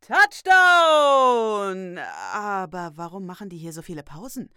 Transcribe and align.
Touchdown! 0.00 1.98
Aber 2.32 2.92
warum 2.96 3.26
machen 3.26 3.50
die 3.50 3.58
hier 3.58 3.74
so 3.74 3.82
viele 3.82 4.02
Pausen? 4.02 4.48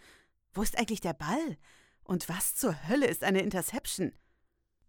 Wo 0.53 0.61
ist 0.61 0.79
eigentlich 0.79 1.01
der 1.01 1.13
Ball? 1.13 1.57
Und 2.03 2.29
was 2.29 2.55
zur 2.55 2.87
Hölle 2.87 3.07
ist 3.07 3.23
eine 3.25 3.41
Interception? 3.41 4.13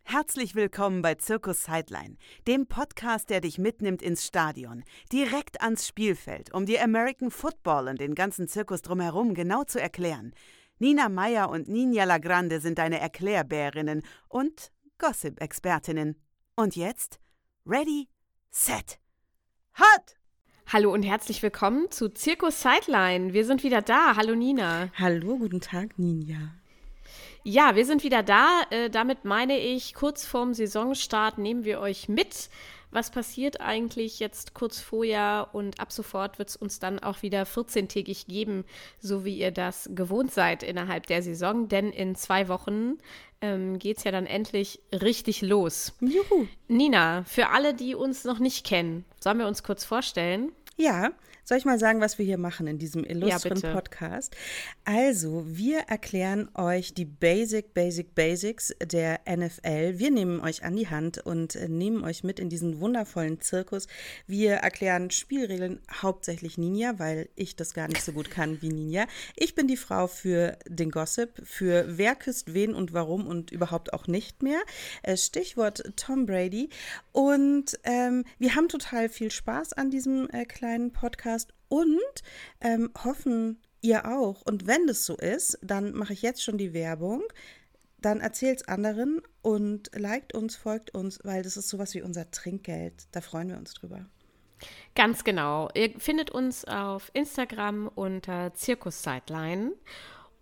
Herzlich 0.05 0.55
willkommen 0.55 1.03
bei 1.03 1.17
Zirkus 1.17 1.65
Sideline, 1.65 2.17
dem 2.47 2.69
Podcast, 2.69 3.31
der 3.31 3.41
dich 3.41 3.59
mitnimmt 3.59 4.01
ins 4.01 4.25
Stadion, 4.25 4.85
direkt 5.11 5.61
ans 5.61 5.89
Spielfeld, 5.89 6.55
um 6.55 6.67
dir 6.67 6.85
American 6.85 7.33
Football 7.33 7.89
und 7.89 8.01
den 8.01 8.15
ganzen 8.15 8.47
Zirkus 8.47 8.83
drumherum 8.83 9.35
genau 9.35 9.65
zu 9.65 9.81
erklären. 9.81 10.35
Nina 10.79 11.09
Meyer 11.09 11.51
und 11.51 11.69
Ninja 11.69 12.05
Lagrande 12.05 12.61
sind 12.61 12.79
deine 12.79 13.01
Erklärbärinnen 13.01 14.03
und 14.29 14.71
Gossip-Expertinnen. 14.99 16.23
Und 16.55 16.77
jetzt? 16.77 17.19
Ready, 17.67 18.09
set, 18.51 19.01
hot! 19.79 20.17
Hallo 20.73 20.93
und 20.93 21.03
herzlich 21.03 21.43
willkommen 21.43 21.91
zu 21.91 22.09
Zirkus 22.09 22.63
Sideline. 22.63 23.33
Wir 23.33 23.45
sind 23.45 23.63
wieder 23.63 23.83
da. 23.83 24.17
Hallo 24.17 24.35
Nina. 24.35 24.89
Hallo, 24.99 25.37
guten 25.37 25.61
Tag, 25.61 25.99
Ninja. 25.99 26.55
Ja, 27.45 27.77
wir 27.77 27.85
sind 27.85 28.03
wieder 28.03 28.23
da. 28.23 28.63
Äh, 28.71 28.89
damit 28.89 29.25
meine 29.25 29.59
ich, 29.59 29.95
kurz 29.95 30.25
vorm 30.25 30.55
Saisonstart 30.55 31.37
nehmen 31.37 31.65
wir 31.65 31.81
euch 31.81 32.09
mit. 32.09 32.49
Was 32.95 33.11
passiert 33.11 33.61
eigentlich 33.61 34.21
jetzt 34.21 34.55
kurz 34.55 34.79
vorher 34.79 35.49
und 35.51 35.81
ab 35.81 35.91
sofort 35.91 36.39
wird 36.39 36.51
es 36.51 36.55
uns 36.55 36.79
dann 36.79 37.01
auch 37.01 37.23
wieder 37.23 37.43
14-tägig 37.43 38.29
geben, 38.29 38.65
so 39.01 39.25
wie 39.25 39.37
ihr 39.37 39.51
das 39.51 39.91
gewohnt 39.97 40.33
seid 40.33 40.63
innerhalb 40.63 41.09
der 41.09 41.21
Saison. 41.21 41.67
Denn 41.67 41.91
in 41.91 42.15
zwei 42.15 42.47
Wochen 42.47 42.99
ähm, 43.41 43.81
geht 43.81 43.99
es 43.99 44.05
ja 44.05 44.13
dann 44.13 44.27
endlich 44.27 44.79
richtig 44.93 45.43
los. 45.43 45.95
Juhu. 45.99 46.47
Nina, 46.69 47.25
für 47.25 47.49
alle, 47.49 47.75
die 47.75 47.97
uns 47.97 48.23
noch 48.23 48.39
nicht 48.39 48.65
kennen, 48.65 49.05
sollen 49.19 49.41
wir 49.41 49.49
uns 49.49 49.65
kurz 49.65 49.85
vorstellen? 49.85 50.53
Ja, 50.77 51.11
soll 51.45 51.59
ich 51.59 51.65
mal 51.65 51.79
sagen, 51.79 52.01
was 52.01 52.19
wir 52.19 52.25
hier 52.25 52.39
machen 52.39 52.67
in 52.67 52.79
diesem 52.79 53.05
illustren 53.05 53.61
ja, 53.61 53.73
Podcast? 53.73 54.35
Also, 54.85 55.45
wir 55.47 55.81
erklären 55.81 56.49
euch 56.55 56.95
die 56.95 57.05
Basic, 57.05 57.75
Basic, 57.75 58.15
Basics 58.15 58.75
der 58.83 59.21
NFL. 59.29 59.99
Wir 59.99 60.11
nehmen 60.11 60.41
euch 60.41 60.65
an 60.65 60.75
die 60.75 60.89
Hand 60.89 61.19
und 61.19 61.55
äh, 61.57 61.69
nehmen 61.69 62.03
euch 62.03 62.25
mit 62.25 62.41
in 62.41 62.49
diesen 62.49 62.81
wundervollen 62.81 63.41
Zirkus. 63.41 63.89
Wir 64.27 64.55
erklären 64.55 65.11
Spielregeln 65.11 65.81
hauptsächlich 66.03 66.57
Ninja, 66.57 66.99
weil 66.99 67.29
ich 67.35 67.57
das 67.57 67.75
gar 67.75 67.89
nicht 67.89 68.03
so 68.03 68.13
gut 68.13 68.31
kann 68.31 68.63
wie 68.63 68.71
Ninja. 68.71 69.07
Ich 69.37 69.55
bin 69.55 69.69
die 69.69 69.77
Frau 69.77 70.07
für 70.07 70.57
den 70.67 70.91
Gossip, 70.91 71.43
für 71.45 71.85
wer 71.99 72.15
küsst 72.15 72.55
wen 72.55 72.75
und 72.75 72.95
warum 72.95 73.27
und 73.27 73.51
überhaupt 73.51 73.93
auch 73.93 74.07
nicht 74.07 74.43
mehr. 74.43 74.61
Äh, 75.03 75.17
Stichwort 75.17 75.83
Tom 75.97 76.27
Brady. 76.27 76.71
Und 77.13 77.79
ähm, 77.85 78.25
wir 78.39 78.55
haben 78.55 78.69
total 78.69 79.09
viel 79.09 79.31
Spaß 79.31 79.75
an 79.75 79.91
diesem 79.91 80.29
äh, 80.31 80.45
kleinen 80.45 80.93
Podcast. 80.93 81.34
Und 81.75 82.23
ähm, 82.61 82.93
hoffen 83.03 83.61
ihr 83.81 84.07
auch. 84.07 84.43
Und 84.43 84.69
wenn 84.69 84.87
das 84.87 85.05
so 85.05 85.17
ist, 85.17 85.59
dann 85.61 85.93
mache 85.93 86.13
ich 86.13 86.23
jetzt 86.23 86.41
schon 86.41 86.57
die 86.57 86.73
Werbung. 86.73 87.25
Dann 87.99 88.21
erzählt 88.21 88.61
es 88.61 88.69
anderen 88.69 89.21
und 89.43 89.91
liked 89.93 90.35
uns, 90.35 90.55
folgt 90.55 90.95
uns, 90.95 91.19
weil 91.25 91.43
das 91.43 91.57
ist 91.57 91.69
sowas 91.69 91.93
wie 91.95 92.03
unser 92.03 92.31
Trinkgeld. 92.31 93.09
Da 93.11 93.21
freuen 93.21 93.49
wir 93.49 93.57
uns 93.57 93.75
drüber. 93.75 94.07
Ganz 94.95 95.25
genau. 95.25 95.69
Ihr 95.75 95.99
findet 95.99 96.31
uns 96.31 96.65
auf 96.65 97.11
Instagram 97.13 97.91
unter 97.93 98.55
Zirkus 98.55 99.03
Sideline. 99.03 99.73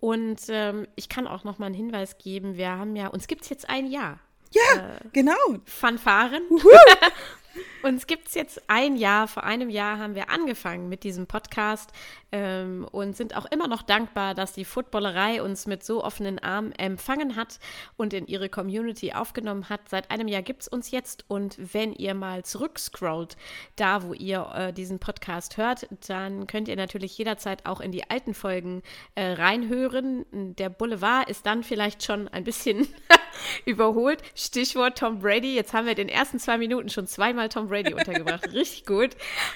Und 0.00 0.42
ähm, 0.48 0.86
ich 0.96 1.08
kann 1.08 1.26
auch 1.26 1.44
noch 1.44 1.58
mal 1.58 1.66
einen 1.66 1.74
Hinweis 1.74 2.18
geben. 2.18 2.58
Wir 2.58 2.72
haben 2.72 2.94
ja, 2.94 3.06
uns 3.06 3.26
gibt 3.26 3.44
es 3.44 3.48
jetzt 3.48 3.70
ein 3.70 3.86
Jahr. 3.86 4.20
Ja, 4.50 4.96
äh, 4.96 5.00
genau. 5.14 5.32
Fanfaren. 5.64 6.42
Uns 7.82 8.06
gibt 8.06 8.28
es 8.28 8.34
jetzt 8.34 8.62
ein 8.68 8.96
Jahr, 8.96 9.28
vor 9.28 9.44
einem 9.44 9.70
Jahr 9.70 9.98
haben 9.98 10.14
wir 10.14 10.30
angefangen 10.30 10.88
mit 10.88 11.04
diesem 11.04 11.26
Podcast 11.26 11.90
ähm, 12.32 12.86
und 12.90 13.16
sind 13.16 13.36
auch 13.36 13.44
immer 13.44 13.68
noch 13.68 13.82
dankbar, 13.82 14.34
dass 14.34 14.52
die 14.52 14.64
Footballerei 14.64 15.42
uns 15.42 15.66
mit 15.66 15.84
so 15.84 16.02
offenen 16.02 16.38
Armen 16.38 16.72
empfangen 16.72 17.36
hat 17.36 17.58
und 17.96 18.14
in 18.14 18.26
ihre 18.26 18.48
Community 18.48 19.12
aufgenommen 19.12 19.68
hat. 19.68 19.88
Seit 19.88 20.10
einem 20.10 20.28
Jahr 20.28 20.42
gibt 20.42 20.62
es 20.62 20.68
uns 20.68 20.90
jetzt 20.90 21.24
und 21.28 21.56
wenn 21.74 21.92
ihr 21.92 22.14
mal 22.14 22.44
zurückscrollt, 22.44 23.36
da 23.76 24.02
wo 24.02 24.14
ihr 24.14 24.50
äh, 24.54 24.72
diesen 24.72 24.98
Podcast 24.98 25.58
hört, 25.58 25.86
dann 26.08 26.46
könnt 26.46 26.68
ihr 26.68 26.76
natürlich 26.76 27.16
jederzeit 27.18 27.66
auch 27.66 27.80
in 27.80 27.92
die 27.92 28.08
alten 28.10 28.32
Folgen 28.32 28.82
äh, 29.14 29.32
reinhören. 29.32 30.24
Der 30.32 30.70
Boulevard 30.70 31.28
ist 31.28 31.44
dann 31.44 31.62
vielleicht 31.62 32.02
schon 32.02 32.28
ein 32.28 32.44
bisschen 32.44 32.88
überholt. 33.66 34.22
Stichwort 34.34 34.98
Tom 34.98 35.18
Brady. 35.18 35.54
Jetzt 35.54 35.74
haben 35.74 35.86
wir 35.86 35.94
den 35.94 36.08
ersten 36.08 36.38
zwei 36.38 36.56
Minuten 36.56 36.88
schon 36.88 37.06
zweimal 37.06 37.50
Tom 37.50 37.68
Brady 37.68 37.92
untergebracht. 37.92 38.44
Richtig 38.52 38.86
gut. 38.86 39.10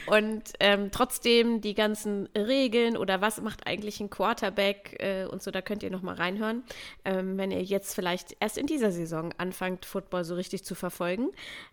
Und 0.06 0.42
ähm, 0.60 0.90
trotzdem 0.90 1.62
die 1.62 1.74
ganzen 1.74 2.28
Regeln 2.36 2.65
oder 2.96 3.20
was 3.20 3.40
macht 3.40 3.66
eigentlich 3.66 4.00
ein 4.00 4.10
Quarterback 4.10 4.96
äh, 4.98 5.26
und 5.26 5.42
so, 5.42 5.50
da 5.50 5.62
könnt 5.62 5.82
ihr 5.82 5.90
nochmal 5.90 6.16
reinhören. 6.16 6.64
Ähm, 7.04 7.38
wenn 7.38 7.50
ihr 7.50 7.62
jetzt 7.62 7.94
vielleicht 7.94 8.36
erst 8.40 8.58
in 8.58 8.66
dieser 8.66 8.92
Saison 8.92 9.32
anfangt, 9.38 9.84
Football 9.84 10.24
so 10.24 10.34
richtig 10.34 10.64
zu 10.64 10.74
verfolgen, 10.74 11.28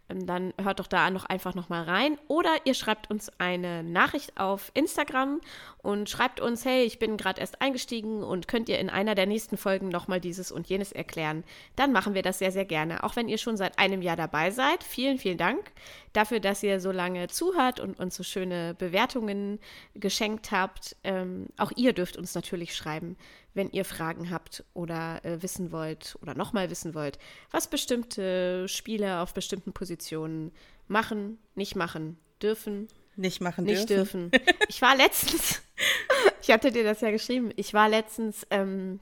ähm, 0.09 0.25
dann 0.25 0.53
hört 0.61 0.79
doch 0.79 0.87
da 0.87 1.09
noch 1.09 1.25
einfach 1.25 1.55
nochmal 1.55 1.83
rein. 1.83 2.17
Oder 2.27 2.51
ihr 2.65 2.73
schreibt 2.73 3.09
uns 3.09 3.31
eine 3.39 3.83
Nachricht 3.83 4.37
auf 4.37 4.71
Instagram 4.73 5.41
und 5.81 6.09
schreibt 6.09 6.39
uns, 6.39 6.65
hey, 6.65 6.83
ich 6.83 6.99
bin 6.99 7.17
gerade 7.17 7.41
erst 7.41 7.61
eingestiegen 7.61 8.23
und 8.23 8.47
könnt 8.47 8.69
ihr 8.69 8.79
in 8.79 8.89
einer 8.89 9.15
der 9.15 9.25
nächsten 9.25 9.57
Folgen 9.57 9.89
nochmal 9.89 10.19
dieses 10.19 10.51
und 10.51 10.67
jenes 10.67 10.91
erklären. 10.91 11.43
Dann 11.75 11.91
machen 11.91 12.13
wir 12.13 12.21
das 12.21 12.39
sehr, 12.39 12.51
sehr 12.51 12.65
gerne. 12.65 13.03
Auch 13.03 13.15
wenn 13.15 13.27
ihr 13.27 13.37
schon 13.37 13.57
seit 13.57 13.79
einem 13.79 14.01
Jahr 14.01 14.15
dabei 14.15 14.51
seid. 14.51 14.83
Vielen, 14.83 15.17
vielen 15.17 15.37
Dank 15.37 15.71
dafür, 16.13 16.39
dass 16.39 16.63
ihr 16.63 16.79
so 16.79 16.91
lange 16.91 17.27
zuhört 17.27 17.79
und 17.79 17.99
uns 17.99 18.15
so 18.15 18.23
schöne 18.23 18.75
Bewertungen 18.75 19.59
geschenkt 19.95 20.51
habt. 20.51 20.82
Ähm, 21.03 21.47
auch 21.57 21.71
ihr 21.75 21.93
dürft 21.93 22.17
uns 22.17 22.35
natürlich 22.35 22.75
schreiben, 22.75 23.17
wenn 23.53 23.69
ihr 23.71 23.85
Fragen 23.85 24.29
habt 24.29 24.63
oder 24.73 25.23
äh, 25.23 25.41
wissen 25.41 25.71
wollt 25.71 26.17
oder 26.21 26.35
nochmal 26.35 26.69
wissen 26.69 26.93
wollt, 26.93 27.19
was 27.51 27.67
bestimmte 27.67 28.67
Spieler 28.67 29.21
auf 29.21 29.33
bestimmten 29.33 29.73
Positionen 29.73 30.51
machen, 30.87 31.37
nicht 31.55 31.75
machen, 31.75 32.17
dürfen. 32.41 32.87
Nicht 33.15 33.41
machen 33.41 33.65
nicht 33.65 33.89
dürfen. 33.89 34.31
dürfen. 34.31 34.55
Ich 34.67 34.81
war 34.81 34.95
letztens, 34.95 35.61
ich 36.41 36.49
hatte 36.51 36.71
dir 36.71 36.83
das 36.83 37.01
ja 37.01 37.11
geschrieben, 37.11 37.51
ich 37.55 37.73
war 37.73 37.87
letztens 37.87 38.45
ähm, 38.49 38.99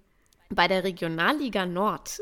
bei 0.50 0.68
der 0.68 0.84
Regionalliga 0.84 1.66
Nord. 1.66 2.19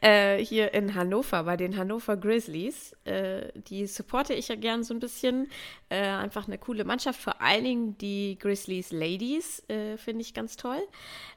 Äh, 0.00 0.38
hier 0.38 0.72
in 0.74 0.94
Hannover, 0.94 1.44
bei 1.44 1.56
den 1.56 1.76
Hannover 1.76 2.16
Grizzlies. 2.16 2.94
Äh, 3.04 3.48
die 3.54 3.86
supporte 3.86 4.34
ich 4.34 4.48
ja 4.48 4.56
gern 4.56 4.82
so 4.82 4.94
ein 4.94 5.00
bisschen. 5.00 5.50
Äh, 5.88 6.06
einfach 6.06 6.46
eine 6.46 6.58
coole 6.58 6.84
Mannschaft, 6.84 7.20
vor 7.20 7.40
allen 7.40 7.64
Dingen 7.64 7.98
die 7.98 8.38
Grizzlies 8.38 8.92
Ladies, 8.92 9.62
äh, 9.68 9.96
finde 9.96 10.22
ich 10.22 10.34
ganz 10.34 10.56
toll. 10.56 10.80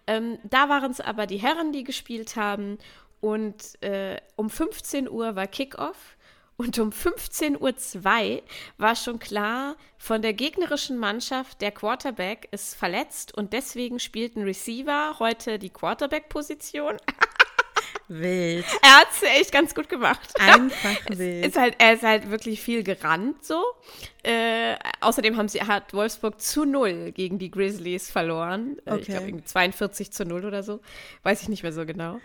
Ähm, 0.07 0.37
da 0.43 0.69
waren 0.69 0.91
es 0.91 1.01
aber 1.01 1.27
die 1.27 1.37
Herren, 1.37 1.71
die 1.71 1.83
gespielt 1.83 2.35
haben. 2.35 2.77
Und 3.19 3.81
äh, 3.81 4.17
um 4.35 4.49
15 4.49 5.09
Uhr 5.09 5.35
war 5.35 5.47
Kickoff. 5.47 6.17
Und 6.55 6.77
um 6.77 6.89
15.02 6.89 8.35
Uhr 8.35 8.43
war 8.77 8.95
schon 8.95 9.17
klar, 9.17 9.75
von 9.97 10.21
der 10.21 10.33
gegnerischen 10.33 10.99
Mannschaft, 10.99 11.61
der 11.61 11.71
Quarterback 11.71 12.47
ist 12.51 12.75
verletzt 12.75 13.35
und 13.35 13.53
deswegen 13.53 13.99
spielt 13.99 14.35
ein 14.35 14.43
Receiver 14.43 15.17
heute 15.17 15.57
die 15.57 15.71
Quarterback-Position. 15.71 16.97
Wild. 18.07 18.65
Er 18.81 18.97
hat 18.99 19.07
es 19.11 19.23
echt 19.23 19.51
ganz 19.51 19.73
gut 19.73 19.89
gemacht. 19.89 20.19
Einfach 20.39 20.97
wild. 21.09 21.45
Ist 21.45 21.57
halt, 21.57 21.75
er 21.79 21.93
ist 21.93 22.03
halt 22.03 22.29
wirklich 22.29 22.61
viel 22.61 22.83
gerannt 22.83 23.43
so. 23.43 23.63
Äh, 24.23 24.75
außerdem 25.01 25.37
haben 25.37 25.47
sie, 25.47 25.61
hat 25.61 25.93
Wolfsburg 25.93 26.39
zu 26.39 26.65
null 26.65 27.11
gegen 27.11 27.39
die 27.39 27.51
Grizzlies 27.51 28.09
verloren. 28.09 28.77
Äh, 28.85 28.97
Ich 28.97 29.07
glaube 29.07 29.43
42 29.43 30.11
zu 30.11 30.25
null 30.25 30.45
oder 30.45 30.63
so. 30.63 30.79
Weiß 31.23 31.41
ich 31.41 31.49
nicht 31.49 31.63
mehr 31.63 31.73
so 31.73 31.85
genau. 31.85 32.19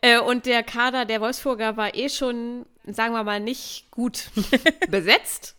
Äh, 0.00 0.18
und 0.20 0.46
der 0.46 0.62
Kader 0.62 1.04
der 1.04 1.20
Wolfsburger 1.20 1.76
war 1.76 1.94
eh 1.94 2.08
schon, 2.08 2.66
sagen 2.86 3.14
wir 3.14 3.24
mal, 3.24 3.40
nicht 3.40 3.90
gut 3.90 4.30
besetzt. 4.88 5.56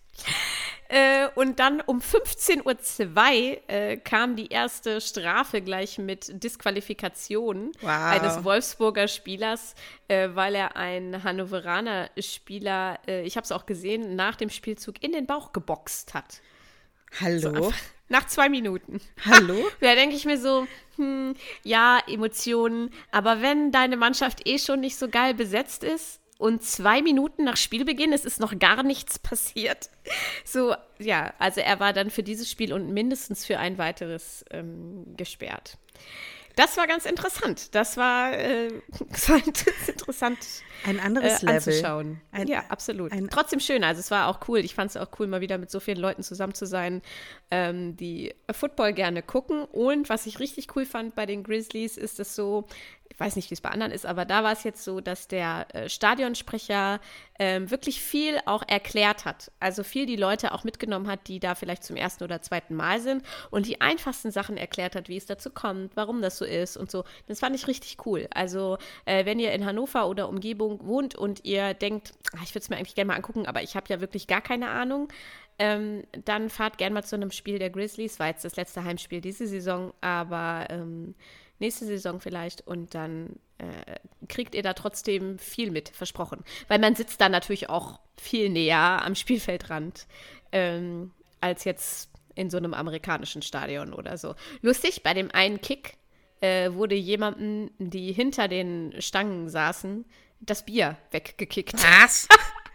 Äh, 0.89 1.27
und 1.35 1.59
dann 1.59 1.81
um 1.81 1.99
15.02 1.99 2.65
Uhr 2.65 3.69
äh, 3.69 3.97
kam 3.97 4.35
die 4.35 4.47
erste 4.47 4.99
Strafe 5.01 5.61
gleich 5.61 5.99
mit 5.99 6.43
Disqualifikation 6.43 7.71
wow. 7.81 7.89
eines 7.89 8.43
Wolfsburger 8.43 9.07
Spielers, 9.07 9.75
äh, 10.07 10.29
weil 10.33 10.55
er 10.55 10.75
einen 10.75 11.23
Hannoveraner 11.23 12.09
Spieler, 12.17 12.97
äh, 13.07 13.21
ich 13.21 13.37
habe 13.37 13.45
es 13.45 13.51
auch 13.51 13.67
gesehen, 13.67 14.15
nach 14.15 14.35
dem 14.35 14.49
Spielzug 14.49 15.03
in 15.03 15.11
den 15.11 15.27
Bauch 15.27 15.53
geboxt 15.53 16.15
hat. 16.15 16.41
Hallo? 17.21 17.69
So 17.69 17.73
nach 18.09 18.25
zwei 18.25 18.49
Minuten. 18.49 18.99
Hallo? 19.25 19.69
Da 19.79 19.93
denke 19.93 20.15
ich 20.15 20.25
mir 20.25 20.39
so, 20.39 20.67
hm, 20.95 21.35
ja, 21.63 21.99
Emotionen, 22.07 22.91
aber 23.11 23.41
wenn 23.41 23.71
deine 23.71 23.95
Mannschaft 23.95 24.47
eh 24.47 24.57
schon 24.57 24.79
nicht 24.79 24.97
so 24.97 25.07
geil 25.07 25.35
besetzt 25.35 25.83
ist, 25.83 26.19
und 26.39 26.63
zwei 26.63 27.01
Minuten 27.01 27.43
nach 27.43 27.57
Spielbeginn, 27.57 28.13
es 28.13 28.23
ist 28.23 28.39
noch 28.39 28.57
gar 28.57 28.81
nichts 28.81 29.19
passiert. 29.19 29.89
So, 30.45 30.73
ja, 30.97 31.33
also 31.37 31.59
er 31.59 31.81
war 31.81 31.91
dann 31.91 32.09
für 32.09 32.23
dieses 32.23 32.49
Spiel 32.49 32.71
und 32.71 32.93
mindestens 32.93 33.45
für 33.45 33.59
ein 33.59 33.77
weiteres 33.77 34.45
ähm, 34.49 35.03
gesperrt. 35.17 35.77
das 36.55 36.77
war 36.77 36.87
ganz 36.87 37.05
interessant. 37.05 37.75
Das 37.75 37.97
war, 37.97 38.31
äh, 38.31 38.67
interessant. 39.87 40.45
Ein 40.85 41.01
anderes 41.01 41.43
äh, 41.43 41.47
anzuschauen. 41.47 42.21
Ein, 42.31 42.47
ja, 42.47 42.63
absolut. 42.69 43.11
Ein, 43.11 43.29
Trotzdem 43.29 43.59
schön. 43.59 43.83
Also 43.83 43.99
es 43.99 44.09
war 44.09 44.27
auch 44.27 44.47
cool. 44.47 44.59
Ich 44.59 44.75
fand 44.75 44.91
es 44.91 44.97
auch 44.97 45.09
cool, 45.19 45.27
mal 45.27 45.41
wieder 45.41 45.57
mit 45.57 45.69
so 45.69 45.81
vielen 45.81 45.99
Leuten 45.99 46.23
zusammen 46.23 46.53
zu 46.53 46.65
sein, 46.65 47.01
ähm, 47.51 47.97
die 47.97 48.33
Football 48.49 48.93
gerne 48.93 49.23
gucken. 49.23 49.65
Und 49.65 50.07
was 50.07 50.25
ich 50.25 50.39
richtig 50.39 50.73
cool 50.77 50.85
fand 50.85 51.15
bei 51.15 51.25
den 51.25 51.43
Grizzlies, 51.43 51.97
ist 51.97 52.21
es 52.21 52.33
so, 52.33 52.65
weiß 53.19 53.35
nicht, 53.35 53.49
wie 53.49 53.53
es 53.53 53.61
bei 53.61 53.69
anderen 53.69 53.91
ist, 53.91 54.05
aber 54.05 54.25
da 54.25 54.43
war 54.43 54.53
es 54.53 54.63
jetzt 54.63 54.83
so, 54.83 55.01
dass 55.01 55.27
der 55.27 55.67
äh, 55.73 55.89
Stadionsprecher 55.89 56.99
ähm, 57.37 57.69
wirklich 57.71 58.01
viel 58.01 58.39
auch 58.45 58.63
erklärt 58.67 59.25
hat. 59.25 59.51
Also 59.59 59.83
viel 59.83 60.05
die 60.05 60.15
Leute 60.15 60.53
auch 60.53 60.63
mitgenommen 60.63 61.07
hat, 61.07 61.27
die 61.27 61.39
da 61.39 61.55
vielleicht 61.55 61.83
zum 61.83 61.95
ersten 61.95 62.23
oder 62.23 62.41
zweiten 62.41 62.75
Mal 62.75 62.99
sind 62.99 63.23
und 63.49 63.65
die 63.65 63.81
einfachsten 63.81 64.31
Sachen 64.31 64.57
erklärt 64.57 64.95
hat, 64.95 65.09
wie 65.09 65.17
es 65.17 65.25
dazu 65.25 65.49
kommt, 65.49 65.95
warum 65.95 66.21
das 66.21 66.37
so 66.37 66.45
ist 66.45 66.77
und 66.77 66.91
so. 66.91 67.03
Das 67.27 67.39
fand 67.39 67.55
ich 67.55 67.67
richtig 67.67 68.05
cool. 68.05 68.27
Also 68.33 68.77
äh, 69.05 69.25
wenn 69.25 69.39
ihr 69.39 69.51
in 69.51 69.65
Hannover 69.65 70.07
oder 70.07 70.29
Umgebung 70.29 70.85
wohnt 70.85 71.15
und 71.15 71.45
ihr 71.45 71.73
denkt, 71.73 72.13
ach, 72.37 72.43
ich 72.43 72.51
würde 72.51 72.63
es 72.63 72.69
mir 72.69 72.77
eigentlich 72.77 72.95
gerne 72.95 73.09
mal 73.09 73.15
angucken, 73.15 73.45
aber 73.45 73.63
ich 73.63 73.75
habe 73.75 73.87
ja 73.89 74.01
wirklich 74.01 74.27
gar 74.27 74.41
keine 74.41 74.69
Ahnung, 74.69 75.09
ähm, 75.59 76.03
dann 76.25 76.49
fahrt 76.49 76.77
gerne 76.77 76.93
mal 76.93 77.03
zu 77.03 77.17
einem 77.17 77.31
Spiel 77.31 77.59
der 77.59 77.69
Grizzlies. 77.69 78.17
War 78.19 78.27
jetzt 78.27 78.45
das 78.45 78.55
letzte 78.55 78.85
Heimspiel 78.85 79.19
diese 79.19 79.45
Saison, 79.45 79.93
aber 79.99 80.67
ähm, 80.69 81.15
nächste 81.59 81.85
Saison 81.85 82.19
vielleicht 82.19 82.65
und 82.65 82.95
dann 82.95 83.39
äh, 83.57 83.99
kriegt 84.27 84.55
ihr 84.55 84.63
da 84.63 84.73
trotzdem 84.73 85.37
viel 85.39 85.71
mit, 85.71 85.89
versprochen. 85.89 86.43
Weil 86.67 86.79
man 86.79 86.95
sitzt 86.95 87.21
da 87.21 87.29
natürlich 87.29 87.69
auch 87.69 87.99
viel 88.17 88.49
näher 88.49 89.03
am 89.05 89.15
Spielfeldrand 89.15 90.07
ähm, 90.51 91.11
als 91.41 91.63
jetzt 91.63 92.09
in 92.35 92.49
so 92.49 92.57
einem 92.57 92.73
amerikanischen 92.73 93.41
Stadion 93.41 93.93
oder 93.93 94.17
so. 94.17 94.35
Lustig, 94.61 95.03
bei 95.03 95.13
dem 95.13 95.31
einen 95.31 95.61
Kick 95.61 95.97
äh, 96.41 96.71
wurde 96.71 96.95
jemandem, 96.95 97.71
die 97.79 98.13
hinter 98.13 98.47
den 98.47 99.01
Stangen 99.01 99.49
saßen, 99.49 100.05
das 100.39 100.65
Bier 100.65 100.97
weggekickt. 101.11 101.73
Was? 101.73 102.27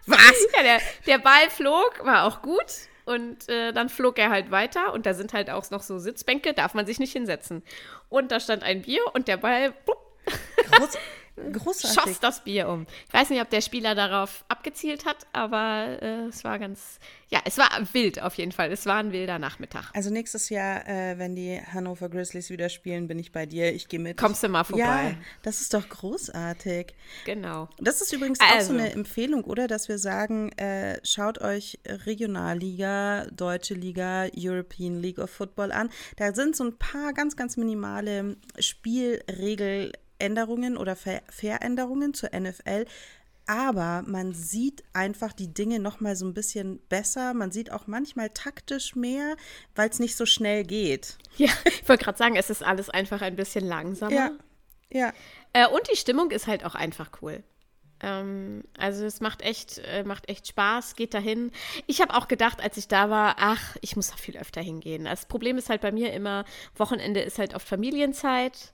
Was? 0.06 0.46
ja, 0.56 0.62
der, 0.62 0.81
der 1.06 1.19
Ball 1.19 1.48
flog, 1.48 2.04
war 2.04 2.25
auch 2.25 2.42
gut. 2.42 2.88
Und 3.05 3.49
äh, 3.49 3.73
dann 3.73 3.89
flog 3.89 4.19
er 4.19 4.31
halt 4.31 4.51
weiter 4.51 4.93
und 4.95 5.05
da 5.05 5.12
sind 5.12 5.35
halt 5.35 5.51
auch 5.51 5.71
noch 5.71 5.83
so 5.83 5.99
Sitzbänke, 5.99 6.55
darf 6.55 6.75
man 6.75 6.87
sich 6.87 6.99
nicht 6.99 7.12
hinsetzen. 7.12 7.62
Und 8.09 8.33
da 8.33 8.41
stand 8.41 8.62
ein 8.62 8.83
Bier 8.83 9.03
und 9.12 9.29
der 9.29 9.37
Ball 9.37 9.73
bupp, 9.85 9.99
großartig. 11.36 12.00
schoss 12.00 12.20
das 12.20 12.44
Bier 12.44 12.69
um. 12.69 12.86
Ich 13.08 13.14
weiß 13.14 13.31
nicht, 13.31 13.40
ob 13.40 13.50
der 13.50 13.60
Spieler 13.60 13.94
darauf 13.94 14.44
abgezielt 14.48 15.04
hat, 15.04 15.26
aber 15.32 15.98
äh, 16.00 16.26
es 16.26 16.44
war 16.44 16.58
ganz, 16.58 16.98
ja, 17.28 17.40
es 17.44 17.58
war 17.58 17.69
wild 17.92 18.22
auf 18.22 18.34
jeden 18.34 18.52
Fall. 18.52 18.70
Es 18.72 18.86
war 18.86 18.96
ein 18.96 19.12
wilder 19.12 19.38
Nachmittag. 19.38 19.90
Also 19.94 20.10
nächstes 20.10 20.48
Jahr, 20.48 20.86
äh, 20.88 21.19
wenn 21.19 21.34
die 21.34 21.60
Hannover 21.60 22.08
Grizzlies 22.08 22.50
wieder 22.50 22.69
spielen, 22.69 23.08
bin 23.08 23.19
ich 23.19 23.32
bei 23.32 23.46
dir. 23.46 23.75
Ich 23.75 23.88
gehe 23.88 24.00
mit. 24.00 24.16
Kommst 24.16 24.42
du 24.42 24.48
mal 24.48 24.64
vorbei? 24.64 24.82
Ja, 24.82 25.14
das 25.42 25.60
ist 25.60 25.75
doch 25.75 25.88
großartig. 25.88 26.94
Genau. 27.25 27.69
Das 27.78 28.00
ist 28.00 28.12
übrigens 28.12 28.38
also. 28.40 28.54
auch 28.54 28.60
so 28.60 28.72
eine 28.75 28.92
Empfehlung, 28.92 29.44
oder? 29.44 29.66
Dass 29.66 29.88
wir 29.88 29.98
sagen, 29.98 30.52
äh, 30.52 30.98
schaut 31.02 31.40
euch 31.40 31.78
Regionalliga, 31.86 33.26
Deutsche 33.32 33.75
Liga, 33.75 34.28
European 34.36 35.00
League 35.00 35.19
of 35.19 35.31
Football 35.31 35.72
an. 35.72 35.90
Da 36.16 36.32
sind 36.32 36.56
so 36.56 36.64
ein 36.64 36.78
paar 36.78 37.12
ganz, 37.12 37.36
ganz 37.36 37.56
minimale 37.56 38.36
Spielregeln 38.58 39.92
Änderungen 40.19 40.76
oder 40.76 40.96
Ver 40.96 41.22
Veränderungen 41.28 42.14
zur 42.14 42.31
NFL. 42.38 42.87
Aber 43.46 44.02
man 44.06 44.32
sieht 44.32 44.84
einfach 44.94 45.32
die 45.34 45.52
Dinge 45.52 45.78
noch 45.78 46.00
mal 46.00 46.16
so 46.16 46.25
ein 46.25 46.32
bisschen 46.32 46.78
besser. 46.88 47.34
Man 47.34 47.50
sieht 47.50 47.70
auch 47.70 47.87
manchmal 47.87 48.31
taktisch 48.31 48.96
mehr, 48.96 49.37
weil 49.75 49.90
es 49.90 49.99
nicht 49.99 50.16
so 50.16 50.25
schnell 50.25 50.64
geht. 50.64 51.19
Ja, 51.37 51.50
ich 51.64 51.88
wollte 51.88 52.05
gerade 52.05 52.16
sagen, 52.19 52.37
es 52.37 52.49
ist 52.49 52.62
alles 52.62 52.88
einfach 52.88 53.20
ein 53.20 53.37
bisschen 53.37 53.66
langsamer. 53.66 54.14
Ja. 54.14 54.31
ja. 54.90 55.12
Äh, 55.52 55.69
und 55.69 55.82
die 55.93 55.96
Stimmung 55.96 56.31
ist 56.31 56.46
halt 56.46 56.64
auch 56.64 56.75
einfach 56.75 57.10
cool. 57.20 57.43
Ähm, 58.00 58.64
also 58.78 59.05
es 59.05 59.20
macht 59.20 59.43
echt, 59.43 59.78
äh, 59.78 60.05
macht 60.05 60.28
echt 60.28 60.46
Spaß, 60.49 60.94
geht 60.94 61.14
dahin. 61.14 61.52
Ich 61.87 62.00
habe 62.00 62.14
auch 62.14 62.28
gedacht, 62.28 62.62
als 62.62 62.76
ich 62.76 62.87
da 62.87 63.08
war, 63.08 63.37
ach, 63.38 63.76
ich 63.81 63.96
muss 63.96 64.10
da 64.10 64.17
viel 64.17 64.37
öfter 64.37 64.60
hingehen. 64.60 65.05
Das 65.05 65.26
Problem 65.26 65.56
ist 65.58 65.70
halt 65.70 65.81
bei 65.81 65.90
mir 65.90 66.12
immer, 66.12 66.44
Wochenende 66.76 67.20
ist 67.20 67.38
halt 67.38 67.55
oft 67.55 67.67
Familienzeit 67.67 68.74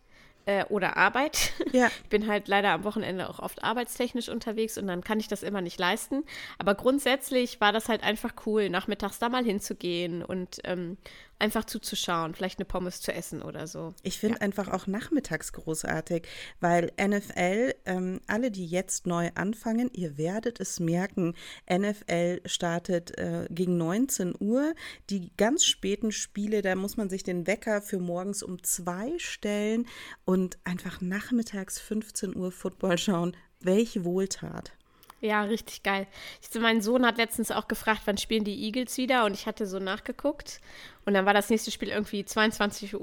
äh, 0.50 0.64
oder 0.69 0.97
Arbeit. 0.97 1.52
Ja. 1.73 1.87
Ich 2.02 2.08
bin 2.08 2.26
halt 2.26 2.49
leider 2.49 2.70
am 2.70 2.82
Wochenende 2.82 3.31
auch 3.31 3.38
oft 3.38 3.62
arbeitstechnisch 3.62 4.29
unterwegs 4.29 4.76
und 4.76 4.88
dann 4.88 5.05
kann 5.05 5.20
ich 5.20 5.29
das 5.29 5.44
immer 5.44 5.61
nicht 5.61 5.79
leisten. 5.79 6.25
Aber 6.58 6.75
grundsätzlich 6.75 7.61
war 7.61 7.73
das 7.73 7.88
halt 7.88 8.02
einfach 8.02 8.32
cool, 8.44 8.69
nachmittags 8.70 9.20
da 9.20 9.29
mal 9.29 9.44
hinzugehen 9.44 10.25
und 10.25 10.58
ähm, 10.64 10.97
einfach 11.40 11.64
zuzuschauen, 11.64 12.34
vielleicht 12.34 12.58
eine 12.58 12.66
Pommes 12.66 13.00
zu 13.00 13.12
essen 13.12 13.42
oder 13.42 13.66
so. 13.66 13.94
Ich 14.02 14.19
finde 14.19 14.37
ja. 14.37 14.42
einfach 14.42 14.69
auch 14.69 14.87
nachmittags 14.87 15.52
großartig, 15.52 16.26
weil 16.60 16.92
NFL, 17.00 17.75
ähm, 17.87 18.20
alle, 18.26 18.50
die 18.50 18.66
jetzt 18.66 19.06
neu 19.06 19.31
anfangen, 19.34 19.90
ihr 19.92 20.19
werdet 20.19 20.60
es 20.60 20.81
merken, 20.81 21.34
NFL 21.70 22.40
startet 22.44 23.16
äh, 23.19 23.46
gegen 23.50 23.76
19 23.76 24.34
Uhr. 24.38 24.75
Die 25.08 25.32
ganz 25.37 25.64
späten 25.64 26.12
Spiele, 26.12 26.62
da 26.62 26.75
muss 26.75 26.96
man 26.96 27.08
sich 27.08 27.22
den 27.22 27.46
Wecker 27.46 27.82
für 27.82 27.98
morgens 27.98 28.43
um 28.43 28.62
zwei 28.62 29.19
stellen 29.19 29.86
und 30.25 30.58
einfach 30.64 31.00
nachmittags 31.00 31.81
15 31.81 32.36
Uhr 32.36 32.52
Football 32.52 32.98
schauen. 32.98 33.36
Welche 33.60 34.04
Wohltat. 34.04 34.72
Ja, 35.20 35.43
richtig 35.43 35.82
geil. 35.82 36.06
Ich, 36.40 36.58
mein 36.61 36.81
Sohn 36.81 37.05
hat 37.05 37.19
letztens 37.19 37.50
auch 37.50 37.69
gefragt, 37.69 38.02
wann 38.06 38.17
spielen 38.17 38.44
die 38.44 38.64
Eagles 38.64 38.96
wieder 38.96 39.26
und 39.26 39.34
ich 39.34 39.46
hatte 39.46 39.67
so 39.67 39.78
nachgeguckt 39.78 40.61
und 41.05 41.14
dann 41.14 41.26
war 41.26 41.34
das 41.34 41.50
nächste 41.50 41.70
Spiel 41.70 41.88
irgendwie 41.88 42.22
22.35 42.22 42.94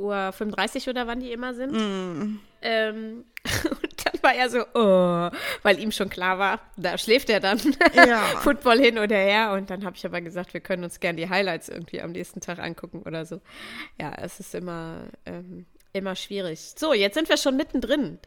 Uhr 0.88 0.90
oder 0.90 1.08
wann 1.08 1.19
die 1.19 1.31
immer 1.31 1.54
sind. 1.54 1.74
Mm. 1.74 2.40
Ähm, 2.62 3.25
und 3.69 4.06
dann 4.06 4.24
war 4.24 4.34
er 4.34 4.50
so, 4.50 4.64
oh, 4.74 5.30
weil 5.62 5.80
ihm 5.80 5.92
schon 5.92 6.10
klar 6.10 6.40
war, 6.40 6.60
da 6.75 6.98
schläft 6.98 7.30
er 7.30 7.40
dann. 7.40 7.60
Ja. 7.94 8.19
Football 8.42 8.80
hin 8.80 8.98
oder 8.98 9.18
her. 9.18 9.52
Und 9.54 9.69
dann 9.69 9.86
habe 9.86 9.96
ich 9.96 10.06
aber 10.06 10.22
gesagt, 10.22 10.54
wir 10.54 10.62
können 10.62 10.84
uns 10.84 11.00
gerne 11.00 11.18
die 11.18 11.30
Highlights 11.30 11.69
irgendwie 11.69 12.02
am 12.02 12.14
nächsten 12.14 12.40
Tag 12.40 12.60
angucken 12.60 13.04
oder 13.06 13.25
so. 13.25 13.42
Ja, 14.00 14.14
es 14.22 14.40
ist 14.40 14.56
immer, 14.56 15.08
ähm, 15.25 15.66
immer 15.94 16.16
schwierig. 16.16 16.74
So, 16.75 16.94
jetzt 16.94 17.14
sind 17.14 17.30
wir 17.30 17.38
schon 17.38 17.58
mittendrin. 17.58 18.19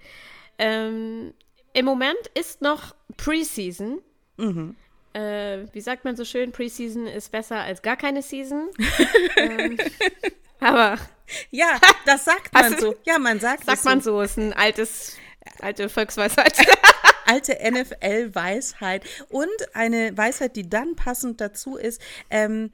Ähm, 0.58 1.32
Im 1.72 1.84
Moment 1.84 2.19
ist 2.34 2.62
noch 2.62 2.94
Preseason. 3.17 4.00
Mhm 4.37 4.76
äh, 5.12 5.67
wie 5.72 5.81
sagt 5.81 6.05
man 6.05 6.17
so 6.17 6.25
schön, 6.25 6.52
Preseason 6.52 7.06
ist 7.06 7.32
besser 7.32 7.56
als 7.56 7.82
gar 7.82 7.96
keine 7.96 8.22
Season. 8.22 8.69
ähm, 9.37 9.78
aber. 10.61 10.99
Ja, 11.50 11.81
das 12.06 12.25
sagt 12.25 12.52
man 12.52 12.78
so. 12.78 12.94
Ja, 13.05 13.19
man 13.19 13.40
sagt 13.40 13.64
Sagt 13.64 13.84
man 13.84 14.00
so, 14.00 14.20
ist 14.20 14.37
ein 14.37 14.52
altes, 14.52 15.17
alte 15.61 15.88
Volksweisheit. 15.88 16.58
alte 17.26 17.56
NFL-Weisheit. 17.70 19.05
Und 19.28 19.49
eine 19.75 20.16
Weisheit, 20.16 20.56
die 20.56 20.69
dann 20.69 20.96
passend 20.96 21.40
dazu 21.40 21.76
ist, 21.76 22.00
ähm, 22.31 22.70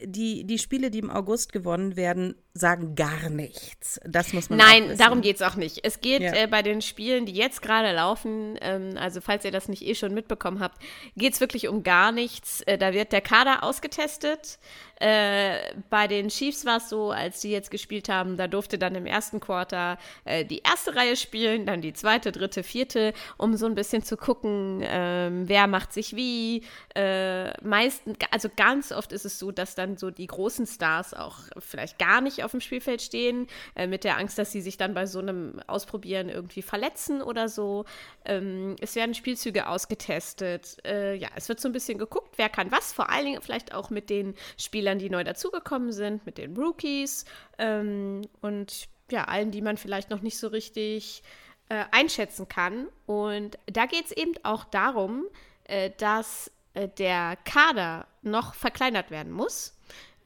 die, 0.00 0.44
die 0.44 0.58
Spiele, 0.58 0.90
die 0.90 1.00
im 1.00 1.10
August 1.10 1.52
gewonnen 1.52 1.96
werden, 1.96 2.36
sagen 2.58 2.94
gar 2.94 3.28
nichts. 3.30 4.00
Das 4.04 4.32
muss 4.32 4.50
man 4.50 4.58
Nein, 4.58 4.96
darum 4.96 5.20
geht 5.20 5.36
es 5.36 5.42
auch 5.42 5.56
nicht. 5.56 5.84
Es 5.84 6.00
geht 6.00 6.22
ja. 6.22 6.32
äh, 6.34 6.46
bei 6.46 6.62
den 6.62 6.82
Spielen, 6.82 7.26
die 7.26 7.34
jetzt 7.34 7.62
gerade 7.62 7.92
laufen, 7.92 8.56
ähm, 8.60 8.96
also 8.96 9.20
falls 9.20 9.44
ihr 9.44 9.50
das 9.50 9.68
nicht 9.68 9.82
eh 9.82 9.94
schon 9.94 10.14
mitbekommen 10.14 10.60
habt, 10.60 10.80
geht 11.16 11.34
es 11.34 11.40
wirklich 11.40 11.68
um 11.68 11.82
gar 11.82 12.12
nichts. 12.12 12.62
Äh, 12.62 12.78
da 12.78 12.92
wird 12.92 13.12
der 13.12 13.20
Kader 13.20 13.62
ausgetestet. 13.62 14.58
Äh, 14.98 15.74
bei 15.90 16.06
den 16.06 16.28
Chiefs 16.28 16.64
war 16.64 16.78
es 16.78 16.88
so, 16.88 17.10
als 17.10 17.40
die 17.42 17.50
jetzt 17.50 17.70
gespielt 17.70 18.08
haben, 18.08 18.38
da 18.38 18.48
durfte 18.48 18.78
dann 18.78 18.94
im 18.94 19.04
ersten 19.04 19.40
Quarter 19.40 19.98
äh, 20.24 20.44
die 20.44 20.60
erste 20.60 20.96
Reihe 20.96 21.16
spielen, 21.16 21.66
dann 21.66 21.82
die 21.82 21.92
zweite, 21.92 22.32
dritte, 22.32 22.62
vierte, 22.62 23.12
um 23.36 23.56
so 23.56 23.66
ein 23.66 23.74
bisschen 23.74 24.02
zu 24.02 24.16
gucken, 24.16 24.80
ähm, 24.82 25.48
wer 25.48 25.66
macht 25.66 25.92
sich 25.92 26.16
wie. 26.16 26.62
Äh, 26.94 27.50
meistens, 27.62 28.16
also 28.30 28.48
ganz 28.56 28.90
oft 28.90 29.12
ist 29.12 29.26
es 29.26 29.38
so, 29.38 29.50
dass 29.50 29.74
dann 29.74 29.98
so 29.98 30.10
die 30.10 30.26
großen 30.26 30.66
Stars 30.66 31.12
auch 31.12 31.40
vielleicht 31.58 31.98
gar 31.98 32.22
nicht 32.22 32.42
auf 32.46 32.52
dem 32.52 32.60
Spielfeld 32.60 33.02
stehen, 33.02 33.46
äh, 33.74 33.86
mit 33.86 34.04
der 34.04 34.16
Angst, 34.16 34.38
dass 34.38 34.52
sie 34.52 34.62
sich 34.62 34.78
dann 34.78 34.94
bei 34.94 35.04
so 35.04 35.18
einem 35.18 35.60
Ausprobieren 35.66 36.30
irgendwie 36.30 36.62
verletzen 36.62 37.20
oder 37.20 37.48
so. 37.48 37.84
Ähm, 38.24 38.76
es 38.80 38.94
werden 38.94 39.14
Spielzüge 39.14 39.68
ausgetestet. 39.68 40.78
Äh, 40.86 41.14
ja, 41.16 41.28
es 41.36 41.50
wird 41.50 41.60
so 41.60 41.68
ein 41.68 41.72
bisschen 41.72 41.98
geguckt, 41.98 42.38
wer 42.38 42.48
kann 42.48 42.72
was, 42.72 42.94
vor 42.94 43.10
allen 43.10 43.26
Dingen 43.26 43.42
vielleicht 43.42 43.74
auch 43.74 43.90
mit 43.90 44.08
den 44.08 44.34
Spielern, 44.58 44.98
die 44.98 45.10
neu 45.10 45.24
dazugekommen 45.24 45.92
sind, 45.92 46.24
mit 46.24 46.38
den 46.38 46.56
Rookies 46.56 47.26
ähm, 47.58 48.22
und 48.40 48.88
ja, 49.10 49.24
allen, 49.24 49.50
die 49.50 49.62
man 49.62 49.76
vielleicht 49.76 50.10
noch 50.10 50.22
nicht 50.22 50.38
so 50.38 50.48
richtig 50.48 51.22
äh, 51.68 51.84
einschätzen 51.90 52.48
kann. 52.48 52.88
Und 53.06 53.58
da 53.66 53.86
geht 53.86 54.06
es 54.06 54.12
eben 54.12 54.32
auch 54.42 54.64
darum, 54.64 55.26
äh, 55.64 55.90
dass 55.98 56.50
äh, 56.74 56.88
der 56.88 57.36
Kader 57.44 58.06
noch 58.22 58.54
verkleinert 58.54 59.10
werden 59.10 59.32
muss. 59.32 59.75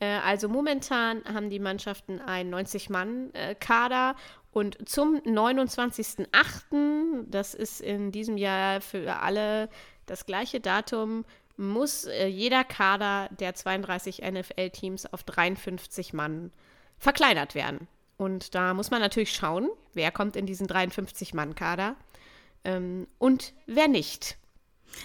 Äh, 0.00 0.18
also 0.24 0.48
momentan 0.48 1.22
haben 1.24 1.50
die 1.50 1.60
Mannschaften 1.60 2.20
einen 2.20 2.52
90-Mann-Kader 2.52 4.16
und 4.52 4.88
zum 4.88 5.18
29.08., 5.18 7.26
das 7.28 7.54
ist 7.54 7.80
in 7.80 8.10
diesem 8.10 8.36
Jahr 8.36 8.80
für 8.80 9.20
alle 9.20 9.68
das 10.06 10.26
gleiche 10.26 10.58
Datum, 10.58 11.24
muss 11.56 12.06
äh, 12.06 12.26
jeder 12.26 12.64
Kader 12.64 13.28
der 13.38 13.54
32 13.54 14.22
NFL-Teams 14.22 15.12
auf 15.12 15.22
53 15.22 16.12
Mann 16.14 16.50
verkleinert 16.98 17.54
werden. 17.54 17.86
Und 18.16 18.54
da 18.54 18.74
muss 18.74 18.90
man 18.90 19.00
natürlich 19.00 19.32
schauen, 19.32 19.70
wer 19.94 20.10
kommt 20.10 20.36
in 20.36 20.46
diesen 20.46 20.66
53-Mann-Kader 20.66 21.94
ähm, 22.64 23.06
und 23.18 23.52
wer 23.66 23.88
nicht. 23.88 24.36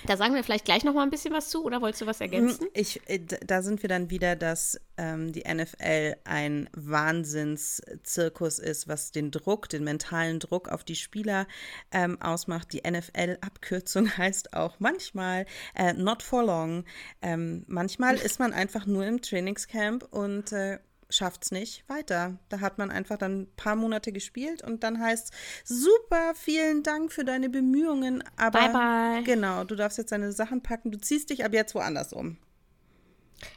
Da 0.05 0.17
sagen 0.17 0.35
wir 0.35 0.43
vielleicht 0.43 0.65
gleich 0.65 0.83
noch 0.83 0.93
mal 0.93 1.03
ein 1.03 1.09
bisschen 1.09 1.33
was 1.33 1.49
zu, 1.49 1.63
oder 1.63 1.81
wolltest 1.81 2.01
du 2.01 2.05
was 2.05 2.21
ergänzen? 2.21 2.61
Hm, 2.61 2.69
ich, 2.73 3.01
äh, 3.09 3.19
da 3.19 3.61
sind 3.61 3.81
wir 3.81 3.89
dann 3.89 4.09
wieder, 4.09 4.35
dass 4.35 4.79
ähm, 4.97 5.31
die 5.31 5.43
NFL 5.51 6.15
ein 6.23 6.69
Wahnsinnszirkus 6.73 8.59
ist, 8.59 8.87
was 8.87 9.11
den 9.11 9.31
Druck, 9.31 9.69
den 9.69 9.83
mentalen 9.83 10.39
Druck 10.39 10.69
auf 10.69 10.83
die 10.83 10.95
Spieler 10.95 11.47
ähm, 11.91 12.21
ausmacht. 12.21 12.71
Die 12.73 12.81
NFL-Abkürzung 12.89 14.09
heißt 14.17 14.53
auch 14.53 14.79
manchmal 14.79 15.45
äh, 15.75 15.93
not 15.93 16.23
for 16.23 16.43
long. 16.43 16.85
Ähm, 17.21 17.63
manchmal 17.67 18.15
ist 18.25 18.39
man 18.39 18.53
einfach 18.53 18.85
nur 18.85 19.05
im 19.05 19.21
Trainingscamp 19.21 20.03
und 20.11 20.51
äh, 20.51 20.79
schafft 21.15 21.45
es 21.45 21.51
nicht 21.51 21.87
weiter. 21.87 22.37
Da 22.49 22.59
hat 22.59 22.77
man 22.77 22.91
einfach 22.91 23.17
dann 23.17 23.41
ein 23.41 23.47
paar 23.55 23.75
Monate 23.75 24.11
gespielt 24.11 24.61
und 24.61 24.83
dann 24.83 24.99
heißt 24.99 25.31
super, 25.63 26.33
vielen 26.35 26.83
Dank 26.83 27.11
für 27.11 27.23
deine 27.23 27.49
Bemühungen, 27.49 28.23
aber 28.37 28.59
bye 28.59 28.71
bye. 28.71 29.23
genau, 29.23 29.63
du 29.63 29.75
darfst 29.75 29.97
jetzt 29.97 30.11
deine 30.11 30.31
Sachen 30.31 30.61
packen, 30.61 30.91
du 30.91 30.99
ziehst 30.99 31.29
dich 31.29 31.45
ab 31.45 31.53
jetzt 31.53 31.75
woanders 31.75 32.13
um. 32.13 32.37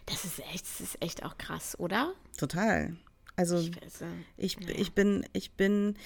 Das 0.06 0.24
ist 0.24 0.40
echt, 0.52 0.64
das 0.64 0.80
ist 0.80 1.02
echt 1.02 1.24
auch 1.24 1.38
krass, 1.38 1.78
oder? 1.78 2.14
Total. 2.36 2.96
Also 3.36 3.58
ich, 3.58 3.70
ich, 4.36 4.54
ja. 4.54 4.68
ich 4.76 4.92
bin, 4.94 5.24
ich 5.32 5.52
bin, 5.52 5.96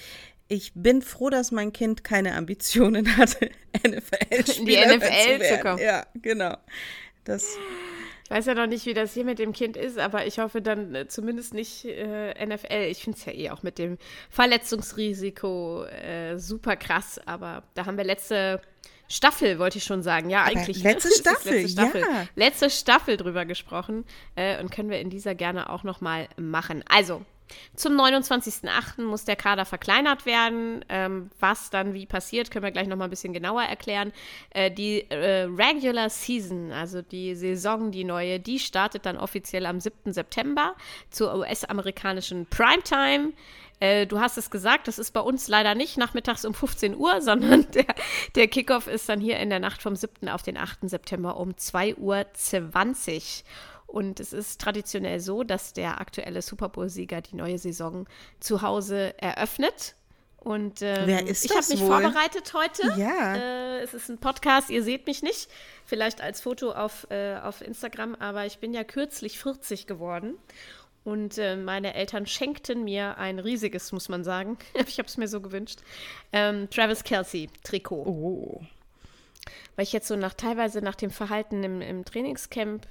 ich 0.47 0.71
bin 0.75 1.01
froh, 1.01 1.29
dass 1.29 1.51
mein 1.51 1.73
Kind 1.73 2.03
keine 2.03 2.35
Ambitionen 2.35 3.17
hatte, 3.17 3.49
NFL-Spieler 3.85 4.87
Die 4.91 4.97
NFL 4.97 5.39
zu, 5.41 5.55
zu 5.55 5.59
kommen. 5.61 5.79
Ja, 5.79 6.05
genau. 6.13 6.57
Das 7.23 7.57
ich 8.23 8.29
weiß 8.31 8.45
ja 8.45 8.53
noch 8.53 8.67
nicht, 8.67 8.85
wie 8.85 8.93
das 8.93 9.13
hier 9.13 9.25
mit 9.25 9.39
dem 9.39 9.53
Kind 9.53 9.75
ist, 9.77 9.99
aber 9.99 10.25
ich 10.25 10.39
hoffe 10.39 10.61
dann 10.61 10.95
äh, 10.95 11.07
zumindest 11.07 11.53
nicht 11.53 11.85
äh, 11.85 12.45
NFL. 12.45 12.87
Ich 12.89 13.03
finde 13.03 13.17
es 13.17 13.25
ja 13.25 13.33
eh 13.33 13.49
auch 13.49 13.63
mit 13.63 13.77
dem 13.77 13.97
Verletzungsrisiko 14.29 15.83
äh, 15.83 16.37
super 16.37 16.75
krass, 16.75 17.19
aber 17.25 17.63
da 17.73 17.85
haben 17.85 17.97
wir 17.97 18.05
letzte 18.05 18.61
Staffel, 19.09 19.59
wollte 19.59 19.77
ich 19.77 19.83
schon 19.83 20.01
sagen. 20.01 20.29
Ja, 20.29 20.43
eigentlich. 20.43 20.81
Letzte 20.83 21.09
ne? 21.09 21.15
Staffel, 21.15 21.53
letzte 21.53 21.69
Staffel, 21.69 22.01
ja. 22.01 22.27
Letzte 22.35 22.69
Staffel 22.69 23.17
drüber 23.17 23.45
gesprochen 23.45 24.05
äh, 24.35 24.59
und 24.59 24.71
können 24.71 24.89
wir 24.89 24.99
in 24.99 25.09
dieser 25.09 25.35
gerne 25.35 25.69
auch 25.69 25.83
nochmal 25.83 26.27
machen. 26.37 26.83
Also, 26.87 27.23
zum 27.75 27.99
29.08. 27.99 29.01
muss 29.03 29.25
der 29.25 29.35
Kader 29.35 29.65
verkleinert 29.65 30.25
werden. 30.25 30.85
Ähm, 30.89 31.29
was 31.39 31.69
dann 31.69 31.93
wie 31.93 32.05
passiert, 32.05 32.51
können 32.51 32.63
wir 32.63 32.71
gleich 32.71 32.87
noch 32.87 32.97
mal 32.97 33.05
ein 33.05 33.09
bisschen 33.09 33.33
genauer 33.33 33.63
erklären. 33.63 34.11
Äh, 34.51 34.71
die 34.71 35.09
äh, 35.09 35.43
Regular 35.43 36.09
Season, 36.09 36.71
also 36.71 37.01
die 37.01 37.35
Saison, 37.35 37.91
die 37.91 38.03
neue, 38.03 38.39
die 38.39 38.59
startet 38.59 39.05
dann 39.05 39.17
offiziell 39.17 39.65
am 39.65 39.79
7. 39.79 40.13
September 40.13 40.75
zur 41.09 41.35
US-amerikanischen 41.35 42.45
Primetime. 42.47 43.33
Äh, 43.79 44.07
du 44.07 44.19
hast 44.19 44.37
es 44.37 44.49
gesagt, 44.49 44.87
das 44.87 44.97
ist 44.97 45.11
bei 45.11 45.19
uns 45.19 45.47
leider 45.47 45.75
nicht 45.75 45.97
nachmittags 45.97 46.45
um 46.45 46.53
15 46.53 46.95
Uhr, 46.95 47.21
sondern 47.21 47.69
der, 47.71 47.93
der 48.35 48.47
Kickoff 48.47 48.87
ist 48.87 49.09
dann 49.09 49.19
hier 49.19 49.37
in 49.39 49.49
der 49.49 49.59
Nacht 49.59 49.81
vom 49.81 49.95
7. 49.95 50.29
auf 50.29 50.41
den 50.41 50.57
8. 50.57 50.89
September 50.89 51.37
um 51.37 51.51
2.20 51.51 51.97
Uhr. 51.97 52.25
Und 53.93 54.19
es 54.19 54.33
ist 54.33 54.59
traditionell 54.59 55.19
so, 55.19 55.43
dass 55.43 55.71
der 55.71 56.01
aktuelle 56.01 56.41
Super 56.41 56.67
Bowl-Sieger 56.67 57.21
die 57.21 57.35
neue 57.35 57.59
Saison 57.59 58.07
zu 58.39 58.63
Hause 58.63 59.13
eröffnet. 59.21 59.93
Und 60.39 60.81
ähm, 60.81 61.03
Wer 61.05 61.27
ist 61.27 61.45
ich 61.45 61.51
habe 61.51 61.67
mich 61.69 61.79
wohl? 61.79 62.01
vorbereitet 62.01 62.55
heute. 62.55 62.91
Ja. 62.99 63.35
Äh, 63.35 63.81
es 63.81 63.93
ist 63.93 64.09
ein 64.09 64.17
Podcast, 64.17 64.71
ihr 64.71 64.81
seht 64.81 65.05
mich 65.05 65.21
nicht. 65.21 65.47
Vielleicht 65.85 66.21
als 66.21 66.41
Foto 66.41 66.71
auf, 66.71 67.05
äh, 67.11 67.35
auf 67.35 67.61
Instagram, 67.61 68.15
aber 68.15 68.47
ich 68.47 68.57
bin 68.57 68.73
ja 68.73 68.83
kürzlich 68.83 69.37
40 69.37 69.85
geworden. 69.85 70.39
Und 71.03 71.37
äh, 71.37 71.55
meine 71.55 71.93
Eltern 71.93 72.25
schenkten 72.25 72.83
mir 72.83 73.19
ein 73.19 73.37
riesiges, 73.37 73.91
muss 73.91 74.09
man 74.09 74.23
sagen. 74.23 74.57
ich 74.87 74.97
habe 74.97 75.07
es 75.07 75.17
mir 75.17 75.27
so 75.27 75.39
gewünscht. 75.39 75.81
Ähm, 76.31 76.67
Travis 76.71 77.03
Kelsey 77.03 77.47
Trikot. 77.63 78.07
Oh. 78.07 78.61
Weil 79.75 79.83
ich 79.83 79.93
jetzt 79.93 80.07
so 80.07 80.15
nach 80.15 80.33
teilweise 80.33 80.81
nach 80.81 80.95
dem 80.95 81.11
Verhalten 81.11 81.63
im, 81.63 81.79
im 81.81 82.05
Trainingscamp 82.05 82.87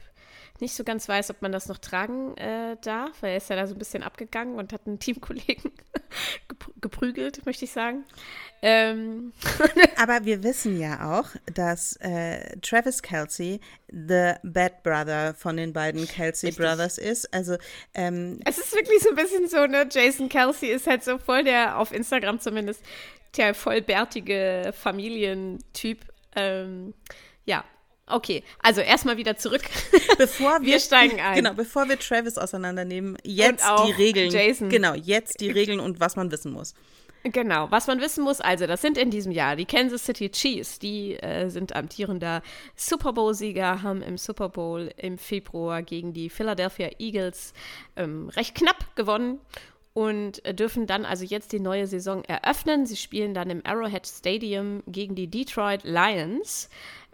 nicht 0.62 0.74
so 0.74 0.84
ganz 0.84 1.08
weiß, 1.08 1.28
ob 1.30 1.42
man 1.42 1.52
das 1.52 1.66
noch 1.66 1.76
tragen 1.76 2.36
äh, 2.38 2.76
darf, 2.80 3.20
weil 3.20 3.32
er 3.32 3.36
ist 3.36 3.50
ja 3.50 3.56
da 3.56 3.66
so 3.66 3.74
ein 3.74 3.78
bisschen 3.78 4.02
abgegangen 4.02 4.54
und 4.54 4.72
hat 4.72 4.86
einen 4.86 5.00
Teamkollegen 5.00 5.72
geprügelt, 6.80 7.44
möchte 7.44 7.66
ich 7.66 7.72
sagen. 7.72 8.04
Ähm. 8.62 9.32
Aber 9.96 10.24
wir 10.24 10.42
wissen 10.44 10.80
ja 10.80 11.18
auch, 11.18 11.28
dass 11.52 11.96
äh, 11.96 12.56
Travis 12.60 13.02
Kelsey 13.02 13.60
the 13.88 14.34
Bad 14.44 14.84
Brother 14.84 15.34
von 15.34 15.56
den 15.56 15.72
beiden 15.72 16.06
Kelsey 16.06 16.50
Richtig. 16.50 16.64
Brothers 16.64 16.96
ist. 16.96 17.34
Also 17.34 17.56
ähm, 17.94 18.38
es 18.46 18.56
ist 18.58 18.72
wirklich 18.74 19.02
so 19.02 19.10
ein 19.10 19.16
bisschen 19.16 19.48
so, 19.48 19.66
ne? 19.66 19.88
Jason 19.90 20.28
Kelsey 20.28 20.70
ist 20.70 20.86
halt 20.86 21.02
so 21.02 21.18
voll 21.18 21.42
der, 21.42 21.76
auf 21.76 21.92
Instagram 21.92 22.38
zumindest, 22.38 22.82
der 23.36 23.54
vollbärtige 23.54 24.72
Familientyp. 24.72 26.06
Ähm, 26.36 26.94
ja, 27.44 27.64
Okay, 28.12 28.44
also 28.62 28.80
erstmal 28.80 29.16
wieder 29.16 29.36
zurück. 29.36 29.62
Bevor 30.18 30.60
wir, 30.60 30.72
wir, 30.72 30.80
steigen 30.80 31.18
ein. 31.20 31.36
Genau, 31.36 31.54
bevor 31.54 31.88
wir 31.88 31.98
Travis 31.98 32.36
auseinandernehmen, 32.36 33.16
jetzt 33.24 33.64
die 33.86 33.92
Regeln. 33.92 34.30
Jason. 34.30 34.68
Genau, 34.68 34.94
jetzt 34.94 35.40
die 35.40 35.50
Regeln 35.50 35.80
und 35.80 35.98
was 35.98 36.16
man 36.16 36.30
wissen 36.30 36.52
muss. 36.52 36.74
Genau, 37.24 37.70
was 37.70 37.86
man 37.86 38.00
wissen 38.00 38.24
muss, 38.24 38.40
also 38.40 38.66
das 38.66 38.82
sind 38.82 38.98
in 38.98 39.10
diesem 39.10 39.30
Jahr 39.30 39.54
die 39.54 39.64
Kansas 39.64 40.04
City 40.04 40.28
Chiefs, 40.28 40.80
die 40.80 41.14
äh, 41.14 41.48
sind 41.50 41.74
amtierender 41.74 42.42
Super 42.74 43.12
Bowl-Sieger, 43.12 43.82
haben 43.82 44.02
im 44.02 44.18
Super 44.18 44.48
Bowl 44.48 44.92
im 44.96 45.18
Februar 45.18 45.82
gegen 45.82 46.12
die 46.12 46.28
Philadelphia 46.28 46.90
Eagles 46.98 47.52
ähm, 47.94 48.28
recht 48.30 48.56
knapp 48.56 48.96
gewonnen 48.96 49.38
und 49.94 50.44
äh, 50.44 50.54
dürfen 50.54 50.86
dann 50.86 51.04
also 51.04 51.24
jetzt 51.24 51.52
die 51.52 51.60
neue 51.60 51.86
Saison 51.86 52.24
eröffnen. 52.24 52.86
Sie 52.86 52.96
spielen 52.96 53.34
dann 53.34 53.50
im 53.50 53.64
Arrowhead 53.64 54.06
Stadium 54.06 54.82
gegen 54.86 55.14
die 55.14 55.28
Detroit 55.28 55.84
Lions. 55.84 56.68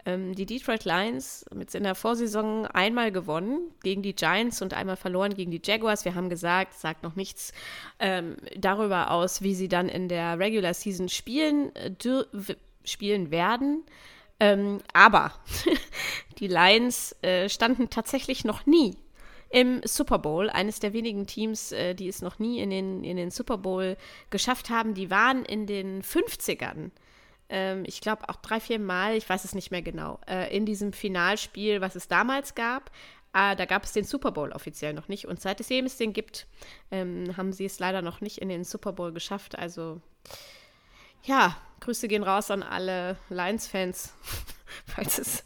Ähm, 0.09 0.33
die 0.35 0.45
Detroit 0.45 0.85
Lions 0.85 1.45
mit 1.53 1.73
in 1.75 1.83
der 1.83 1.95
Vorsaison 1.95 2.65
einmal 2.65 3.11
gewonnen 3.11 3.71
gegen 3.83 4.01
die 4.01 4.15
Giants 4.15 4.61
und 4.61 4.73
einmal 4.73 4.95
verloren 4.95 5.33
gegen 5.33 5.51
die 5.51 5.61
Jaguars. 5.63 6.05
Wir 6.05 6.15
haben 6.15 6.29
gesagt, 6.29 6.73
sagt 6.73 7.03
noch 7.03 7.15
nichts 7.15 7.53
ähm, 7.99 8.37
darüber 8.57 9.11
aus, 9.11 9.41
wie 9.41 9.53
sie 9.53 9.67
dann 9.67 9.89
in 9.89 10.07
der 10.07 10.39
Regular 10.39 10.73
Season 10.73 11.09
spielen, 11.09 11.75
äh, 11.75 11.91
spielen 12.83 13.31
werden. 13.31 13.83
Ähm, 14.39 14.79
aber 14.93 15.33
die 16.39 16.47
Lions 16.47 17.15
äh, 17.21 17.49
standen 17.49 17.89
tatsächlich 17.89 18.45
noch 18.45 18.65
nie 18.65 18.95
im 19.49 19.81
Super 19.83 20.19
Bowl. 20.19 20.49
Eines 20.49 20.79
der 20.79 20.93
wenigen 20.93 21.27
Teams, 21.27 21.71
äh, 21.71 21.93
die 21.93 22.07
es 22.07 22.21
noch 22.21 22.39
nie 22.39 22.59
in 22.61 22.69
den, 22.69 23.03
in 23.03 23.17
den 23.17 23.31
Super 23.31 23.57
Bowl 23.57 23.97
geschafft 24.29 24.69
haben. 24.69 24.93
Die 24.93 25.11
waren 25.11 25.45
in 25.45 25.67
den 25.67 26.01
50ern 26.01 26.91
ähm, 27.49 27.83
ich 27.85 28.01
glaube 28.01 28.29
auch 28.29 28.37
drei, 28.37 28.59
vier 28.59 28.79
Mal, 28.79 29.15
ich 29.15 29.27
weiß 29.27 29.43
es 29.43 29.55
nicht 29.55 29.71
mehr 29.71 29.81
genau, 29.81 30.19
äh, 30.27 30.55
in 30.55 30.65
diesem 30.65 30.93
Finalspiel, 30.93 31.81
was 31.81 31.95
es 31.95 32.07
damals 32.07 32.55
gab. 32.55 32.91
Äh, 33.33 33.55
da 33.55 33.65
gab 33.65 33.83
es 33.83 33.91
den 33.91 34.05
Super 34.05 34.31
Bowl 34.31 34.51
offiziell 34.51 34.93
noch 34.93 35.07
nicht. 35.07 35.27
Und 35.27 35.41
seit 35.41 35.59
es 35.59 35.69
eben 35.69 35.87
es 35.87 35.97
den 35.97 36.13
gibt, 36.13 36.47
ähm, 36.91 37.35
haben 37.37 37.53
sie 37.53 37.65
es 37.65 37.79
leider 37.79 38.01
noch 38.01 38.21
nicht 38.21 38.39
in 38.39 38.49
den 38.49 38.63
Super 38.63 38.93
Bowl 38.93 39.11
geschafft. 39.11 39.57
Also 39.57 40.01
ja, 41.23 41.57
Grüße 41.81 42.07
gehen 42.07 42.23
raus 42.23 42.51
an 42.51 42.63
alle 42.63 43.17
Lions-Fans, 43.29 44.13
falls 44.85 45.19
es, 45.19 45.43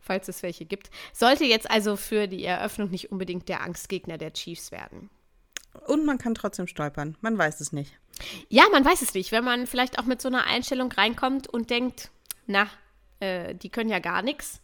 falls 0.00 0.28
es 0.28 0.42
welche 0.42 0.64
gibt. 0.64 0.90
Sollte 1.12 1.44
jetzt 1.44 1.70
also 1.70 1.96
für 1.96 2.28
die 2.28 2.44
Eröffnung 2.44 2.90
nicht 2.90 3.10
unbedingt 3.10 3.48
der 3.48 3.62
Angstgegner 3.62 4.18
der 4.18 4.32
Chiefs 4.32 4.70
werden. 4.70 5.10
Und 5.86 6.04
man 6.04 6.18
kann 6.18 6.34
trotzdem 6.34 6.66
stolpern. 6.66 7.16
Man 7.20 7.36
weiß 7.36 7.60
es 7.60 7.72
nicht. 7.72 7.98
Ja, 8.48 8.64
man 8.72 8.84
weiß 8.84 9.02
es 9.02 9.14
nicht. 9.14 9.32
Wenn 9.32 9.44
man 9.44 9.66
vielleicht 9.66 9.98
auch 9.98 10.04
mit 10.04 10.22
so 10.22 10.28
einer 10.28 10.44
Einstellung 10.44 10.90
reinkommt 10.92 11.48
und 11.48 11.70
denkt, 11.70 12.10
na, 12.46 12.68
äh, 13.20 13.54
die 13.54 13.68
können 13.68 13.90
ja 13.90 13.98
gar 13.98 14.22
nichts. 14.22 14.60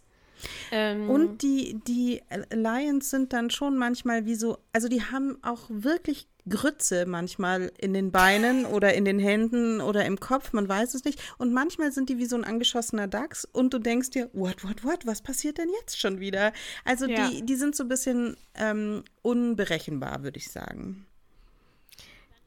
Ähm, 0.70 1.08
und 1.08 1.42
die, 1.42 1.80
die 1.86 2.22
Lions 2.50 3.10
sind 3.10 3.32
dann 3.32 3.50
schon 3.50 3.76
manchmal 3.76 4.26
wie 4.26 4.34
so, 4.34 4.58
also 4.72 4.88
die 4.88 5.02
haben 5.02 5.38
auch 5.42 5.66
wirklich 5.68 6.26
Grütze 6.48 7.06
manchmal 7.06 7.72
in 7.78 7.94
den 7.94 8.10
Beinen 8.10 8.66
oder 8.66 8.94
in 8.94 9.04
den 9.04 9.18
Händen 9.18 9.80
oder 9.80 10.04
im 10.04 10.18
Kopf, 10.18 10.52
man 10.52 10.68
weiß 10.68 10.94
es 10.94 11.04
nicht. 11.04 11.22
Und 11.38 11.52
manchmal 11.52 11.92
sind 11.92 12.08
die 12.08 12.18
wie 12.18 12.26
so 12.26 12.36
ein 12.36 12.44
angeschossener 12.44 13.06
Dachs 13.06 13.44
und 13.44 13.72
du 13.72 13.78
denkst 13.78 14.10
dir, 14.10 14.28
what, 14.32 14.64
what, 14.64 14.84
what, 14.84 15.06
was 15.06 15.22
passiert 15.22 15.58
denn 15.58 15.68
jetzt 15.80 16.00
schon 16.00 16.20
wieder? 16.20 16.52
Also 16.84 17.06
ja. 17.06 17.28
die, 17.28 17.44
die 17.44 17.54
sind 17.54 17.76
so 17.76 17.84
ein 17.84 17.88
bisschen 17.88 18.36
ähm, 18.54 19.04
unberechenbar, 19.22 20.22
würde 20.22 20.38
ich 20.38 20.50
sagen. 20.50 21.06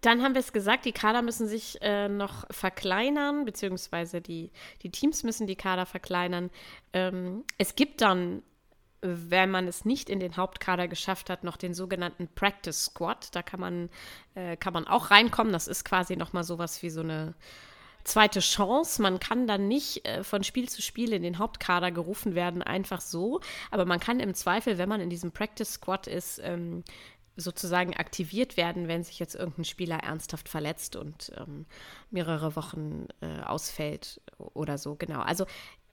Dann 0.01 0.21
haben 0.21 0.35
wir 0.35 0.41
es 0.41 0.53
gesagt, 0.53 0.85
die 0.85 0.91
Kader 0.91 1.23
müssen 1.23 1.47
sich 1.47 1.79
äh, 1.81 2.07
noch 2.07 2.45
verkleinern, 2.51 3.43
beziehungsweise 3.43 4.21
die, 4.21 4.51
die 4.83 4.91
Teams 4.91 5.23
müssen 5.23 5.47
die 5.47 5.55
Kader 5.55 5.87
verkleinern. 5.87 6.51
Ähm, 6.93 7.43
es 7.57 7.73
gibt 7.73 8.01
dann, 8.01 8.43
wenn 9.01 9.51
man 9.51 9.67
es 9.67 9.85
nicht 9.85 10.09
in 10.09 10.19
den 10.19 10.37
Hauptkader 10.37 10.87
geschafft 10.87 11.29
hat, 11.29 11.43
noch 11.43 11.57
den 11.57 11.73
sogenannten 11.73 12.27
Practice 12.27 12.85
Squad. 12.85 13.35
Da 13.35 13.41
kann 13.41 13.59
man, 13.59 13.89
äh, 14.35 14.57
kann 14.57 14.73
man 14.73 14.87
auch 14.87 15.11
reinkommen. 15.11 15.53
Das 15.53 15.67
ist 15.67 15.85
quasi 15.85 16.15
nochmal 16.15 16.43
sowas 16.43 16.81
wie 16.81 16.89
so 16.89 17.01
eine 17.01 17.35
zweite 18.03 18.39
Chance. 18.39 19.01
Man 19.01 19.19
kann 19.19 19.47
dann 19.47 19.67
nicht 19.67 20.07
äh, 20.07 20.23
von 20.23 20.43
Spiel 20.43 20.69
zu 20.69 20.81
Spiel 20.81 21.11
in 21.13 21.23
den 21.23 21.37
Hauptkader 21.37 21.91
gerufen 21.91 22.35
werden, 22.35 22.61
einfach 22.61 23.01
so. 23.01 23.41
Aber 23.71 23.85
man 23.85 23.99
kann 23.99 24.19
im 24.19 24.33
Zweifel, 24.33 24.77
wenn 24.77 24.89
man 24.89 25.01
in 25.01 25.09
diesem 25.09 25.31
Practice 25.31 25.73
Squad 25.73 26.07
ist, 26.07 26.39
ähm, 26.43 26.83
sozusagen 27.37 27.95
aktiviert 27.95 28.55
werden, 28.55 28.87
wenn 28.87 29.03
sich 29.03 29.19
jetzt 29.19 29.35
irgendein 29.35 29.65
Spieler 29.65 29.97
ernsthaft 29.97 30.47
verletzt 30.47 30.95
und 30.95 31.33
ähm, 31.37 31.65
mehrere 32.09 32.55
Wochen 32.55 33.07
äh, 33.21 33.41
ausfällt 33.41 34.21
oder 34.37 34.77
so. 34.77 34.95
Genau. 34.95 35.19
Also 35.19 35.45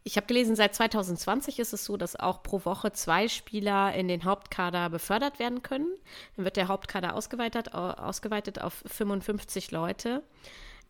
ich 0.04 0.16
habe 0.16 0.26
gelesen, 0.26 0.56
seit 0.56 0.74
2020 0.74 1.58
ist 1.58 1.72
es 1.72 1.84
so, 1.84 1.96
dass 1.96 2.16
auch 2.16 2.42
pro 2.42 2.64
Woche 2.64 2.92
zwei 2.92 3.28
Spieler 3.28 3.94
in 3.94 4.08
den 4.08 4.24
Hauptkader 4.24 4.90
befördert 4.90 5.38
werden 5.38 5.62
können. 5.62 5.88
Dann 6.36 6.44
wird 6.44 6.56
der 6.56 6.68
Hauptkader 6.68 7.14
ausgeweitet, 7.14 7.72
ausgeweitet 7.74 8.60
auf 8.60 8.82
55 8.86 9.70
Leute. 9.70 10.22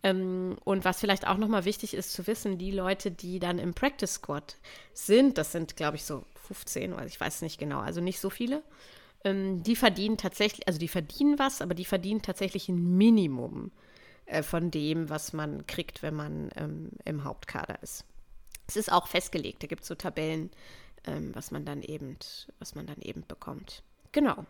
Ähm, 0.02 0.56
und 0.64 0.84
was 0.84 1.00
vielleicht 1.00 1.26
auch 1.26 1.36
nochmal 1.36 1.64
wichtig 1.64 1.94
ist 1.94 2.12
zu 2.12 2.26
wissen, 2.26 2.58
die 2.58 2.72
Leute, 2.72 3.10
die 3.10 3.38
dann 3.38 3.58
im 3.58 3.74
Practice 3.74 4.14
Squad 4.14 4.56
sind, 4.94 5.38
das 5.38 5.52
sind, 5.52 5.76
glaube 5.76 5.96
ich, 5.96 6.04
so 6.04 6.24
15, 6.46 6.92
oder 6.92 7.06
ich 7.06 7.20
weiß 7.20 7.42
nicht 7.42 7.58
genau, 7.58 7.80
also 7.80 8.00
nicht 8.00 8.18
so 8.18 8.30
viele, 8.30 8.62
ähm, 9.24 9.62
die 9.62 9.76
verdienen 9.76 10.16
tatsächlich, 10.16 10.66
also 10.66 10.78
die 10.78 10.88
verdienen 10.88 11.38
was, 11.38 11.62
aber 11.62 11.74
die 11.74 11.84
verdienen 11.84 12.22
tatsächlich 12.22 12.68
ein 12.68 12.96
Minimum 12.96 13.70
äh, 14.26 14.42
von 14.42 14.70
dem, 14.70 15.08
was 15.08 15.32
man 15.32 15.66
kriegt, 15.66 16.02
wenn 16.02 16.14
man 16.14 16.50
ähm, 16.56 16.90
im 17.04 17.24
Hauptkader 17.24 17.80
ist. 17.82 18.04
Es 18.72 18.76
ist 18.76 18.92
auch 18.92 19.06
festgelegt, 19.06 19.62
da 19.62 19.66
gibt 19.66 19.82
es 19.82 19.88
so 19.88 19.94
Tabellen, 19.94 20.50
ähm, 21.04 21.34
was 21.34 21.50
man 21.50 21.66
dann 21.66 21.82
eben, 21.82 22.16
was 22.58 22.74
man 22.74 22.86
dann 22.86 23.02
eben 23.02 23.22
bekommt. 23.26 23.82
Genau. 24.12 24.46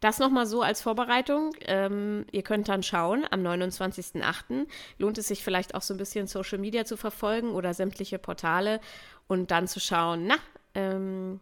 Das 0.00 0.18
nochmal 0.18 0.46
so 0.46 0.60
als 0.60 0.82
Vorbereitung. 0.82 1.54
Ähm, 1.62 2.26
ihr 2.30 2.42
könnt 2.42 2.68
dann 2.68 2.82
schauen, 2.82 3.26
am 3.30 3.40
29.08. 3.40 4.66
lohnt 4.98 5.16
es 5.16 5.28
sich 5.28 5.42
vielleicht 5.42 5.74
auch 5.74 5.82
so 5.82 5.94
ein 5.94 5.98
bisschen 5.98 6.26
Social 6.26 6.58
Media 6.58 6.84
zu 6.84 6.98
verfolgen 6.98 7.52
oder 7.52 7.72
sämtliche 7.72 8.18
Portale 8.18 8.80
und 9.28 9.50
dann 9.50 9.66
zu 9.66 9.80
schauen, 9.80 10.26
na, 10.26 10.36
ähm, 10.74 11.40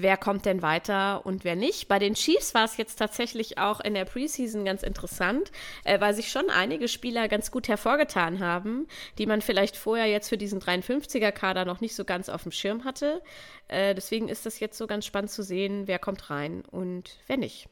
wer 0.00 0.16
kommt 0.16 0.46
denn 0.46 0.62
weiter 0.62 1.26
und 1.26 1.44
wer 1.44 1.56
nicht. 1.56 1.88
Bei 1.88 1.98
den 1.98 2.14
Chiefs 2.14 2.54
war 2.54 2.64
es 2.64 2.76
jetzt 2.76 2.96
tatsächlich 2.96 3.58
auch 3.58 3.80
in 3.80 3.94
der 3.94 4.04
Preseason 4.04 4.64
ganz 4.64 4.84
interessant, 4.84 5.50
äh, 5.84 6.00
weil 6.00 6.14
sich 6.14 6.30
schon 6.30 6.50
einige 6.50 6.86
Spieler 6.86 7.26
ganz 7.28 7.50
gut 7.50 7.66
hervorgetan 7.66 8.38
haben, 8.38 8.86
die 9.18 9.26
man 9.26 9.42
vielleicht 9.42 9.76
vorher 9.76 10.06
jetzt 10.06 10.28
für 10.28 10.38
diesen 10.38 10.60
53er-Kader 10.60 11.64
noch 11.64 11.80
nicht 11.80 11.96
so 11.96 12.04
ganz 12.04 12.28
auf 12.28 12.44
dem 12.44 12.52
Schirm 12.52 12.84
hatte. 12.84 13.22
Äh, 13.66 13.94
deswegen 13.94 14.28
ist 14.28 14.46
das 14.46 14.60
jetzt 14.60 14.78
so 14.78 14.86
ganz 14.86 15.04
spannend 15.04 15.32
zu 15.32 15.42
sehen, 15.42 15.88
wer 15.88 15.98
kommt 15.98 16.30
rein 16.30 16.62
und 16.70 17.18
wer 17.26 17.36
nicht. 17.36 17.68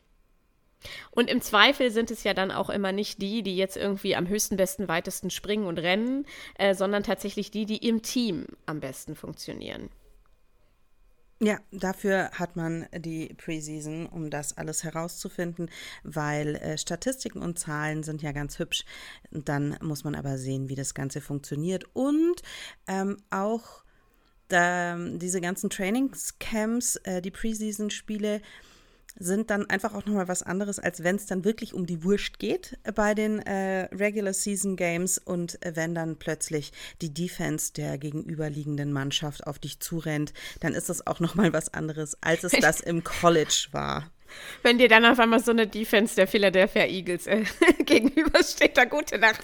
Und 1.13 1.31
im 1.31 1.41
Zweifel 1.41 1.91
sind 1.91 2.11
es 2.11 2.25
ja 2.25 2.35
dann 2.35 2.51
auch 2.51 2.71
immer 2.71 2.93
nicht 2.93 3.23
die, 3.23 3.43
die 3.43 3.57
jetzt 3.57 3.77
irgendwie 3.77 4.17
am 4.17 4.29
höchsten, 4.29 4.57
besten, 4.57 4.89
weitesten 4.89 5.31
springen 5.31 5.67
und 5.67 5.79
rennen, 5.79 6.27
äh, 6.59 6.75
sondern 6.75 7.05
tatsächlich 7.05 7.53
die, 7.53 7.67
die 7.67 7.89
im 7.89 8.03
Team 8.03 8.47
am 8.67 8.81
besten 8.81 9.15
funktionieren. 9.15 9.91
Ja, 11.39 11.59
dafür 11.71 12.31
hat 12.33 12.57
man 12.57 12.87
die 12.97 13.35
Preseason, 13.35 14.07
um 14.07 14.31
das 14.31 14.57
alles 14.57 14.85
herauszufinden, 14.85 15.69
weil 16.03 16.57
äh, 16.57 16.79
Statistiken 16.79 17.43
und 17.43 17.59
Zahlen 17.59 18.03
sind 18.03 18.23
ja 18.23 18.33
ganz 18.33 18.59
hübsch. 18.59 18.87
Dann 19.31 19.77
muss 19.83 20.03
man 20.03 20.15
aber 20.15 20.39
sehen, 20.39 20.71
wie 20.71 20.75
das 20.75 20.95
Ganze 20.95 21.21
funktioniert 21.21 21.85
und 21.93 22.43
ähm, 22.87 23.19
auch 23.29 23.85
da, 24.49 24.97
diese 24.97 25.43
ganzen 25.43 25.69
Trainingscamps, 25.69 26.97
äh, 27.05 27.21
die 27.21 27.31
Preseason-Spiele, 27.31 28.41
sind 29.19 29.51
dann 29.51 29.69
einfach 29.69 29.95
auch 29.95 30.05
nochmal 30.05 30.29
was 30.29 30.43
anderes, 30.43 30.79
als 30.79 31.03
wenn 31.03 31.17
es 31.17 31.27
dann 31.27 31.45
wirklich 31.45 31.75
um 31.75 31.87
die 31.87 32.05
Wurst 32.05 32.39
geht 32.39 32.79
bei 32.95 33.15
den 33.15 33.41
äh, 33.41 33.89
Regular 33.95 34.33
Season 34.33 34.77
Games 34.77 35.19
und 35.19 35.59
wenn 35.65 35.95
dann 35.95 36.17
plötzlich 36.17 36.73
die 37.01 37.13
Defense 37.13 37.73
der 37.73 37.99
gegenüberliegenden 37.99 38.93
Mannschaft 38.93 39.47
auf 39.47 39.59
dich 39.59 39.81
zurennt, 39.81 40.33
dann 40.61 40.75
ist 40.75 40.89
das 40.89 41.07
auch 41.07 41.21
nochmal 41.21 41.53
was 41.53 41.73
anderes, 41.73 42.17
als 42.21 42.45
es 42.45 42.53
das 42.61 42.81
im 42.81 43.05
College 43.05 43.69
war. 43.73 44.11
Wenn 44.63 44.79
dir 44.79 44.89
dann 44.89 45.05
auf 45.05 45.19
einmal 45.19 45.41
so 45.41 45.51
eine 45.51 45.67
Defense 45.67 46.17
der 46.17 46.27
Philadelphia 46.27 46.87
Eagles 46.87 47.27
äh, 47.27 47.45
gegenübersteht, 47.85 48.77
da 48.77 48.85
gute 48.85 49.19
Nacht. 49.19 49.43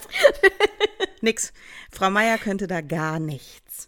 Nix. 1.21 1.53
Frau 1.91 2.09
Meier 2.09 2.37
könnte 2.37 2.67
da 2.67 2.81
gar 2.81 3.19
nichts. 3.19 3.85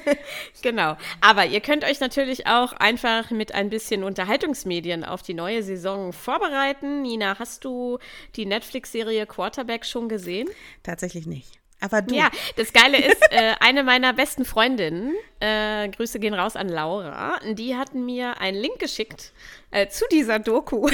genau. 0.62 0.96
Aber 1.20 1.46
ihr 1.46 1.60
könnt 1.60 1.84
euch 1.84 2.00
natürlich 2.00 2.46
auch 2.46 2.72
einfach 2.72 3.30
mit 3.30 3.54
ein 3.54 3.70
bisschen 3.70 4.04
Unterhaltungsmedien 4.04 5.04
auf 5.04 5.22
die 5.22 5.34
neue 5.34 5.62
Saison 5.62 6.12
vorbereiten. 6.12 7.02
Nina, 7.02 7.38
hast 7.38 7.64
du 7.64 7.98
die 8.36 8.46
Netflix-Serie 8.46 9.26
Quarterback 9.26 9.86
schon 9.86 10.08
gesehen? 10.08 10.48
Tatsächlich 10.82 11.26
nicht. 11.26 11.61
Aber 11.82 12.00
du. 12.00 12.14
Ja, 12.14 12.30
das 12.56 12.72
Geile 12.72 12.98
ist, 12.98 13.20
äh, 13.30 13.54
eine 13.60 13.82
meiner 13.82 14.12
besten 14.12 14.44
Freundinnen, 14.44 15.14
äh, 15.40 15.88
Grüße 15.88 16.20
gehen 16.20 16.32
raus 16.32 16.56
an 16.56 16.68
Laura, 16.68 17.40
die 17.44 17.76
hatten 17.76 18.06
mir 18.06 18.40
einen 18.40 18.56
Link 18.56 18.78
geschickt 18.78 19.32
äh, 19.72 19.88
zu 19.88 20.04
dieser 20.10 20.38
Doku. 20.38 20.88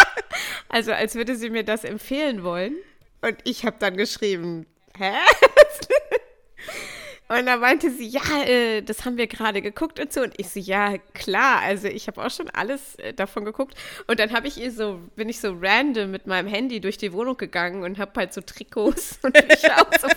also 0.68 0.92
als 0.92 1.16
würde 1.16 1.34
sie 1.34 1.50
mir 1.50 1.64
das 1.64 1.84
empfehlen 1.84 2.44
wollen. 2.44 2.76
Und 3.22 3.38
ich 3.44 3.66
habe 3.66 3.76
dann 3.80 3.96
geschrieben, 3.96 4.66
hä? 4.96 5.12
Und 7.30 7.46
dann 7.46 7.60
meinte 7.60 7.92
sie, 7.92 8.08
ja, 8.08 8.42
äh, 8.44 8.82
das 8.82 9.04
haben 9.04 9.16
wir 9.16 9.28
gerade 9.28 9.62
geguckt 9.62 10.00
und 10.00 10.12
so. 10.12 10.20
Und 10.20 10.34
ich 10.36 10.48
so, 10.48 10.58
ja, 10.58 10.98
klar, 11.14 11.60
also 11.60 11.86
ich 11.86 12.08
habe 12.08 12.24
auch 12.24 12.30
schon 12.30 12.50
alles 12.50 12.96
äh, 12.96 13.14
davon 13.14 13.44
geguckt. 13.44 13.74
Und 14.08 14.18
dann 14.18 14.32
habe 14.32 14.48
ich 14.48 14.60
ihr 14.60 14.72
so, 14.72 14.98
bin 15.14 15.28
ich 15.28 15.38
so 15.38 15.56
random 15.60 16.10
mit 16.10 16.26
meinem 16.26 16.48
Handy 16.48 16.80
durch 16.80 16.98
die 16.98 17.12
Wohnung 17.12 17.36
gegangen 17.36 17.84
und 17.84 17.98
habe 17.98 18.10
halt 18.16 18.34
so 18.34 18.40
Trikots 18.40 19.20
und 19.22 19.32
geschaut. 19.34 20.00
So 20.00 20.08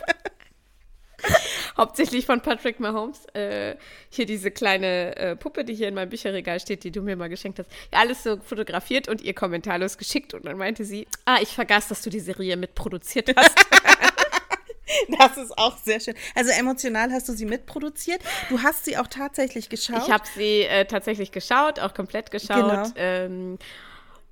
Hauptsächlich 1.77 2.25
von 2.25 2.41
Patrick 2.41 2.79
Mahomes. 2.79 3.25
Äh, 3.35 3.75
hier 4.09 4.25
diese 4.25 4.49
kleine 4.49 5.15
äh, 5.15 5.35
Puppe, 5.35 5.65
die 5.65 5.75
hier 5.75 5.89
in 5.89 5.93
meinem 5.93 6.09
Bücherregal 6.09 6.59
steht, 6.59 6.83
die 6.83 6.91
du 6.91 7.03
mir 7.03 7.15
mal 7.15 7.29
geschenkt 7.29 7.59
hast. 7.59 7.69
Ja, 7.91 7.99
alles 7.99 8.23
so 8.23 8.37
fotografiert 8.37 9.07
und 9.07 9.21
ihr 9.21 9.35
kommentarlos 9.35 9.99
geschickt. 9.99 10.33
Und 10.33 10.45
dann 10.45 10.57
meinte 10.57 10.83
sie, 10.83 11.07
ah, 11.25 11.37
ich 11.39 11.49
vergaß, 11.49 11.89
dass 11.89 12.01
du 12.01 12.09
die 12.09 12.19
Serie 12.19 12.57
mitproduziert 12.57 13.35
hast. 13.37 13.55
Das 15.17 15.37
ist 15.37 15.57
auch 15.57 15.77
sehr 15.77 15.99
schön. 15.99 16.15
Also 16.35 16.51
emotional 16.51 17.11
hast 17.11 17.29
du 17.29 17.33
sie 17.33 17.45
mitproduziert. 17.45 18.21
Du 18.49 18.61
hast 18.61 18.85
sie 18.85 18.97
auch 18.97 19.07
tatsächlich 19.07 19.69
geschaut. 19.69 20.03
Ich 20.05 20.11
habe 20.11 20.23
sie 20.35 20.63
äh, 20.63 20.85
tatsächlich 20.85 21.31
geschaut, 21.31 21.79
auch 21.79 21.93
komplett 21.93 22.31
geschaut. 22.31 22.55
Genau. 22.55 22.91
Ähm, 22.95 23.57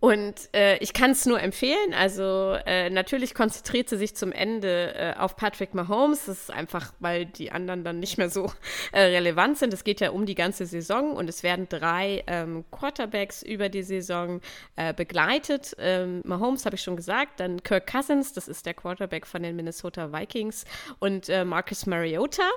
und 0.02 0.50
äh, 0.56 0.78
ich 0.78 0.94
kann 0.94 1.12
es 1.12 1.28
nur 1.28 1.40
empfehlen. 1.40 1.94
Also 1.94 2.58
äh, 2.66 2.90
natürlich 2.90 3.36
konzentriert 3.36 3.88
sie 3.88 3.98
sich 3.98 4.16
zum 4.16 4.32
Ende 4.32 4.96
äh, 4.96 5.14
auf 5.16 5.36
Patrick 5.36 5.76
Mahomes. 5.76 6.26
Das 6.26 6.40
ist 6.40 6.52
einfach, 6.52 6.92
weil 7.00 7.28
die 7.28 7.52
anderen 7.52 7.84
dann 7.84 8.00
nicht 8.00 8.18
mehr 8.18 8.32
so 8.32 8.52
äh, 8.94 9.00
relevant 9.00 9.60
sind. 9.60 9.76
Es 9.76 9.84
geht 9.84 10.00
ja 10.02 10.10
um 10.10 10.26
die 10.26 10.34
ganze 10.34 10.66
Saison 10.66 11.16
und 11.16 11.30
es 11.30 11.44
werden 11.44 11.70
drei 11.70 12.24
ähm, 12.26 12.66
Quarterbacks 12.72 13.44
über 13.44 13.70
die 13.70 13.84
Saison 13.84 14.42
äh, 14.76 14.92
begleitet. 14.92 15.76
Ähm, 15.78 16.24
Mahomes 16.26 16.66
habe 16.66 16.78
ich 16.78 16.82
schon 16.82 16.96
gesagt, 16.96 17.40
dann 17.40 17.62
Kirk 17.62 17.86
Cousins, 17.86 18.34
das 18.34 18.48
ist 18.48 18.66
der 18.66 18.74
Quarterback 18.74 19.28
von 19.28 19.44
den 19.44 19.56
Minnesota 19.56 20.12
Vikings 20.12 20.66
und 20.98 21.30
äh, 21.30 21.46
Marcus 21.46 21.86
Mariota. 21.86 22.50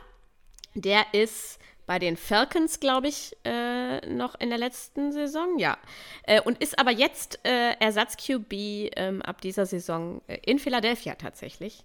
Der 0.74 1.04
ist 1.12 1.58
bei 1.86 1.98
den 1.98 2.16
Falcons, 2.16 2.80
glaube 2.80 3.08
ich, 3.08 3.36
äh, 3.44 4.06
noch 4.06 4.34
in 4.40 4.48
der 4.48 4.58
letzten 4.58 5.12
Saison, 5.12 5.58
ja. 5.58 5.76
Äh, 6.24 6.40
und 6.40 6.62
ist 6.62 6.78
aber 6.78 6.90
jetzt 6.90 7.40
äh, 7.44 7.72
Ersatz-QB 7.78 8.52
ähm, 8.96 9.22
ab 9.22 9.40
dieser 9.40 9.66
Saison 9.66 10.22
äh, 10.26 10.38
in 10.44 10.58
Philadelphia 10.58 11.14
tatsächlich. 11.14 11.84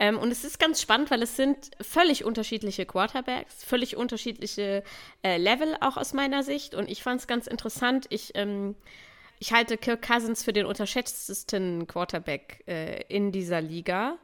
Ähm, 0.00 0.18
und 0.18 0.30
es 0.32 0.44
ist 0.44 0.58
ganz 0.58 0.82
spannend, 0.82 1.10
weil 1.10 1.22
es 1.22 1.36
sind 1.36 1.70
völlig 1.80 2.24
unterschiedliche 2.24 2.84
Quarterbacks, 2.84 3.62
völlig 3.62 3.96
unterschiedliche 3.96 4.82
äh, 5.22 5.36
Level 5.36 5.76
auch 5.80 5.96
aus 5.96 6.12
meiner 6.12 6.42
Sicht. 6.42 6.74
Und 6.74 6.90
ich 6.90 7.02
fand 7.02 7.20
es 7.20 7.26
ganz 7.26 7.46
interessant. 7.46 8.06
Ich, 8.10 8.32
ähm, 8.34 8.74
ich 9.38 9.52
halte 9.52 9.76
Kirk 9.76 10.02
Cousins 10.02 10.42
für 10.42 10.52
den 10.52 10.66
unterschätztesten 10.66 11.86
Quarterback 11.86 12.64
äh, 12.66 13.02
in 13.08 13.30
dieser 13.30 13.60
Liga. 13.60 14.18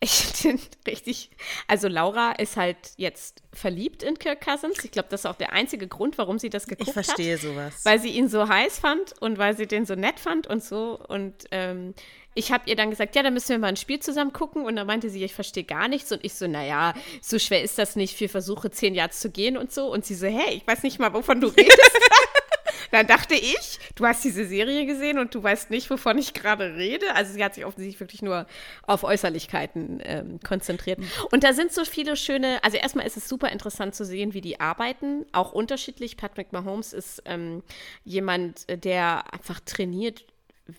Ich 0.00 0.10
finde 0.34 0.62
richtig. 0.86 1.30
Also 1.66 1.88
Laura 1.88 2.32
ist 2.32 2.56
halt 2.56 2.76
jetzt 2.96 3.42
verliebt 3.52 4.02
in 4.02 4.18
Kirk 4.18 4.40
Cousins. 4.40 4.84
Ich 4.84 4.92
glaube, 4.92 5.08
das 5.10 5.22
ist 5.22 5.26
auch 5.26 5.36
der 5.36 5.52
einzige 5.52 5.88
Grund, 5.88 6.18
warum 6.18 6.38
sie 6.38 6.50
das 6.50 6.66
geguckt 6.66 6.94
hat. 6.94 7.02
Ich 7.02 7.06
verstehe 7.06 7.34
hat, 7.34 7.42
sowas. 7.42 7.84
Weil 7.84 7.98
sie 7.98 8.10
ihn 8.10 8.28
so 8.28 8.48
heiß 8.48 8.78
fand 8.78 9.20
und 9.20 9.38
weil 9.38 9.56
sie 9.56 9.66
den 9.66 9.86
so 9.86 9.94
nett 9.96 10.20
fand 10.20 10.46
und 10.46 10.62
so. 10.62 11.00
Und 11.08 11.34
ähm, 11.50 11.94
ich 12.34 12.52
habe 12.52 12.70
ihr 12.70 12.76
dann 12.76 12.90
gesagt, 12.90 13.16
ja, 13.16 13.24
dann 13.24 13.34
müssen 13.34 13.48
wir 13.48 13.58
mal 13.58 13.68
ein 13.68 13.76
Spiel 13.76 13.98
zusammen 13.98 14.32
gucken. 14.32 14.64
Und 14.64 14.76
dann 14.76 14.86
meinte 14.86 15.10
sie, 15.10 15.24
ich 15.24 15.34
verstehe 15.34 15.64
gar 15.64 15.88
nichts. 15.88 16.12
Und 16.12 16.24
ich 16.24 16.34
so, 16.34 16.46
naja, 16.46 16.94
so 17.20 17.40
schwer 17.40 17.62
ist 17.62 17.78
das 17.78 17.96
nicht, 17.96 18.16
vier 18.16 18.28
Versuche, 18.28 18.70
zehn 18.70 18.94
Yards 18.94 19.18
zu 19.18 19.30
gehen 19.30 19.56
und 19.56 19.72
so. 19.72 19.92
Und 19.92 20.06
sie 20.06 20.14
so, 20.14 20.28
hey, 20.28 20.54
ich 20.54 20.66
weiß 20.66 20.84
nicht 20.84 21.00
mal, 21.00 21.12
wovon 21.12 21.40
du 21.40 21.48
redest. 21.48 21.80
Dann 22.90 23.06
dachte 23.06 23.34
ich, 23.34 23.78
du 23.94 24.06
hast 24.06 24.24
diese 24.24 24.46
Serie 24.46 24.86
gesehen 24.86 25.18
und 25.18 25.34
du 25.34 25.42
weißt 25.42 25.70
nicht, 25.70 25.88
wovon 25.90 26.18
ich 26.18 26.34
gerade 26.34 26.76
rede. 26.76 27.14
Also 27.14 27.32
sie 27.32 27.44
hat 27.44 27.54
sich 27.54 27.64
offensichtlich 27.64 28.00
wirklich 28.00 28.22
nur 28.22 28.46
auf 28.86 29.04
Äußerlichkeiten 29.04 30.00
ähm, 30.04 30.40
konzentriert. 30.46 30.98
Und 31.30 31.44
da 31.44 31.52
sind 31.52 31.72
so 31.72 31.84
viele 31.84 32.16
schöne, 32.16 32.62
also 32.62 32.76
erstmal 32.76 33.06
ist 33.06 33.16
es 33.16 33.28
super 33.28 33.50
interessant 33.50 33.94
zu 33.94 34.04
sehen, 34.04 34.34
wie 34.34 34.40
die 34.40 34.60
arbeiten, 34.60 35.26
auch 35.32 35.52
unterschiedlich. 35.52 36.16
Patrick 36.16 36.52
Mahomes 36.52 36.92
ist 36.92 37.22
ähm, 37.24 37.62
jemand, 38.04 38.66
der 38.84 39.32
einfach 39.32 39.60
trainiert 39.60 40.24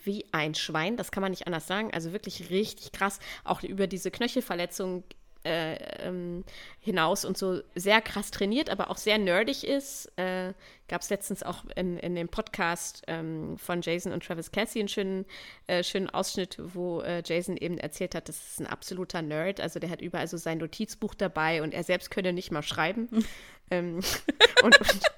wie 0.04 0.26
ein 0.32 0.54
Schwein, 0.54 0.98
das 0.98 1.12
kann 1.12 1.22
man 1.22 1.32
nicht 1.32 1.48
anders 1.48 1.67
sagen. 1.67 1.91
Also 1.93 2.13
wirklich 2.13 2.50
richtig 2.50 2.91
krass. 2.91 3.19
Auch 3.43 3.63
über 3.63 3.88
diese 3.88 4.12
Knöchelverletzung 4.12 5.04
äh, 5.43 5.76
ähm, 6.06 6.43
hinaus 6.80 7.26
und 7.26 7.38
so 7.38 7.62
sehr 7.76 8.02
krass 8.02 8.30
trainiert, 8.32 8.69
aber 8.69 8.89
auch 8.89 8.98
sehr 8.98 9.17
nerdig 9.17 9.65
ist. 9.65 10.12
Äh, 10.17 10.54
Gab 10.89 11.02
es 11.02 11.10
letztens 11.10 11.43
auch 11.43 11.63
in, 11.75 11.97
in 11.97 12.15
dem 12.15 12.28
Podcast 12.28 13.04
ähm, 13.08 13.58
von 13.58 13.82
Jason 13.82 14.12
und 14.12 14.25
Travis 14.25 14.52
Cassie 14.52 14.80
einen 14.80 14.89
schönen, 14.89 15.25
äh, 15.67 15.84
schönen 15.84 16.10
Ausschnitt, 16.10 16.58
wo 16.60 17.02
äh, 17.02 17.21
Jason 17.25 17.56
eben 17.56 17.78
erzählt 17.78 18.15
hat, 18.15 18.28
das 18.28 18.36
ist 18.36 18.60
ein 18.60 18.67
absoluter 18.67 19.21
Nerd. 19.21 19.62
Also 19.62 19.80
der 19.80 19.89
hat 19.89 20.02
überall 20.02 20.28
so 20.28 20.38
sein 20.38 20.58
Notizbuch 20.58 21.13
dabei 21.13 21.62
und 21.62 21.73
er 21.73 21.84
selbst 21.84 22.10
könne 22.10 22.34
nicht 22.34 22.52
mal 22.52 22.63
schreiben. 22.63 23.08
ähm, 23.71 24.02
und, 24.63 24.80
und 24.82 25.10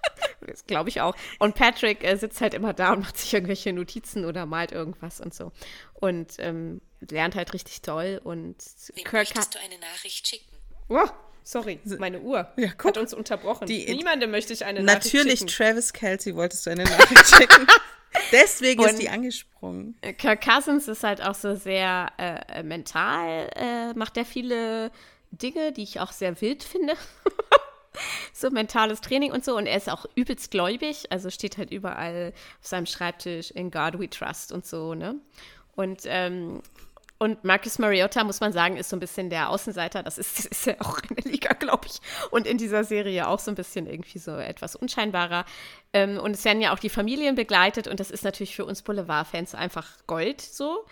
das 0.41 0.65
glaube 0.65 0.89
ich 0.89 1.01
auch. 1.01 1.15
Und 1.39 1.55
Patrick 1.55 2.03
äh, 2.03 2.17
sitzt 2.17 2.41
halt 2.41 2.53
immer 2.53 2.73
da 2.73 2.93
und 2.93 2.99
macht 2.99 3.17
sich 3.17 3.33
irgendwelche 3.33 3.71
Notizen 3.73 4.25
oder 4.25 4.45
malt 4.45 4.71
irgendwas 4.71 5.21
und 5.21 5.33
so. 5.33 5.51
Und 5.93 6.33
ähm, 6.39 6.81
lernt 6.99 7.35
halt 7.35 7.53
richtig 7.53 7.81
toll. 7.81 8.19
Und 8.23 8.57
Wen 8.93 9.03
Kirk 9.03 9.13
möchtest 9.13 9.55
du 9.55 9.59
eine 9.59 9.79
Nachricht 9.79 10.27
schicken? 10.27 10.57
Oh, 10.89 11.07
sorry, 11.43 11.79
meine 11.99 12.19
Uhr 12.19 12.47
ja, 12.57 12.69
hat 12.83 12.97
uns 12.97 13.13
unterbrochen. 13.13 13.67
Die, 13.67 13.85
Niemandem 13.93 14.31
möchte 14.31 14.53
ich 14.53 14.65
eine 14.65 14.81
Nachricht 14.81 15.11
schicken. 15.11 15.27
Natürlich, 15.27 15.45
Travis 15.45 15.93
Kelsey 15.93 16.35
wolltest 16.35 16.65
du 16.65 16.71
eine 16.71 16.83
Nachricht 16.83 17.35
schicken. 17.35 17.67
Deswegen 18.31 18.81
und 18.81 18.89
ist 18.89 19.01
die 19.01 19.09
angesprungen. 19.09 19.95
Kirk 20.17 20.41
Cousins 20.41 20.87
ist 20.87 21.03
halt 21.03 21.21
auch 21.21 21.35
so 21.35 21.55
sehr 21.55 22.11
äh, 22.17 22.59
äh 22.59 22.63
mental, 22.63 23.49
äh, 23.55 23.93
macht 23.93 24.17
er 24.17 24.25
viele 24.25 24.91
Dinge, 25.31 25.71
die 25.71 25.83
ich 25.83 25.99
auch 25.99 26.11
sehr 26.11 26.39
wild 26.41 26.63
finde. 26.63 26.93
so 28.33 28.49
mentales 28.49 29.01
Training 29.01 29.31
und 29.31 29.45
so. 29.45 29.55
Und 29.55 29.65
er 29.65 29.77
ist 29.77 29.89
auch 29.89 30.05
übelst 30.15 30.51
gläubig, 30.51 31.11
also 31.11 31.29
steht 31.29 31.57
halt 31.57 31.71
überall 31.71 32.33
auf 32.59 32.67
seinem 32.67 32.85
Schreibtisch 32.85 33.51
in 33.51 33.71
God 33.71 33.99
We 33.99 34.09
Trust 34.09 34.51
und 34.51 34.65
so, 34.65 34.93
ne? 34.93 35.15
Und, 35.75 36.01
ähm, 36.05 36.61
und 37.21 37.43
Marcus 37.43 37.77
Mariota, 37.77 38.23
muss 38.23 38.39
man 38.39 38.51
sagen, 38.51 38.77
ist 38.77 38.89
so 38.89 38.95
ein 38.95 38.99
bisschen 38.99 39.29
der 39.29 39.51
Außenseiter. 39.51 40.01
Das 40.01 40.17
ist, 40.17 40.43
ist 40.51 40.65
ja 40.65 40.73
auch 40.79 40.97
in 41.07 41.15
der 41.17 41.31
Liga, 41.31 41.53
glaube 41.53 41.85
ich. 41.85 41.99
Und 42.31 42.47
in 42.47 42.57
dieser 42.57 42.83
Serie 42.83 43.27
auch 43.27 43.37
so 43.37 43.51
ein 43.51 43.55
bisschen 43.55 43.85
irgendwie 43.85 44.17
so 44.17 44.31
etwas 44.31 44.75
unscheinbarer. 44.75 45.45
Ähm, 45.93 46.17
und 46.17 46.31
es 46.31 46.43
werden 46.45 46.63
ja 46.63 46.73
auch 46.73 46.79
die 46.79 46.89
Familien 46.89 47.35
begleitet. 47.35 47.87
Und 47.87 47.99
das 47.99 48.09
ist 48.09 48.23
natürlich 48.23 48.55
für 48.55 48.65
uns 48.65 48.81
Boulevard-Fans 48.81 49.53
einfach 49.53 49.87
Gold 50.07 50.41
so. 50.41 50.83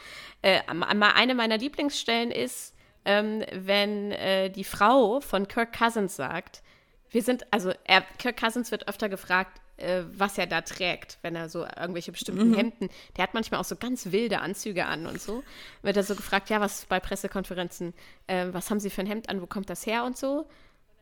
Äh, 0.43 0.59
eine 0.67 1.33
meiner 1.33 1.57
Lieblingsstellen 1.57 2.29
ist, 2.29 2.75
ähm, 3.05 3.43
wenn 3.51 4.11
äh, 4.11 4.51
die 4.51 4.65
Frau 4.65 5.21
von 5.21 5.47
Kirk 5.47 5.75
Cousins 5.75 6.15
sagt, 6.15 6.61
wir 7.09 7.23
sind, 7.23 7.51
also 7.51 7.73
er, 7.85 8.03
Kirk 8.19 8.39
Cousins 8.39 8.69
wird 8.69 8.87
öfter 8.87 9.09
gefragt, 9.09 9.59
äh, 9.79 10.03
was 10.13 10.37
er 10.37 10.47
da 10.47 10.61
trägt, 10.61 11.17
wenn 11.21 11.35
er 11.35 11.49
so 11.49 11.65
irgendwelche 11.65 12.11
bestimmten 12.11 12.49
mhm. 12.49 12.55
Hemden, 12.55 12.89
der 13.17 13.23
hat 13.23 13.33
manchmal 13.33 13.59
auch 13.59 13.65
so 13.65 13.75
ganz 13.75 14.11
wilde 14.11 14.39
Anzüge 14.39 14.85
an 14.85 15.05
und 15.05 15.21
so. 15.21 15.43
Wird 15.81 15.97
er 15.97 16.03
so 16.03 16.15
gefragt, 16.15 16.49
ja, 16.49 16.59
was 16.61 16.85
bei 16.85 16.99
Pressekonferenzen, 16.99 17.93
äh, 18.27 18.47
was 18.51 18.69
haben 18.69 18.79
Sie 18.79 18.89
für 18.89 19.01
ein 19.01 19.07
Hemd 19.07 19.29
an, 19.29 19.41
wo 19.41 19.47
kommt 19.47 19.69
das 19.69 19.85
her 19.85 20.03
und 20.03 20.17
so. 20.17 20.47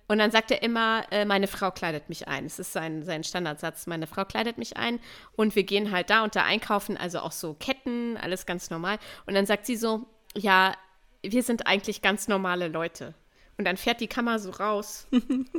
Und 0.07 0.19
dann 0.19 0.31
sagt 0.31 0.51
er 0.51 0.63
immer, 0.63 1.03
äh, 1.11 1.25
meine 1.25 1.47
Frau 1.47 1.69
kleidet 1.71 2.07
mich 2.07 2.27
ein. 2.27 2.45
Es 2.45 2.59
ist 2.59 2.71
sein, 2.71 3.03
sein 3.03 3.23
Standardsatz, 3.23 3.87
meine 3.87 4.07
Frau 4.07 4.23
kleidet 4.23 4.57
mich 4.57 4.77
ein. 4.77 4.99
Und 5.35 5.55
wir 5.55 5.63
gehen 5.63 5.91
halt 5.91 6.09
da 6.09 6.23
und 6.23 6.35
da 6.35 6.43
einkaufen, 6.43 6.95
also 6.97 7.19
auch 7.19 7.33
so 7.33 7.53
Ketten, 7.53 8.17
alles 8.17 8.45
ganz 8.45 8.69
normal. 8.69 8.99
Und 9.25 9.33
dann 9.33 9.45
sagt 9.45 9.65
sie 9.65 9.75
so, 9.75 10.05
ja, 10.33 10.73
wir 11.21 11.43
sind 11.43 11.67
eigentlich 11.67 12.01
ganz 12.01 12.27
normale 12.27 12.69
Leute. 12.69 13.13
Und 13.57 13.65
dann 13.65 13.77
fährt 13.77 14.01
die 14.01 14.07
Kamera 14.07 14.37
so 14.37 14.51
raus 14.51 15.07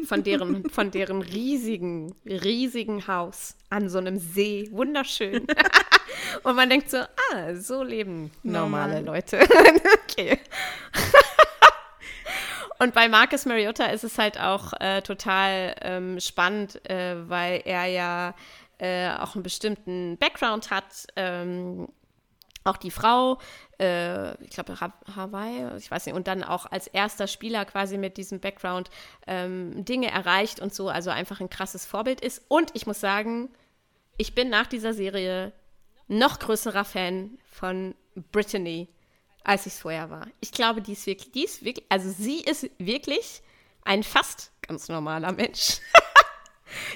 von 0.05 0.23
deren, 0.23 0.69
von 0.71 0.91
deren 0.91 1.21
riesigen, 1.21 2.15
riesigen 2.25 3.07
Haus 3.09 3.57
an 3.71 3.89
so 3.89 3.99
einem 3.99 4.19
See. 4.19 4.69
Wunderschön. 4.71 5.47
Und 6.45 6.57
man 6.57 6.71
denkt 6.71 6.91
so, 6.91 6.99
ah, 6.99 7.55
so 7.55 7.83
leben 7.83 8.31
normale 8.43 9.03
Normal. 9.03 9.17
Leute. 9.17 9.41
okay. 10.05 10.39
Und 12.79 12.95
bei 12.95 13.09
Marcus 13.09 13.45
Mariota 13.45 13.87
ist 13.87 14.05
es 14.05 14.19
halt 14.19 14.41
auch 14.41 14.73
äh, 14.79 15.03
total 15.03 15.75
ähm, 15.81 16.21
spannend, 16.21 16.89
äh, 16.89 17.29
weil 17.29 17.63
er 17.65 17.87
ja 17.87 18.35
äh, 18.79 19.11
auch 19.11 19.35
einen 19.35 19.43
bestimmten 19.43 20.17
Background 20.19 20.71
hat. 20.71 21.07
Ähm, 21.17 21.89
auch 22.69 22.77
die 22.77 22.91
Frau, 22.91 23.39
äh, 23.81 24.43
ich 24.45 24.51
glaube 24.51 24.79
Hawaii, 24.81 25.77
ich 25.79 25.91
weiß 25.91 26.07
nicht, 26.07 26.15
und 26.15 26.29
dann 26.29 26.45
auch 26.45 26.67
als 26.67 26.87
erster 26.87 27.27
Spieler 27.27 27.65
quasi 27.65 27.99
mit 27.99 28.17
diesem 28.17 28.41
Background 28.41 28.91
ähm, 29.27 29.85
Dinge 29.85 30.11
erreicht 30.11 30.61
und 30.61 30.75
so, 30.75 30.89
also 30.89 31.11
einfach 31.11 31.41
ein 31.41 31.51
krasses 31.51 31.87
Vorbild 31.87 32.21
ist. 32.21 32.43
Und 32.49 32.71
ich 32.75 32.87
muss 32.87 33.01
sagen, 33.01 33.51
ich 34.17 34.35
bin 34.35 34.51
nach 34.51 34.67
dieser 34.67 34.93
Serie 34.93 35.53
noch 36.09 36.39
größerer 36.39 36.85
Fan 36.85 37.39
von 37.51 37.95
Brittany, 38.33 38.89
als 39.45 39.67
ich 39.67 39.75
es 39.75 39.81
vorher 39.81 40.11
war. 40.11 40.27
Ich 40.41 40.53
glaube, 40.53 40.83
die 40.83 40.93
ist 40.93 41.07
wirklich, 41.07 41.33
die 41.33 41.45
ist 41.45 41.65
wirklich, 41.65 41.87
also 41.89 42.11
sie 42.11 42.41
ist 42.41 42.71
wirklich 42.79 43.43
ein 43.85 44.03
fast 44.03 44.53
ganz 44.63 44.89
normaler 44.89 45.33
Mensch. 45.33 45.81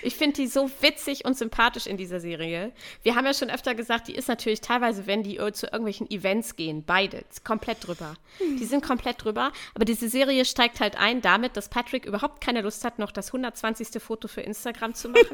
Ich 0.03 0.17
finde 0.17 0.35
die 0.37 0.47
so 0.47 0.71
witzig 0.81 1.25
und 1.25 1.37
sympathisch 1.37 1.87
in 1.87 1.97
dieser 1.97 2.21
Serie. 2.21 2.73
Wir 3.03 3.15
haben 3.15 3.27
ja 3.27 3.35
schon 3.35 3.51
öfter 3.51 3.75
gesagt, 3.75 4.09
die 4.09 4.15
ist 4.15 4.29
natürlich 4.29 4.61
teilweise, 4.61 5.07
wenn 5.07 5.23
die 5.23 5.37
zu 5.53 5.67
irgendwelchen 5.67 6.11
Events 6.11 6.57
gehen, 6.57 6.85
beide, 6.85 7.25
komplett 7.45 7.87
drüber. 7.87 8.15
Mhm. 8.41 8.59
Die 8.59 8.65
sind 8.65 8.85
komplett 8.85 9.25
drüber. 9.25 9.53
Aber 9.75 9.85
diese 9.85 10.09
Serie 10.09 10.45
steigt 10.45 10.81
halt 10.81 10.99
ein 10.99 11.21
damit, 11.21 11.57
dass 11.57 11.69
Patrick 11.69 12.05
überhaupt 12.05 12.41
keine 12.41 12.61
Lust 12.63 12.85
hat, 12.85 12.99
noch 12.99 13.13
das 13.13 13.29
120. 13.29 14.03
Foto 14.03 14.29
für 14.29 14.41
Instagram 14.41 14.95
zu 14.95 15.09
machen. 15.09 15.27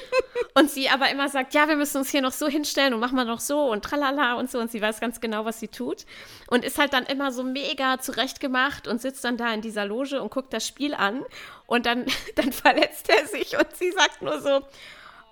und 0.54 0.70
sie 0.70 0.88
aber 0.88 1.10
immer 1.10 1.28
sagt, 1.28 1.54
ja, 1.54 1.68
wir 1.68 1.76
müssen 1.76 1.98
uns 1.98 2.10
hier 2.10 2.22
noch 2.22 2.32
so 2.32 2.48
hinstellen 2.48 2.94
und 2.94 3.00
machen 3.00 3.16
wir 3.16 3.24
noch 3.24 3.40
so 3.40 3.70
und 3.70 3.84
tralala 3.84 4.34
und 4.34 4.50
so. 4.50 4.58
Und 4.58 4.70
sie 4.70 4.80
weiß 4.80 5.00
ganz 5.00 5.20
genau, 5.20 5.44
was 5.44 5.60
sie 5.60 5.68
tut. 5.68 6.04
Und 6.48 6.64
ist 6.64 6.78
halt 6.78 6.92
dann 6.92 7.04
immer 7.04 7.32
so 7.32 7.42
mega 7.42 7.98
zurechtgemacht 7.98 8.88
und 8.88 9.00
sitzt 9.00 9.24
dann 9.24 9.36
da 9.36 9.52
in 9.52 9.60
dieser 9.60 9.84
Loge 9.84 10.20
und 10.20 10.30
guckt 10.30 10.52
das 10.52 10.66
Spiel 10.66 10.94
an. 10.94 11.22
Und 11.72 11.86
dann, 11.86 12.04
dann 12.34 12.52
verletzt 12.52 13.08
er 13.08 13.26
sich 13.26 13.56
und 13.56 13.74
sie 13.74 13.92
sagt 13.92 14.20
nur 14.20 14.42
so, 14.42 14.60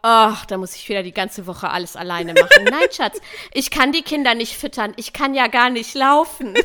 ach, 0.01 0.47
da 0.47 0.57
muss 0.57 0.75
ich 0.75 0.89
wieder 0.89 1.03
die 1.03 1.13
ganze 1.13 1.47
Woche 1.47 1.69
alles 1.69 1.97
alleine 1.97 2.33
machen. 2.33 2.65
Nein, 2.65 2.89
Schatz, 2.91 3.21
ich 3.53 3.71
kann 3.71 3.93
die 3.93 4.01
Kinder 4.01 4.35
nicht 4.35 4.57
füttern. 4.57 4.95
Ich 4.97 5.13
kann 5.13 5.35
ja 5.35 5.49
gar 5.49 5.69
nicht 5.69 5.95
laufen. 5.95 6.55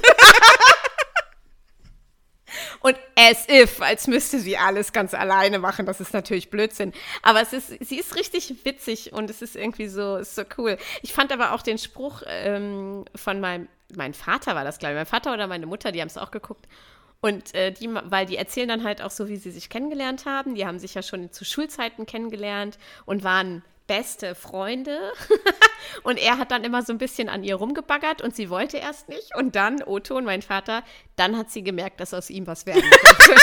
Und 2.80 2.96
as 3.18 3.50
if, 3.50 3.82
als 3.82 4.08
müsste 4.08 4.40
sie 4.40 4.56
alles 4.58 4.94
ganz 4.94 5.14
alleine 5.14 5.60
machen. 5.60 5.86
Das 5.86 6.00
ist 6.00 6.14
natürlich 6.14 6.50
Blödsinn. 6.50 6.94
Aber 7.22 7.42
es 7.42 7.52
ist, 7.52 7.68
sie 7.84 8.00
ist 8.00 8.16
richtig 8.16 8.64
witzig 8.64 9.12
und 9.12 9.30
es 9.30 9.42
ist 9.42 9.58
irgendwie 9.58 9.90
so, 9.90 10.16
ist 10.16 10.36
so 10.36 10.44
cool. 10.58 10.78
Ich 11.02 11.12
fand 11.12 11.34
aber 11.34 11.52
auch 11.52 11.64
den 11.64 11.78
Spruch 11.78 12.22
ähm, 12.28 13.04
von 13.14 13.42
meinem, 13.42 13.68
mein 13.94 14.14
Vater 14.14 14.56
war 14.56 14.64
das, 14.64 14.80
glaube 14.80 14.94
ich. 14.94 15.00
Mein 15.00 15.06
Vater 15.06 15.34
oder 15.34 15.48
meine 15.48 15.66
Mutter, 15.66 15.92
die 15.92 16.00
haben 16.00 16.08
es 16.08 16.18
auch 16.18 16.32
geguckt. 16.32 16.66
Und 17.26 17.56
äh, 17.56 17.72
die, 17.72 17.90
weil 17.92 18.28
die 18.28 18.38
erzählen 18.38 18.68
dann 18.68 18.84
halt 18.84 19.02
auch 19.02 19.10
so, 19.10 19.28
wie 19.28 19.38
sie 19.38 19.50
sich 19.50 19.68
kennengelernt 19.68 20.28
haben. 20.28 20.54
Die 20.54 20.68
haben 20.68 20.78
sich 20.78 20.94
ja 20.94 21.02
schon 21.02 21.32
zu 21.32 21.44
Schulzeiten 21.44 22.06
kennengelernt 22.06 22.78
und 23.08 23.24
waren 23.24 23.64
beste 23.88 24.36
Freunde. 24.36 25.12
und 26.04 26.20
er 26.20 26.38
hat 26.38 26.52
dann 26.52 26.64
immer 26.64 26.84
so 26.84 26.94
ein 26.94 27.00
bisschen 27.00 27.28
an 27.28 27.44
ihr 27.44 27.56
rumgebaggert 27.56 28.22
und 28.22 28.36
sie 28.36 28.52
wollte 28.52 28.78
erst 28.78 29.10
nicht. 29.10 29.36
Und 29.36 29.56
dann, 29.56 29.82
Otto 29.82 30.16
und 30.16 30.26
mein 30.26 30.44
Vater, 30.44 30.84
dann 31.16 31.36
hat 31.36 31.50
sie 31.50 31.64
gemerkt, 31.64 32.00
dass 32.00 32.14
aus 32.14 32.30
ihm 32.30 32.46
was 32.46 32.68
werden 32.68 32.88
könnte. 32.92 33.42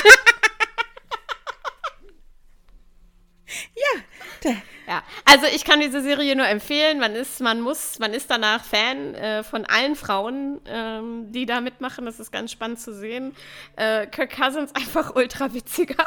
ja, 3.74 4.52
ja, 4.88 5.02
also 5.24 5.46
ich 5.46 5.64
kann 5.64 5.80
diese 5.80 6.02
Serie 6.02 6.34
nur 6.36 6.46
empfehlen. 6.46 6.98
Man 6.98 7.14
ist, 7.14 7.40
man 7.40 7.60
muss, 7.60 7.98
man 7.98 8.12
ist 8.12 8.30
danach 8.30 8.64
Fan 8.64 9.14
äh, 9.14 9.42
von 9.42 9.64
allen 9.66 9.96
Frauen, 9.96 10.60
ähm, 10.66 11.30
die 11.32 11.46
da 11.46 11.60
mitmachen. 11.60 12.04
Das 12.04 12.18
ist 12.18 12.32
ganz 12.32 12.52
spannend 12.52 12.80
zu 12.80 12.92
sehen. 12.94 13.34
Äh, 13.76 14.06
Kirk 14.06 14.34
Cousins 14.36 14.72
einfach 14.74 15.14
ultra 15.14 15.52
witziger, 15.54 16.06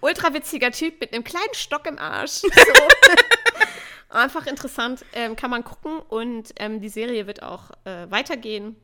ultra 0.00 0.32
witziger 0.32 0.70
Typ 0.70 1.00
mit 1.00 1.12
einem 1.12 1.24
kleinen 1.24 1.54
Stock 1.54 1.86
im 1.86 1.98
Arsch. 1.98 2.42
So. 2.42 2.48
einfach 4.10 4.46
interessant, 4.46 5.04
ähm, 5.12 5.36
kann 5.36 5.50
man 5.50 5.64
gucken 5.64 5.98
und 5.98 6.52
ähm, 6.56 6.80
die 6.80 6.88
Serie 6.88 7.26
wird 7.26 7.42
auch 7.42 7.70
äh, 7.84 8.10
weitergehen. 8.10 8.76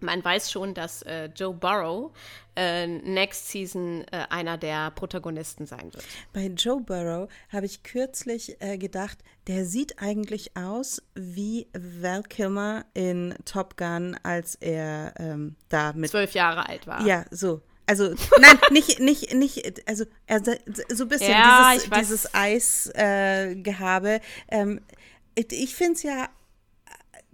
Man 0.00 0.24
weiß 0.24 0.50
schon, 0.50 0.74
dass 0.74 1.02
äh, 1.02 1.26
Joe 1.34 1.52
Burrow 1.52 2.12
äh, 2.56 2.86
next 2.86 3.48
Season 3.48 4.04
äh, 4.10 4.26
einer 4.30 4.58
der 4.58 4.90
Protagonisten 4.92 5.66
sein 5.66 5.92
wird. 5.92 6.04
Bei 6.32 6.46
Joe 6.46 6.80
Burrow 6.80 7.28
habe 7.50 7.66
ich 7.66 7.82
kürzlich 7.82 8.56
äh, 8.60 8.78
gedacht, 8.78 9.18
der 9.46 9.64
sieht 9.64 10.00
eigentlich 10.00 10.56
aus 10.56 11.02
wie 11.14 11.68
Val 11.72 12.22
Kilmer 12.22 12.84
in 12.94 13.34
Top 13.44 13.76
Gun, 13.76 14.16
als 14.22 14.54
er 14.56 15.14
ähm, 15.18 15.56
da 15.68 15.92
mit 15.92 16.10
zwölf 16.10 16.32
Jahre 16.32 16.68
alt 16.68 16.86
war. 16.86 17.04
Ja, 17.06 17.24
so. 17.30 17.62
Also, 17.86 18.14
nein, 18.38 18.58
nicht, 18.70 19.00
nicht, 19.00 19.32
nicht, 19.34 19.88
also 19.88 20.04
so 20.28 21.04
ein 21.04 21.08
bisschen 21.08 21.30
ja, 21.30 21.72
dieses, 21.74 21.90
dieses 21.90 22.34
Eisgehabe. 22.34 24.10
Äh, 24.10 24.20
ähm, 24.50 24.80
ich 25.34 25.74
finde 25.74 25.94
es 25.94 26.02
ja 26.02 26.28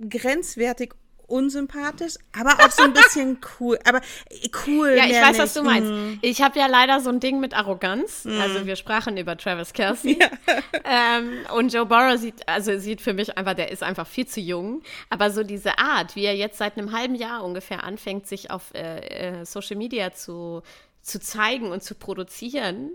grenzwertig 0.08 0.94
unsympathisch, 1.26 2.14
aber 2.38 2.64
auch 2.64 2.70
so 2.70 2.82
ein 2.82 2.92
bisschen 2.92 3.38
cool. 3.60 3.78
Aber 3.84 3.98
äh, 4.30 4.48
cool. 4.66 4.94
Ja, 4.96 5.04
ich 5.06 5.14
weiß, 5.14 5.32
nicht. 5.32 5.38
was 5.40 5.54
du 5.54 5.62
meinst. 5.62 5.90
Mm. 5.90 6.18
Ich 6.22 6.42
habe 6.42 6.58
ja 6.58 6.66
leider 6.66 7.00
so 7.00 7.10
ein 7.10 7.20
Ding 7.20 7.40
mit 7.40 7.54
Arroganz. 7.54 8.24
Mm. 8.24 8.40
Also 8.40 8.66
wir 8.66 8.76
sprachen 8.76 9.16
über 9.16 9.36
Travis 9.36 9.72
Kelsey. 9.72 10.18
Ja. 10.18 10.28
Ähm, 10.86 11.46
und 11.56 11.72
Joe 11.72 11.86
Burrow 11.86 12.18
sieht, 12.18 12.46
also 12.46 12.78
sieht 12.78 13.00
für 13.00 13.14
mich 13.14 13.38
einfach, 13.38 13.54
der 13.54 13.70
ist 13.70 13.82
einfach 13.82 14.06
viel 14.06 14.26
zu 14.26 14.40
jung. 14.40 14.82
Aber 15.08 15.30
so 15.30 15.42
diese 15.42 15.78
Art, 15.78 16.14
wie 16.14 16.24
er 16.24 16.36
jetzt 16.36 16.58
seit 16.58 16.76
einem 16.76 16.92
halben 16.92 17.14
Jahr 17.14 17.42
ungefähr 17.42 17.84
anfängt, 17.84 18.26
sich 18.26 18.50
auf 18.50 18.74
äh, 18.74 18.98
äh, 19.40 19.44
Social 19.46 19.76
Media 19.76 20.12
zu, 20.12 20.62
zu 21.00 21.20
zeigen 21.20 21.70
und 21.70 21.82
zu 21.82 21.94
produzieren, 21.94 22.90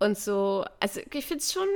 und 0.00 0.18
so, 0.18 0.64
also 0.80 1.00
ich 1.12 1.26
finde 1.26 1.42
es 1.42 1.52
schon, 1.52 1.68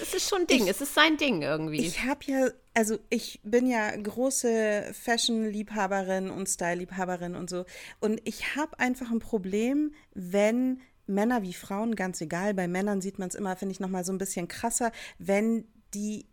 es 0.00 0.14
ist 0.14 0.28
schon 0.28 0.42
ein 0.42 0.46
Ding, 0.46 0.64
ich, 0.64 0.70
es 0.70 0.80
ist 0.80 0.94
sein 0.94 1.16
Ding 1.16 1.42
irgendwie. 1.42 1.84
Ich 1.84 2.04
habe 2.04 2.20
ja, 2.26 2.48
also 2.74 2.96
ich 3.10 3.40
bin 3.42 3.66
ja 3.66 3.90
große 3.96 4.92
Fashion-Liebhaberin 4.92 6.30
und 6.30 6.48
Style-Liebhaberin 6.48 7.34
und 7.34 7.50
so. 7.50 7.64
Und 7.98 8.20
ich 8.24 8.54
habe 8.54 8.78
einfach 8.78 9.10
ein 9.10 9.18
Problem, 9.18 9.92
wenn 10.14 10.80
Männer 11.06 11.42
wie 11.42 11.54
Frauen, 11.54 11.96
ganz 11.96 12.20
egal, 12.20 12.54
bei 12.54 12.68
Männern 12.68 13.00
sieht 13.00 13.18
man 13.18 13.30
es 13.30 13.34
immer, 13.34 13.56
finde 13.56 13.72
ich, 13.72 13.80
nochmal 13.80 14.04
so 14.04 14.12
ein 14.12 14.18
bisschen 14.18 14.46
krasser, 14.46 14.92
wenn 15.18 15.66
die 15.92 16.26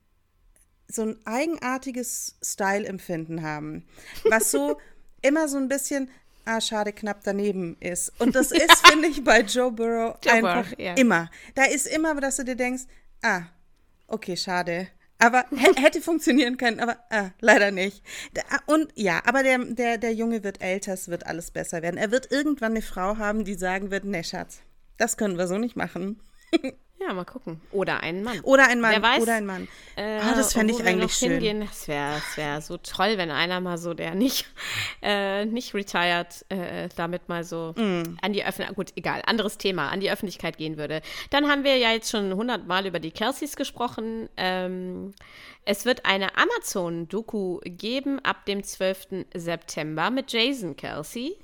so 0.88 1.02
ein 1.02 1.18
eigenartiges 1.26 2.38
Style-Empfinden 2.44 3.42
haben, 3.42 3.88
was 4.26 4.52
so 4.52 4.78
immer 5.24 5.48
so 5.48 5.58
ein 5.58 5.68
bisschen, 5.68 6.12
ah, 6.46 6.62
schade, 6.62 6.94
knapp 6.94 7.22
daneben 7.24 7.78
ist. 7.80 8.14
Und 8.20 8.36
das 8.36 8.52
ist, 8.52 8.88
finde 8.88 9.08
ich, 9.08 9.24
bei 9.24 9.42
Joe 9.42 9.72
Burrow 9.72 10.18
Joe 10.24 10.34
einfach 10.34 10.64
Burrow, 10.66 10.80
yeah. 10.80 10.96
immer. 10.96 11.30
Da 11.56 11.66
ist 11.66 11.88
immer, 11.88 12.16
dass 12.20 12.38
du 12.38 12.46
dir 12.46 12.56
denkst, 12.56 12.84
ah, 13.22 13.44
okay, 14.08 14.36
schade. 14.36 14.88
Aber 15.18 15.46
hätte 15.76 16.02
funktionieren 16.02 16.58
können, 16.58 16.80
aber 16.80 16.98
ah, 17.12 17.30
leider 17.40 17.72
nicht. 17.72 18.04
Und 18.66 18.92
ja, 18.96 19.22
aber 19.26 19.44
der, 19.44 19.60
der, 19.60 19.98
der 19.98 20.14
Junge 20.14 20.44
wird 20.44 20.62
älter, 20.62 20.94
es 20.94 21.08
wird 21.08 21.28
alles 21.28 21.52
besser 21.52 21.82
werden. 21.82 21.98
Er 21.98 22.12
wird 22.12 22.32
irgendwann 22.32 22.72
eine 22.72 22.82
Frau 22.82 23.18
haben, 23.18 23.46
die 23.46 23.54
sagen 23.54 23.92
wird, 23.92 24.04
ne 24.04 24.24
Schatz, 24.24 24.62
das 24.98 25.18
können 25.18 25.38
wir 25.38 25.48
so 25.48 25.58
nicht 25.58 25.76
machen. 25.76 26.20
Ja, 27.02 27.14
mal 27.14 27.26
gucken. 27.26 27.60
Oder 27.72 28.02
einen 28.02 28.24
Mann. 28.24 28.42
Oder 28.42 28.68
ein 28.68 28.80
Mann. 28.80 28.92
Wer 28.92 29.02
weiß, 29.02 29.22
oder 29.24 29.34
ein 29.34 29.46
Mann. 29.46 29.68
Äh, 29.96 30.20
ah, 30.20 30.36
das 30.36 30.54
fände 30.54 30.74
ich 30.74 30.84
eigentlich 30.84 31.14
schön. 31.14 31.32
Hingehen. 31.32 31.62
Das 31.62 31.88
wäre 31.88 32.22
wär 32.36 32.62
so 32.62 32.78
toll, 32.78 33.18
wenn 33.18 33.32
einer 33.32 33.60
mal 33.60 33.80
so, 33.80 33.94
der 33.94 34.14
nicht, 34.14 34.46
äh, 35.02 35.46
nicht 35.46 35.74
retired, 35.74 36.46
äh, 36.50 36.90
damit 36.96 37.28
mal 37.28 37.44
so 37.44 37.74
mm. 37.76 38.18
an 38.22 38.34
die 38.34 38.44
Öffentlichkeit, 38.44 38.76
gut, 38.76 38.92
egal, 38.96 39.22
anderes 39.26 39.58
Thema, 39.58 39.90
an 39.90 40.00
die 40.00 40.12
Öffentlichkeit 40.12 40.58
gehen 40.58 40.78
würde. 40.78 41.02
Dann 41.32 41.48
haben 41.50 41.64
wir 41.64 41.78
ja 41.78 41.92
jetzt 41.92 42.12
schon 42.12 42.34
hundertmal 42.34 42.86
über 42.86 43.00
die 43.00 43.12
Kelseys 43.12 43.56
gesprochen. 43.56 44.30
Ähm, 44.38 45.14
es 45.66 45.86
wird 45.86 46.06
eine 46.06 46.38
Amazon-Doku 46.38 47.60
geben 47.64 48.20
ab 48.20 48.46
dem 48.46 48.64
12. 48.64 49.26
September 49.34 50.12
mit 50.12 50.32
Jason 50.32 50.76
Kelsey. 50.76 51.36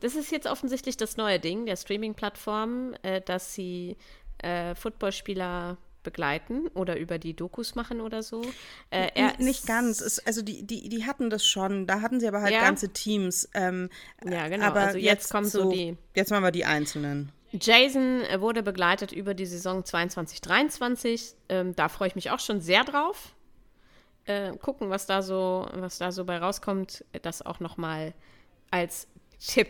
Das 0.00 0.16
ist 0.16 0.30
jetzt 0.30 0.46
offensichtlich 0.46 0.96
das 0.96 1.16
neue 1.16 1.40
Ding 1.40 1.66
der 1.66 1.76
Streaming-Plattform, 1.76 2.94
äh, 3.02 3.20
dass 3.20 3.54
sie 3.54 3.96
äh, 4.38 4.74
Footballspieler 4.74 5.76
begleiten 6.04 6.68
oder 6.74 6.98
über 6.98 7.18
die 7.18 7.34
Dokus 7.34 7.74
machen 7.74 8.00
oder 8.00 8.22
so. 8.22 8.42
Äh, 8.90 9.08
er 9.14 9.36
nicht 9.38 9.66
ganz. 9.66 10.00
Es, 10.00 10.24
also 10.24 10.42
die, 10.42 10.64
die, 10.64 10.88
die 10.88 11.04
hatten 11.06 11.30
das 11.30 11.44
schon. 11.44 11.86
Da 11.86 12.00
hatten 12.00 12.20
sie 12.20 12.28
aber 12.28 12.42
halt 12.42 12.52
ja. 12.52 12.60
ganze 12.60 12.90
Teams. 12.90 13.48
Ähm, 13.54 13.88
ja, 14.24 14.46
genau. 14.48 14.66
Aber 14.66 14.80
also 14.80 14.98
jetzt, 14.98 15.06
jetzt 15.06 15.32
kommen 15.32 15.46
so 15.46 15.70
die. 15.70 15.96
Jetzt 16.14 16.30
machen 16.30 16.44
wir 16.44 16.52
die 16.52 16.64
Einzelnen. 16.64 17.32
Jason 17.52 18.22
äh, 18.22 18.40
wurde 18.40 18.62
begleitet 18.62 19.12
über 19.12 19.34
die 19.34 19.46
Saison 19.46 19.82
22-23. 19.82 21.34
Ähm, 21.48 21.74
da 21.74 21.88
freue 21.88 22.08
ich 22.08 22.14
mich 22.14 22.30
auch 22.30 22.40
schon 22.40 22.60
sehr 22.60 22.84
drauf. 22.84 23.34
Äh, 24.26 24.56
gucken, 24.56 24.90
was 24.90 25.06
da 25.06 25.22
so, 25.22 25.66
was 25.72 25.98
da 25.98 26.12
so 26.12 26.24
bei 26.24 26.38
rauskommt. 26.38 27.04
Das 27.22 27.42
auch 27.42 27.60
noch 27.60 27.76
mal 27.76 28.12
als 28.70 29.08
Tipp 29.38 29.68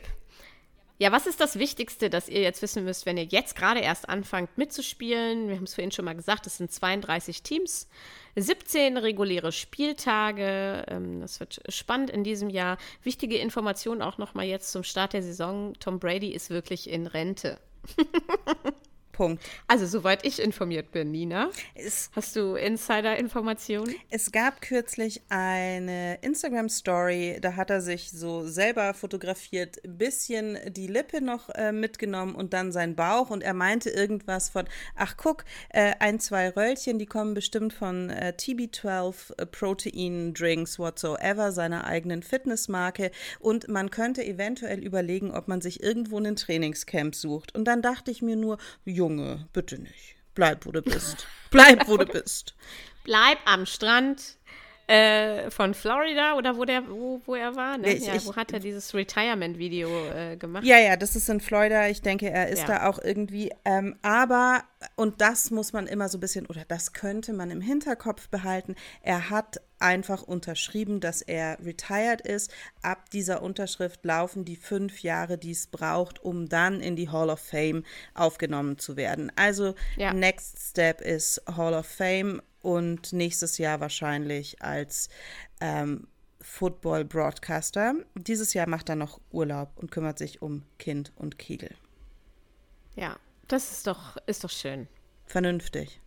ja, 0.99 1.11
was 1.11 1.27
ist 1.27 1.41
das 1.41 1.59
Wichtigste, 1.59 2.09
das 2.09 2.29
ihr 2.29 2.41
jetzt 2.41 2.63
wissen 2.63 2.85
müsst, 2.85 3.05
wenn 3.05 3.17
ihr 3.17 3.25
jetzt 3.25 3.57
gerade 3.57 3.81
erst 3.81 4.09
anfangt 4.09 4.57
mitzuspielen? 4.57 5.49
Wir 5.49 5.57
haben 5.57 5.65
es 5.65 5.75
vorhin 5.75 5.91
schon 5.91 6.05
mal 6.05 6.15
gesagt, 6.15 6.47
es 6.47 6.59
sind 6.59 6.71
32 6.71 7.43
Teams, 7.43 7.89
17 8.37 8.97
reguläre 8.97 9.51
Spieltage. 9.51 10.85
Ähm, 10.89 11.21
das 11.21 11.41
wird 11.41 11.61
spannend 11.69 12.11
in 12.11 12.23
diesem 12.23 12.49
Jahr. 12.49 12.79
Wichtige 13.03 13.39
Information 13.39 14.03
auch 14.03 14.19
nochmal 14.19 14.47
jetzt 14.47 14.71
zum 14.71 14.85
Start 14.85 15.15
der 15.15 15.23
Saison. 15.23 15.73
Tom 15.81 15.99
Brady 15.99 16.29
ist 16.29 16.51
wirklich 16.51 16.89
in 16.89 17.09
Rente. 17.09 17.59
Punkt. 19.15 19.43
Also, 19.69 19.87
soweit 19.87 20.27
ich 20.27 20.43
informiert 20.43 20.93
bin, 20.93 21.11
Nina. 21.11 21.51
Es, 21.75 22.11
Hast 22.15 22.37
du 22.37 22.57
Insider-Informationen? 22.57 23.95
Es 24.11 24.31
gab 24.33 24.61
kürzlich 24.61 25.23
eine 25.29 26.19
Instagram-Story, 26.21 27.39
da 27.41 27.57
hat 27.57 27.71
er 27.71 27.81
sich 27.81 28.11
so 28.11 28.47
selber 28.47 28.93
fotografiert, 28.93 29.79
bisschen 29.85 30.59
die 30.69 30.89
Lippe 30.89 31.23
noch 31.23 31.49
äh, 31.51 31.73
mitgenommen 31.73 32.35
und 32.35 32.53
dann 32.53 32.73
sein 32.73 32.97
Bauch 32.97 33.31
und 33.31 33.43
er 33.43 33.55
meinte 33.55 33.89
irgendwas 33.89 34.51
von, 34.51 34.65
ach 34.97 35.17
guck, 35.17 35.45
äh, 35.71 35.93
ein, 36.01 36.21
zwei 36.21 36.51
Röllchen, 36.51 36.99
die 36.99 37.07
kommen 37.07 37.35
bestimmt 37.35 37.73
von 37.73 38.11
äh, 38.11 38.35
TB12 38.37 39.39
äh, 39.39 39.47
Protein 39.47 40.35
Drinks 40.35 40.79
whatsoever, 40.79 41.53
seiner 41.53 41.85
eigenen 41.85 42.23
Fitnessmarke 42.23 43.13
und 43.39 43.69
man 43.69 43.91
könnte 43.91 44.25
eventuell 44.25 44.81
überlegen, 44.81 45.31
ob 45.31 45.47
man 45.47 45.61
sich 45.61 45.83
irgendwo 45.83 46.19
ein 46.19 46.37
Trainingscamp 46.37 47.15
sucht. 47.15 47.55
Und 47.55 47.65
dann 47.67 47.81
dachte 47.81 48.11
ich 48.11 48.23
mir 48.23 48.37
nur, 48.37 48.59
jo, 48.85 49.04
Junge, 49.05 49.47
bitte 49.53 49.79
nicht. 49.79 50.17
Bleib, 50.35 50.65
wo 50.65 50.73
du 50.73 50.81
bist. 50.81 51.27
Bleib, 51.51 51.87
wo 51.89 51.99
du 51.99 52.07
bist. 52.13 52.55
Bleib 53.05 53.37
am 53.45 53.67
Strand 53.67 54.39
äh, 54.87 55.51
von 55.51 55.75
Florida 55.75 56.35
oder 56.35 56.57
wo 56.57 56.65
der, 56.65 56.89
wo, 56.89 57.21
wo 57.25 57.35
er 57.35 57.57
war, 57.57 57.79
ne? 57.79 57.93
Ich, 57.93 58.07
ja, 58.07 58.15
ich, 58.15 58.27
wo 58.27 58.37
hat 58.37 58.53
er 58.53 58.61
dieses 58.61 58.95
Retirement-Video 58.95 59.89
äh, 60.09 60.37
gemacht? 60.37 60.65
Ja, 60.65 60.79
ja, 60.79 60.97
das 60.97 61.17
ist 61.17 61.29
in 61.29 61.41
Florida. 61.41 61.89
Ich 61.89 62.03
denke, 62.03 62.31
er 62.31 62.49
ist 62.49 62.69
ja. 62.69 62.79
da 62.79 62.89
auch 62.89 62.99
irgendwie. 63.03 63.51
Ähm, 63.65 63.97
aber, 64.03 64.63
und 64.97 65.21
das 65.21 65.51
muss 65.51 65.73
man 65.73 65.87
immer 65.87 66.09
so 66.09 66.19
ein 66.19 66.21
bisschen, 66.21 66.47
oder 66.47 66.65
das 66.67 66.93
könnte 66.93 67.33
man 67.33 67.51
im 67.51 67.61
Hinterkopf 67.61 68.29
behalten, 68.29 68.75
er 69.03 69.31
hat 69.31 69.61
einfach 69.79 70.23
unterschrieben, 70.23 71.01
dass 71.01 71.23
er 71.23 71.59
retired 71.65 72.21
ist. 72.21 72.53
Ab 72.83 73.11
dieser 73.11 73.43
Unterschrift 73.43 74.05
laufen 74.05 74.45
die 74.45 74.57
fünf 74.57 75.01
Jahre, 75.01 75.39
die 75.39 75.51
es 75.51 75.67
braucht, 75.67 76.23
um 76.25 76.49
dann 76.49 76.81
in 76.81 76.97
die 76.97 77.11
Hall 77.11 77.31
of 77.31 77.41
Fame 77.41 77.85
aufgenommen 78.15 78.79
zu 78.79 78.97
werden. 78.97 79.33
Also 79.37 79.75
ja. 79.97 80.13
Next 80.15 80.59
Step 80.71 81.01
ist 81.01 81.43
Hall 81.57 81.75
of 81.75 81.87
Fame 81.87 82.41
und 82.65 83.13
nächstes 83.13 83.59
Jahr 83.59 83.81
wahrscheinlich 83.81 84.63
als 84.63 85.09
ähm, 85.61 86.09
Football-Broadcaster. 86.41 87.95
Dieses 88.15 88.55
Jahr 88.55 88.69
macht 88.69 88.89
er 88.89 88.97
noch 88.97 89.21
Urlaub 89.31 89.73
und 89.77 89.91
kümmert 89.91 90.19
sich 90.19 90.43
um 90.43 90.63
Kind 90.79 91.13
und 91.17 91.39
Kegel. 91.39 91.75
Ja, 92.97 93.17
das 93.49 93.71
ist 93.71 93.87
doch, 93.87 94.17
ist 94.27 94.45
doch 94.45 94.51
schön. 94.51 94.89
Vernünftig 95.27 96.01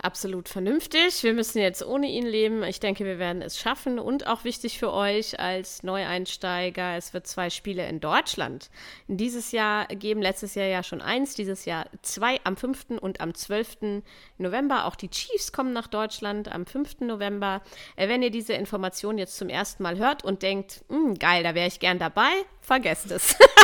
absolut 0.00 0.48
vernünftig. 0.48 1.22
Wir 1.22 1.32
müssen 1.32 1.58
jetzt 1.58 1.84
ohne 1.84 2.06
ihn 2.08 2.26
leben. 2.26 2.62
Ich 2.62 2.80
denke, 2.80 3.04
wir 3.04 3.18
werden 3.18 3.42
es 3.42 3.58
schaffen. 3.58 3.98
Und 3.98 4.26
auch 4.26 4.44
wichtig 4.44 4.78
für 4.78 4.92
euch 4.92 5.40
als 5.40 5.82
Neueinsteiger, 5.82 6.96
es 6.96 7.14
wird 7.14 7.26
zwei 7.26 7.50
Spiele 7.50 7.86
in 7.88 8.00
Deutschland 8.00 8.70
dieses 9.08 9.52
Jahr 9.52 9.86
geben. 9.86 10.22
Letztes 10.22 10.54
Jahr 10.54 10.66
ja 10.66 10.82
schon 10.82 11.00
eins, 11.00 11.34
dieses 11.34 11.64
Jahr 11.64 11.86
zwei 12.02 12.40
am 12.44 12.56
5. 12.56 12.98
und 13.00 13.20
am 13.20 13.34
12. 13.34 14.02
November. 14.38 14.86
Auch 14.86 14.96
die 14.96 15.10
Chiefs 15.10 15.52
kommen 15.52 15.72
nach 15.72 15.86
Deutschland 15.86 16.52
am 16.52 16.66
5. 16.66 17.00
November. 17.00 17.62
Äh, 17.96 18.08
wenn 18.08 18.22
ihr 18.22 18.30
diese 18.30 18.52
Information 18.52 19.18
jetzt 19.18 19.36
zum 19.36 19.48
ersten 19.48 19.82
Mal 19.82 19.98
hört 19.98 20.24
und 20.24 20.42
denkt, 20.42 20.84
hm, 20.88 21.14
geil, 21.14 21.42
da 21.42 21.54
wäre 21.54 21.68
ich 21.68 21.80
gern 21.80 21.98
dabei, 21.98 22.30
vergesst 22.60 23.10
es. 23.10 23.36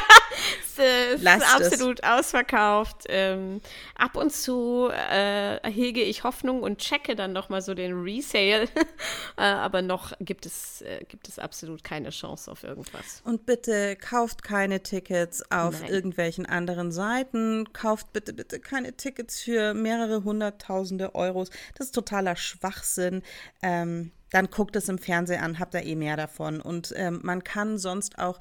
es 0.79 1.23
ist 1.23 1.27
absolut 1.27 2.01
es. 2.01 2.09
ausverkauft. 2.09 3.05
Ähm, 3.09 3.61
ab 3.95 4.17
und 4.17 4.33
zu 4.33 4.89
äh, 4.91 5.59
hege 5.71 6.03
ich 6.03 6.25
Hoffnung 6.25 6.63
und 6.63 6.79
checke 6.79 7.15
dann 7.15 7.33
noch 7.33 7.49
mal 7.49 7.63
so 7.63 7.75
den 7.75 8.03
Resale. 8.03 8.65
äh, 9.37 9.43
aber 9.43 9.83
noch 9.83 10.13
gibt 10.21 10.47
es, 10.47 10.83
äh, 10.83 11.05
gibt 11.09 11.29
es 11.29 11.39
absolut 11.39 11.85
keine 11.85 12.11
Chance 12.11 12.51
auf 12.51 12.65
irgendwas. 12.65 13.23
Und 13.25 13.47
bitte 13.47 13.97
kauft 13.97 14.43
keine 14.43 14.83
Tickets 14.83 15.43
auf 15.51 15.81
Nein. 15.81 15.91
irgendwelchen 15.91 16.47
anderen 16.47 16.93
Seiten. 16.93 17.73
Kauft 17.73 18.13
bitte, 18.13 18.33
bitte 18.33 18.61
keine 18.61 18.97
Tickets 18.97 19.41
für 19.41 19.75
mehrere 19.75 20.25
hunderttausende 20.25 21.15
Euros. 21.15 21.51
Das 21.77 21.87
ist 21.87 21.95
totaler 21.95 22.37
Schwachsinn. 22.37 23.23
Ähm, 23.63 24.13
dann 24.33 24.49
guckt 24.49 24.75
es 24.77 24.89
im 24.89 24.99
Fernsehen 24.99 25.43
an, 25.43 25.59
habt 25.59 25.75
ihr 25.75 25.85
eh 25.85 25.95
mehr 25.95 26.17
davon. 26.17 26.61
Und 26.61 26.95
ähm, 26.97 27.21
man 27.23 27.45
kann 27.45 27.77
sonst 27.77 28.19
auch 28.19 28.39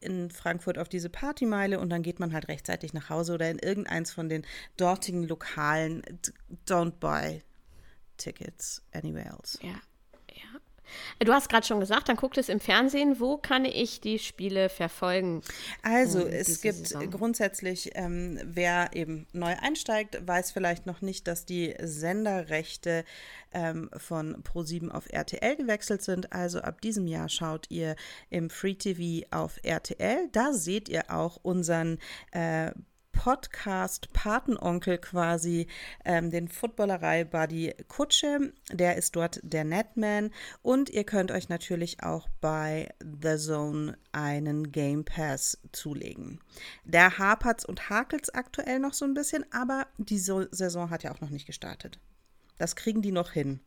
in 0.00 0.30
Frankfurt 0.30 0.78
auf 0.78 0.88
diese 0.88 1.08
Partymeile 1.08 1.80
und 1.80 1.90
dann 1.90 2.02
geht 2.02 2.20
man 2.20 2.32
halt 2.32 2.48
rechtzeitig 2.48 2.92
nach 2.92 3.10
Hause 3.10 3.34
oder 3.34 3.50
in 3.50 3.58
irgendeins 3.58 4.12
von 4.12 4.28
den 4.28 4.46
dortigen 4.76 5.24
Lokalen. 5.24 6.02
Don't 6.66 6.92
buy 7.00 7.42
tickets 8.16 8.82
anywhere 8.92 9.30
else. 9.30 9.58
Ja. 9.62 9.74
Du 11.18 11.32
hast 11.32 11.48
gerade 11.48 11.66
schon 11.66 11.80
gesagt, 11.80 12.08
dann 12.08 12.16
guckt 12.16 12.38
es 12.38 12.48
im 12.48 12.60
Fernsehen. 12.60 13.20
Wo 13.20 13.36
kann 13.36 13.64
ich 13.64 14.00
die 14.00 14.18
Spiele 14.18 14.68
verfolgen? 14.68 15.42
Also, 15.82 16.20
es 16.26 16.60
gibt 16.60 16.88
Saison? 16.88 17.10
grundsätzlich, 17.10 17.90
ähm, 17.94 18.38
wer 18.44 18.90
eben 18.94 19.26
neu 19.32 19.54
einsteigt, 19.60 20.26
weiß 20.26 20.52
vielleicht 20.52 20.86
noch 20.86 21.00
nicht, 21.00 21.26
dass 21.26 21.44
die 21.44 21.74
Senderrechte 21.80 23.04
ähm, 23.52 23.90
von 23.96 24.42
Pro7 24.42 24.90
auf 24.90 25.10
RTL 25.10 25.56
gewechselt 25.56 26.02
sind. 26.02 26.32
Also 26.32 26.60
ab 26.60 26.80
diesem 26.80 27.06
Jahr 27.06 27.28
schaut 27.28 27.66
ihr 27.70 27.96
im 28.30 28.50
Free 28.50 28.74
TV 28.74 29.26
auf 29.30 29.58
RTL. 29.62 30.28
Da 30.32 30.52
seht 30.52 30.88
ihr 30.88 31.10
auch 31.10 31.38
unseren 31.42 31.98
äh, 32.32 32.72
Podcast-Patenonkel 33.18 34.98
quasi, 34.98 35.66
ähm, 36.04 36.30
den 36.30 36.46
Footballerei-Buddy 36.46 37.74
Kutsche. 37.88 38.52
Der 38.70 38.96
ist 38.96 39.16
dort 39.16 39.40
der 39.42 39.64
Netman. 39.64 40.30
Und 40.62 40.88
ihr 40.88 41.02
könnt 41.02 41.32
euch 41.32 41.48
natürlich 41.48 42.04
auch 42.04 42.28
bei 42.40 42.88
The 43.00 43.36
Zone 43.36 43.98
einen 44.12 44.70
Game 44.70 45.04
Pass 45.04 45.58
zulegen. 45.72 46.38
Der 46.84 47.18
hapert's 47.18 47.64
und 47.64 47.90
hakelt's 47.90 48.30
aktuell 48.30 48.78
noch 48.78 48.94
so 48.94 49.04
ein 49.04 49.14
bisschen, 49.14 49.44
aber 49.52 49.88
die 49.98 50.18
Saison 50.18 50.90
hat 50.90 51.02
ja 51.02 51.12
auch 51.12 51.20
noch 51.20 51.30
nicht 51.30 51.46
gestartet. 51.46 51.98
Das 52.56 52.76
kriegen 52.76 53.02
die 53.02 53.12
noch 53.12 53.32
hin. 53.32 53.58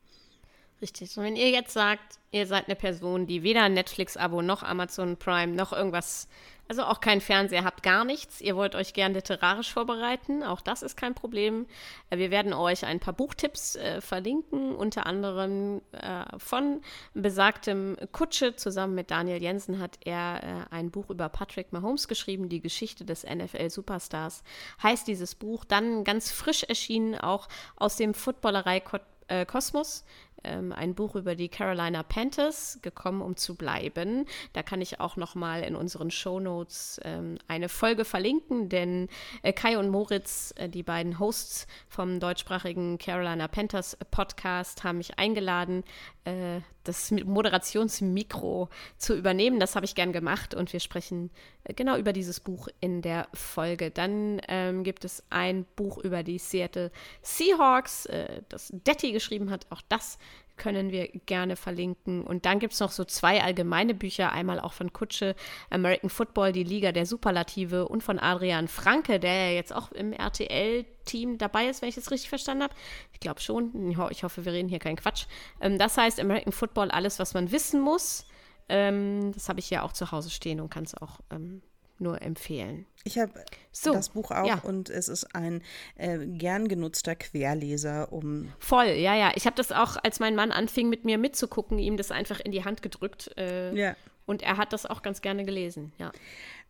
Richtig. 0.82 1.16
Und 1.16 1.24
wenn 1.24 1.36
ihr 1.36 1.52
jetzt 1.52 1.74
sagt, 1.74 2.18
ihr 2.32 2.48
seid 2.48 2.66
eine 2.66 2.76
Person, 2.76 3.28
die 3.28 3.44
weder 3.44 3.70
Netflix-Abo 3.70 4.42
noch 4.42 4.64
Amazon 4.64 5.16
Prime 5.16 5.54
noch 5.54 5.74
irgendwas, 5.74 6.28
also 6.68 6.84
auch 6.84 7.02
keinen 7.02 7.22
Fernseher 7.22 7.64
habt, 7.66 7.84
gar 7.84 8.04
nichts, 8.04 8.42
ihr 8.42 8.56
wollt 8.56 8.74
euch 8.74 8.94
gern 8.94 9.14
literarisch 9.14 9.72
vorbereiten, 9.72 10.42
auch 10.42 10.62
das 10.62 10.82
ist 10.82 10.98
kein 10.98 11.14
Problem. 11.14 11.68
Äh, 12.10 12.18
wir 12.18 12.32
werden 12.32 12.54
euch 12.54 12.84
ein 12.84 13.00
paar 13.00 13.14
Buchtipps 13.14 13.76
äh, 13.76 14.02
verlinken, 14.02 14.74
unter 14.74 15.06
anderem 15.06 15.82
äh, 15.92 16.24
von 16.40 16.82
besagtem 17.14 17.96
Kutsche. 18.12 18.56
Zusammen 18.56 18.96
mit 18.96 19.12
Daniel 19.12 19.40
Jensen 19.40 19.80
hat 19.80 20.00
er 20.04 20.42
äh, 20.72 20.74
ein 20.74 20.90
Buch 20.90 21.12
über 21.12 21.30
Patrick 21.30 21.74
Mahomes 21.74 22.08
geschrieben, 22.08 22.50
die 22.50 22.62
Geschichte 22.62 23.06
des 23.06 23.24
NFL-Superstars. 23.24 24.42
Heißt 24.82 25.08
dieses 25.08 25.36
Buch 25.36 25.64
dann 25.64 26.06
ganz 26.06 26.32
frisch 26.32 26.64
erschienen, 26.64 27.14
auch 27.20 27.50
aus 27.76 27.98
dem 27.98 28.16
Footballerei-Kosmos 28.16 30.06
ähm, 30.44 30.72
ein 30.72 30.96
Buch 30.96 31.16
über 31.16 31.36
die 31.36 31.50
Carolina 31.50 32.04
Panthers, 32.04 32.80
gekommen, 32.82 33.22
um 33.22 33.36
zu 33.36 33.56
bleiben. 33.56 34.26
Da 34.54 34.64
kann 34.64 34.82
ich 34.82 35.00
auch 35.00 35.16
noch 35.16 35.36
mal 35.36 35.64
in 35.64 35.76
unseren 35.76 36.12
Shownotes 36.12 37.00
ähm, 37.04 37.38
eine 37.48 37.70
Folge 37.70 38.06
verlinken, 38.06 38.70
denn 38.70 39.08
äh, 39.44 39.54
Kai 39.54 39.78
und 39.78 39.90
Moritz, 39.90 40.54
äh, 40.58 40.70
die 40.70 40.84
beiden 40.84 41.20
Hosts 41.20 41.68
vom 41.88 42.20
deutschsprachigen 42.20 42.98
Carolina 42.98 43.48
Panthers 43.48 43.98
Podcast, 44.12 44.84
haben 44.84 44.98
mich 44.98 45.18
eingeladen, 45.20 45.84
äh, 46.26 46.62
das 46.84 47.12
Moderationsmikro 47.12 48.70
zu 48.98 49.16
übernehmen. 49.16 49.60
Das 49.60 49.76
habe 49.76 49.86
ich 49.86 49.96
gern 49.96 50.14
gemacht 50.14 50.54
und 50.54 50.74
wir 50.74 50.80
sprechen 50.80 51.30
äh, 51.64 51.74
genau 51.74 51.98
über 51.98 52.14
dieses 52.14 52.40
Buch 52.40 52.68
in 52.80 53.02
der 53.02 53.28
Folge. 53.34 53.92
Dann 53.92 54.42
ähm, 54.48 54.84
gibt 54.84 55.06
es 55.06 55.24
ein 55.30 55.66
Buch 55.76 55.98
über 55.98 56.24
die 56.24 56.40
Seattle 56.40 56.92
Seahawks, 57.22 58.06
äh, 58.08 58.42
das 58.50 58.70
Detti 58.72 59.12
geschrieben 59.12 59.50
hat. 59.50 59.66
Auch 59.70 59.82
das 59.90 60.18
können 60.58 60.92
wir 60.92 61.08
gerne 61.26 61.56
verlinken. 61.56 62.24
Und 62.24 62.46
dann 62.46 62.60
gibt 62.60 62.74
es 62.74 62.80
noch 62.80 62.92
so 62.92 63.04
zwei 63.04 63.42
allgemeine 63.42 63.94
Bücher, 63.94 64.32
einmal 64.32 64.60
auch 64.60 64.74
von 64.74 64.94
Kutsche, 64.94 65.36
American 65.70 66.10
Football, 66.10 66.52
die 66.52 66.64
Liga 66.64 66.92
der 66.92 67.06
Superlative 67.06 67.88
und 67.88 68.04
von 68.04 68.20
Adrian 68.20 68.68
Franke, 68.68 69.20
der 69.20 69.50
ja 69.50 69.56
jetzt 69.56 69.74
auch 69.74 69.92
im 69.92 70.14
RTL-Team 70.14 71.38
dabei 71.38 71.68
ist, 71.68 71.82
wenn 71.82 71.90
ich 71.90 71.98
es 71.98 72.12
richtig 72.12 72.30
verstanden 72.30 72.64
habe. 72.64 72.76
Ich 73.14 73.20
glaube 73.20 73.40
schon. 73.40 73.92
Ich 74.12 74.24
hoffe, 74.24 74.46
wir 74.46 74.54
reden 74.54 74.70
hier 74.70 74.80
keinen 74.80 74.98
Quatsch. 74.98 75.26
Ähm, 75.60 75.78
das 75.78 75.98
heißt 75.98 76.20
American 76.20 76.54
Football, 76.54 76.92
alles, 76.92 77.20
was 77.20 77.34
man 77.34 77.52
wissen 77.52 77.82
muss. 77.82 78.26
Ähm, 78.70 79.32
das 79.34 79.50
habe 79.50 79.60
ich 79.60 79.70
ja 79.70 79.84
auch 79.84 79.94
zu 79.94 80.12
Hause 80.12 80.30
stehen 80.30 80.62
und 80.62 80.70
kann 80.70 80.84
es 80.84 80.96
auch 80.96 81.20
ähm, 81.30 81.62
nur 82.02 82.22
empfehlen. 82.22 82.86
Ich 83.04 83.18
habe 83.18 83.32
so, 83.72 83.94
das 83.94 84.10
Buch 84.10 84.32
auch 84.32 84.48
ja. 84.48 84.60
und 84.64 84.90
es 84.90 85.08
ist 85.08 85.36
ein 85.36 85.64
äh, 85.96 86.20
gern 86.26 86.68
genutzter 86.68 87.16
Querleser, 87.16 88.12
um. 88.12 88.52
Voll, 88.60 88.88
ja, 88.88 89.16
ja. 89.16 89.32
Ich 89.36 89.46
habe 89.46 89.56
das 89.56 89.72
auch, 89.72 89.98
als 90.04 90.20
mein 90.20 90.36
Mann 90.36 90.52
anfing, 90.52 90.90
mit 90.90 91.06
mir 91.06 91.18
mitzugucken, 91.18 91.80
ihm 91.80 91.98
das 91.98 92.12
einfach 92.12 92.40
in 92.40 92.52
die 92.52 92.64
Hand 92.64 92.82
gedrückt. 92.82 93.32
Äh, 93.38 93.74
ja. 93.74 93.96
Und 94.26 94.42
er 94.42 94.58
hat 94.58 94.74
das 94.74 94.86
auch 94.86 95.02
ganz 95.02 95.22
gerne 95.22 95.46
gelesen, 95.46 95.92
ja. 95.98 96.12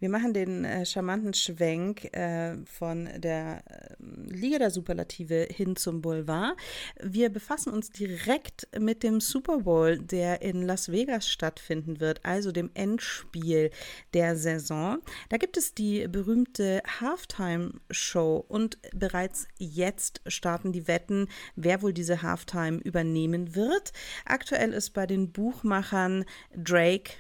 Wir 0.02 0.10
machen 0.10 0.34
den 0.34 0.66
äh, 0.66 0.84
charmanten 0.84 1.36
Schwenk 1.36 2.06
äh, 2.16 2.58
von 2.66 3.08
der 3.18 3.64
äh, 3.68 3.94
Liga 4.34 4.58
der 4.58 4.72
Superlative 4.72 5.48
hin 5.52 5.76
zum 5.76 6.02
Boulevard. 6.02 6.58
Wir 7.00 7.30
befassen 7.30 7.72
uns 7.72 7.92
direkt 7.92 8.68
mit 8.80 9.04
dem 9.04 9.22
Super 9.22 9.60
Bowl, 9.60 10.00
der 10.00 10.42
in 10.42 10.64
Las 10.64 10.92
Vegas 10.92 11.30
stattfinden 11.30 12.00
wird, 12.00 12.26
also 12.26 12.52
dem 12.52 12.72
Endspiel 12.74 13.70
der 14.16 14.36
Saison. 14.36 14.98
Da 15.30 15.38
gibt 15.38 15.56
es 15.56 15.76
die 15.76 16.08
berühmte 16.08 16.82
Halftime-Show 17.00 18.44
und 18.48 18.80
bereits 18.96 19.48
jetzt 19.60 20.22
starten 20.26 20.72
die 20.72 20.88
Wetten, 20.88 21.28
wer 21.56 21.84
wohl 21.84 21.94
diese 21.94 22.24
Halftime 22.24 22.80
übernehmen 22.80 23.54
wird. 23.54 23.94
Aktuell 24.26 24.74
ist 24.74 24.96
bei 24.96 25.06
den 25.06 25.32
Buchmachern 25.32 26.26
Drake 26.56 27.12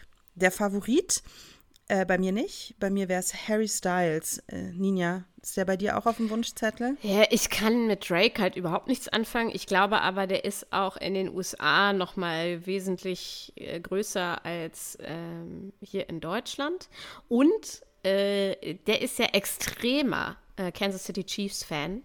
der 0.41 0.51
Favorit. 0.51 1.23
Äh, 1.91 2.06
bei 2.06 2.17
mir 2.17 2.32
nicht. 2.32 2.75
Bei 2.80 2.89
mir 2.89 3.10
wäre 3.10 3.19
es 3.19 3.49
Harry 3.49 3.67
Styles. 3.67 4.41
Äh, 4.47 4.71
Ninja, 4.71 5.25
ist 5.41 5.58
der 5.58 5.65
bei 5.65 5.75
dir 5.75 5.97
auch 5.97 6.06
auf 6.06 6.15
dem 6.15 6.30
Wunschzettel? 6.30 6.95
Ja, 7.01 7.25
ich 7.32 7.49
kann 7.49 7.88
mit 7.88 8.10
Drake 8.10 8.41
halt 8.41 8.56
überhaupt 8.56 8.88
nichts 8.88 9.10
anfangen. 9.10 9.51
Ich 9.54 9.65
glaube 9.65 9.99
aber, 9.99 10.25
der 10.25 10.45
ist 10.45 10.71
auch 10.71 10.95
in 10.95 11.15
den 11.15 11.27
USA 11.27 11.91
noch 11.91 12.15
mal 12.15 12.65
wesentlich 12.65 13.51
äh, 13.56 13.77
größer 13.82 14.45
als 14.45 14.97
ähm, 15.01 15.73
hier 15.82 16.08
in 16.08 16.21
Deutschland. 16.21 16.88
Und 17.27 17.82
äh, 18.04 18.75
der 18.88 19.01
ist 19.01 19.19
ja 19.19 19.25
extremer 19.25 20.38
äh, 20.56 20.71
Kansas 20.71 21.04
City 21.04 21.25
Chiefs 21.25 21.65
Fan. 21.65 22.04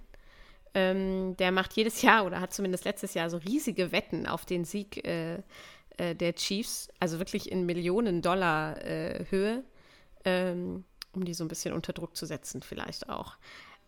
Ähm, 0.74 1.36
der 1.36 1.52
macht 1.52 1.74
jedes 1.74 2.02
Jahr 2.02 2.26
oder 2.26 2.40
hat 2.40 2.52
zumindest 2.52 2.84
letztes 2.86 3.14
Jahr 3.14 3.30
so 3.30 3.36
riesige 3.36 3.92
Wetten 3.92 4.26
auf 4.26 4.44
den 4.44 4.64
Sieg 4.64 5.06
äh, 5.96 6.14
der 6.14 6.34
Chiefs, 6.34 6.88
also 7.00 7.18
wirklich 7.18 7.50
in 7.50 7.66
Millionen 7.66 8.22
Dollar 8.22 8.76
Höhe 9.30 9.64
ähm, 10.26 10.84
um 11.16 11.24
die 11.24 11.32
so 11.32 11.44
ein 11.44 11.48
bisschen 11.48 11.72
unter 11.72 11.94
Druck 11.94 12.14
zu 12.14 12.26
setzen, 12.26 12.62
vielleicht 12.62 13.08
auch. 13.08 13.36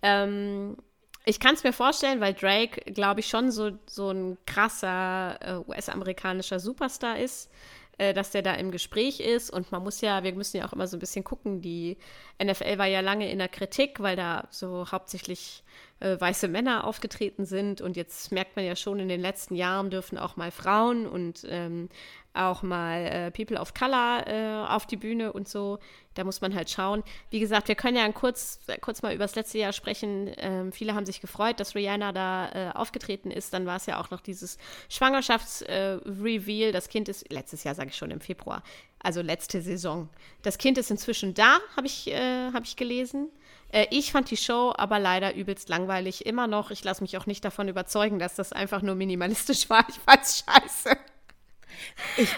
Ähm, 0.02 0.76
ich 1.24 1.40
kann 1.40 1.54
es 1.54 1.64
mir 1.64 1.74
vorstellen, 1.74 2.20
weil 2.20 2.32
Drake, 2.32 2.92
glaube 2.92 3.20
ich, 3.20 3.28
schon 3.28 3.50
so, 3.50 3.72
so 3.86 4.10
ein 4.10 4.38
krasser 4.46 5.38
äh, 5.42 5.70
US-amerikanischer 5.70 6.58
Superstar 6.58 7.18
ist, 7.18 7.50
äh, 7.98 8.14
dass 8.14 8.30
der 8.30 8.42
da 8.42 8.54
im 8.54 8.70
Gespräch 8.70 9.20
ist. 9.20 9.50
Und 9.50 9.70
man 9.72 9.82
muss 9.82 10.00
ja, 10.00 10.22
wir 10.22 10.32
müssen 10.32 10.56
ja 10.56 10.66
auch 10.66 10.72
immer 10.72 10.86
so 10.86 10.96
ein 10.96 11.00
bisschen 11.00 11.24
gucken, 11.24 11.60
die 11.60 11.98
NFL 12.42 12.78
war 12.78 12.86
ja 12.86 13.00
lange 13.00 13.30
in 13.30 13.38
der 13.38 13.48
Kritik, 13.48 14.00
weil 14.00 14.16
da 14.16 14.48
so 14.50 14.90
hauptsächlich 14.90 15.64
äh, 16.00 16.20
weiße 16.20 16.48
Männer 16.48 16.84
aufgetreten 16.84 17.44
sind. 17.44 17.80
Und 17.80 17.96
jetzt 17.96 18.30
merkt 18.32 18.56
man 18.56 18.64
ja 18.64 18.76
schon, 18.76 19.00
in 19.00 19.08
den 19.08 19.20
letzten 19.20 19.54
Jahren 19.54 19.90
dürfen 19.90 20.18
auch 20.18 20.36
mal 20.36 20.50
Frauen 20.50 21.06
und 21.06 21.44
ähm, 21.48 21.88
auch 22.34 22.62
mal 22.62 23.04
äh, 23.06 23.30
People 23.30 23.58
of 23.58 23.74
Color 23.74 24.26
äh, 24.26 24.66
auf 24.68 24.86
die 24.86 24.96
Bühne 24.96 25.32
und 25.32 25.48
so. 25.48 25.78
Da 26.14 26.24
muss 26.24 26.40
man 26.40 26.54
halt 26.54 26.70
schauen. 26.70 27.02
Wie 27.30 27.40
gesagt, 27.40 27.68
wir 27.68 27.74
können 27.74 27.96
ja 27.96 28.10
kurz, 28.12 28.60
kurz 28.80 29.02
mal 29.02 29.14
über 29.14 29.24
das 29.24 29.34
letzte 29.34 29.58
Jahr 29.58 29.72
sprechen. 29.72 30.30
Ähm, 30.36 30.72
viele 30.72 30.94
haben 30.94 31.06
sich 31.06 31.20
gefreut, 31.20 31.60
dass 31.60 31.74
Rihanna 31.74 32.12
da 32.12 32.50
äh, 32.50 32.70
aufgetreten 32.74 33.30
ist. 33.30 33.52
Dann 33.52 33.66
war 33.66 33.76
es 33.76 33.86
ja 33.86 34.00
auch 34.00 34.10
noch 34.10 34.20
dieses 34.20 34.58
Schwangerschaftsreveal. 34.88 36.72
das 36.72 36.88
Kind 36.88 37.08
ist, 37.08 37.30
letztes 37.32 37.64
Jahr 37.64 37.74
sage 37.74 37.90
ich 37.90 37.96
schon, 37.96 38.10
im 38.10 38.20
Februar, 38.20 38.62
also 39.00 39.20
letzte 39.20 39.60
Saison. 39.60 40.08
Das 40.42 40.58
Kind 40.58 40.78
ist 40.78 40.90
inzwischen 40.90 41.34
da, 41.34 41.58
habe 41.76 41.86
ich, 41.86 42.08
äh, 42.08 42.52
hab 42.52 42.64
ich 42.64 42.76
gelesen. 42.76 43.30
Äh, 43.70 43.86
ich 43.90 44.12
fand 44.12 44.30
die 44.30 44.36
Show 44.36 44.72
aber 44.76 44.98
leider 44.98 45.34
übelst 45.34 45.68
langweilig. 45.68 46.26
Immer 46.26 46.46
noch. 46.46 46.70
Ich 46.70 46.84
lasse 46.84 47.02
mich 47.02 47.16
auch 47.16 47.26
nicht 47.26 47.44
davon 47.44 47.68
überzeugen, 47.68 48.18
dass 48.18 48.34
das 48.34 48.52
einfach 48.52 48.82
nur 48.82 48.94
minimalistisch 48.94 49.68
war. 49.70 49.84
Ich 49.88 49.96
fand's 49.96 50.44
scheiße. 50.46 50.96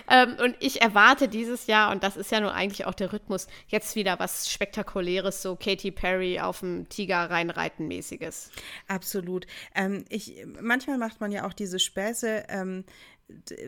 Ähm, 0.08 0.36
und 0.42 0.56
ich 0.60 0.82
erwarte 0.82 1.28
dieses 1.28 1.66
Jahr, 1.66 1.92
und 1.92 2.02
das 2.02 2.16
ist 2.16 2.30
ja 2.30 2.40
nur 2.40 2.54
eigentlich 2.54 2.86
auch 2.86 2.94
der 2.94 3.12
Rhythmus, 3.12 3.46
jetzt 3.68 3.94
wieder 3.96 4.18
was 4.18 4.50
Spektakuläres, 4.50 5.42
so 5.42 5.56
Katy 5.56 5.90
Perry 5.90 6.40
auf 6.40 6.60
dem 6.60 6.88
Tiger 6.88 7.30
reinreiten 7.30 7.88
mäßiges. 7.88 8.50
Absolut. 8.88 9.46
Ähm, 9.74 10.04
ich, 10.08 10.44
manchmal 10.60 10.98
macht 10.98 11.20
man 11.20 11.32
ja 11.32 11.46
auch 11.46 11.52
diese 11.52 11.78
Späße. 11.78 12.44
Ähm, 12.48 12.84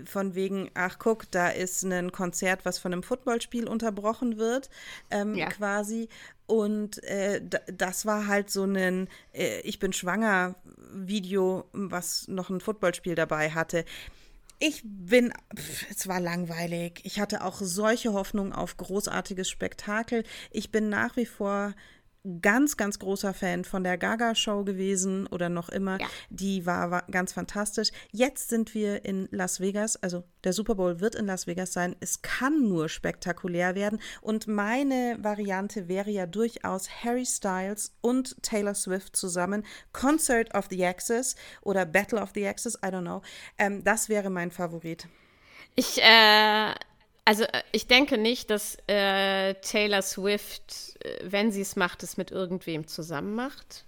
von 0.04 0.34
wegen, 0.34 0.70
ach 0.74 0.98
guck, 0.98 1.30
da 1.30 1.48
ist 1.48 1.82
ein 1.84 2.12
Konzert, 2.12 2.64
was 2.64 2.78
von 2.78 2.92
einem 2.92 3.02
Footballspiel 3.02 3.68
unterbrochen 3.68 4.38
wird, 4.38 4.70
ähm, 5.10 5.34
ja. 5.34 5.48
quasi. 5.48 6.08
Und 6.46 7.02
äh, 7.04 7.40
das 7.66 8.04
war 8.04 8.26
halt 8.26 8.50
so 8.50 8.64
ein 8.64 9.08
äh, 9.32 9.60
Ich 9.60 9.78
bin 9.78 9.92
schwanger 9.92 10.54
Video, 10.92 11.64
was 11.72 12.28
noch 12.28 12.50
ein 12.50 12.60
Footballspiel 12.60 13.14
dabei 13.14 13.50
hatte. 13.50 13.84
Ich 14.58 14.82
bin, 14.84 15.32
es 15.90 16.06
war 16.06 16.20
langweilig. 16.20 17.00
Ich 17.02 17.18
hatte 17.18 17.42
auch 17.42 17.58
solche 17.60 18.12
Hoffnungen 18.12 18.52
auf 18.52 18.76
großartiges 18.76 19.48
Spektakel. 19.48 20.24
Ich 20.50 20.70
bin 20.70 20.88
nach 20.88 21.16
wie 21.16 21.26
vor 21.26 21.74
ganz, 22.40 22.76
ganz 22.76 22.98
großer 22.98 23.34
Fan 23.34 23.64
von 23.64 23.82
der 23.82 23.98
Gaga-Show 23.98 24.64
gewesen 24.64 25.26
oder 25.26 25.48
noch 25.48 25.68
immer. 25.68 26.00
Ja. 26.00 26.06
Die 26.30 26.66
war, 26.66 26.90
war, 26.90 27.02
ganz 27.10 27.32
fantastisch. 27.32 27.90
Jetzt 28.12 28.48
sind 28.48 28.74
wir 28.74 29.04
in 29.04 29.28
Las 29.30 29.60
Vegas, 29.60 29.96
also 29.96 30.22
der 30.44 30.52
Super 30.52 30.76
Bowl 30.76 31.00
wird 31.00 31.14
in 31.14 31.26
Las 31.26 31.46
Vegas 31.46 31.72
sein. 31.72 31.96
Es 32.00 32.22
kann 32.22 32.68
nur 32.68 32.88
spektakulär 32.88 33.74
werden. 33.74 34.00
Und 34.20 34.46
meine 34.46 35.18
Variante 35.20 35.88
wäre 35.88 36.10
ja 36.10 36.26
durchaus 36.26 36.88
Harry 37.04 37.26
Styles 37.26 37.94
und 38.00 38.40
Taylor 38.42 38.74
Swift 38.74 39.16
zusammen. 39.16 39.64
Concert 39.92 40.54
of 40.54 40.66
the 40.70 40.84
Axis 40.84 41.34
oder 41.62 41.86
Battle 41.86 42.20
of 42.20 42.30
the 42.34 42.46
Axis, 42.46 42.76
I 42.76 42.88
don't 42.88 43.02
know. 43.02 43.22
Ähm, 43.58 43.82
das 43.82 44.08
wäre 44.08 44.30
mein 44.30 44.50
Favorit. 44.50 45.08
Ich, 45.74 46.00
äh, 46.02 46.74
also 47.24 47.44
äh, 47.44 47.62
ich 47.72 47.86
denke 47.86 48.18
nicht, 48.18 48.50
dass 48.50 48.76
äh, 48.86 49.54
Taylor 49.54 50.02
Swift, 50.02 50.96
äh, 51.04 51.18
wenn 51.24 51.52
sie 51.52 51.60
es 51.60 51.76
macht, 51.76 52.02
es 52.02 52.16
mit 52.16 52.30
irgendwem 52.30 52.86
zusammen 52.86 53.34
macht. 53.34 53.84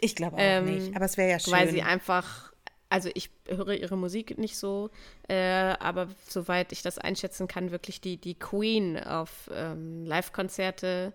Ich 0.00 0.16
glaube 0.16 0.36
auch 0.36 0.40
ähm, 0.40 0.64
nicht, 0.64 0.96
aber 0.96 1.04
es 1.04 1.16
wäre 1.16 1.30
ja 1.30 1.38
schön. 1.38 1.52
Weil 1.52 1.68
sie 1.68 1.82
einfach, 1.82 2.52
also 2.88 3.10
ich 3.14 3.30
höre 3.46 3.74
ihre 3.74 3.96
Musik 3.96 4.38
nicht 4.38 4.56
so, 4.56 4.90
äh, 5.28 5.34
aber 5.34 6.08
soweit 6.26 6.72
ich 6.72 6.80
das 6.80 6.98
einschätzen 6.98 7.48
kann, 7.48 7.70
wirklich 7.70 8.00
die, 8.00 8.16
die 8.16 8.38
Queen 8.38 8.98
auf 8.98 9.50
ähm, 9.52 10.06
Live-Konzerte 10.06 11.12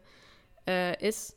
äh, 0.68 1.08
ist. 1.08 1.36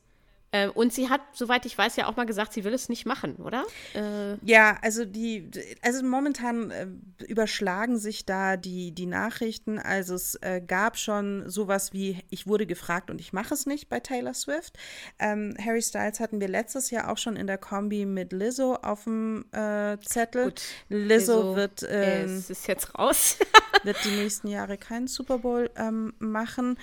Äh, 0.50 0.68
und 0.68 0.92
sie 0.92 1.10
hat, 1.10 1.20
soweit 1.32 1.66
ich 1.66 1.76
weiß, 1.76 1.96
ja 1.96 2.06
auch 2.06 2.16
mal 2.16 2.24
gesagt, 2.24 2.54
sie 2.54 2.64
will 2.64 2.72
es 2.72 2.88
nicht 2.88 3.04
machen, 3.04 3.36
oder? 3.36 3.64
Äh 3.94 4.36
ja, 4.42 4.78
also 4.80 5.04
die, 5.04 5.50
also 5.82 6.02
momentan 6.04 6.70
äh, 6.70 6.86
überschlagen 7.26 7.98
sich 7.98 8.24
da 8.24 8.56
die, 8.56 8.92
die 8.92 9.06
Nachrichten. 9.06 9.78
Also 9.78 10.14
es 10.14 10.36
äh, 10.36 10.62
gab 10.66 10.96
schon 10.96 11.48
sowas 11.50 11.92
wie, 11.92 12.22
ich 12.30 12.46
wurde 12.46 12.66
gefragt 12.66 13.10
und 13.10 13.20
ich 13.20 13.32
mache 13.34 13.52
es 13.52 13.66
nicht 13.66 13.90
bei 13.90 14.00
Taylor 14.00 14.32
Swift. 14.32 14.78
Ähm, 15.18 15.54
Harry 15.62 15.82
Styles 15.82 16.18
hatten 16.18 16.40
wir 16.40 16.48
letztes 16.48 16.90
Jahr 16.90 17.10
auch 17.10 17.18
schon 17.18 17.36
in 17.36 17.46
der 17.46 17.58
Kombi 17.58 18.06
mit 18.06 18.32
Lizzo 18.32 18.74
auf 18.76 19.04
dem 19.04 19.44
äh, 19.52 19.98
Zettel. 20.00 20.44
Gut, 20.44 20.62
Lizzo, 20.88 21.08
Lizzo 21.08 21.56
wird 21.56 21.86
ähm, 21.88 22.36
es 22.36 22.48
ist 22.48 22.66
jetzt 22.68 22.98
raus. 22.98 23.36
wird 23.82 23.98
die 24.04 24.16
nächsten 24.16 24.48
Jahre 24.48 24.78
keinen 24.78 25.08
Super 25.08 25.38
Bowl 25.38 25.70
ähm, 25.76 26.14
machen. 26.18 26.78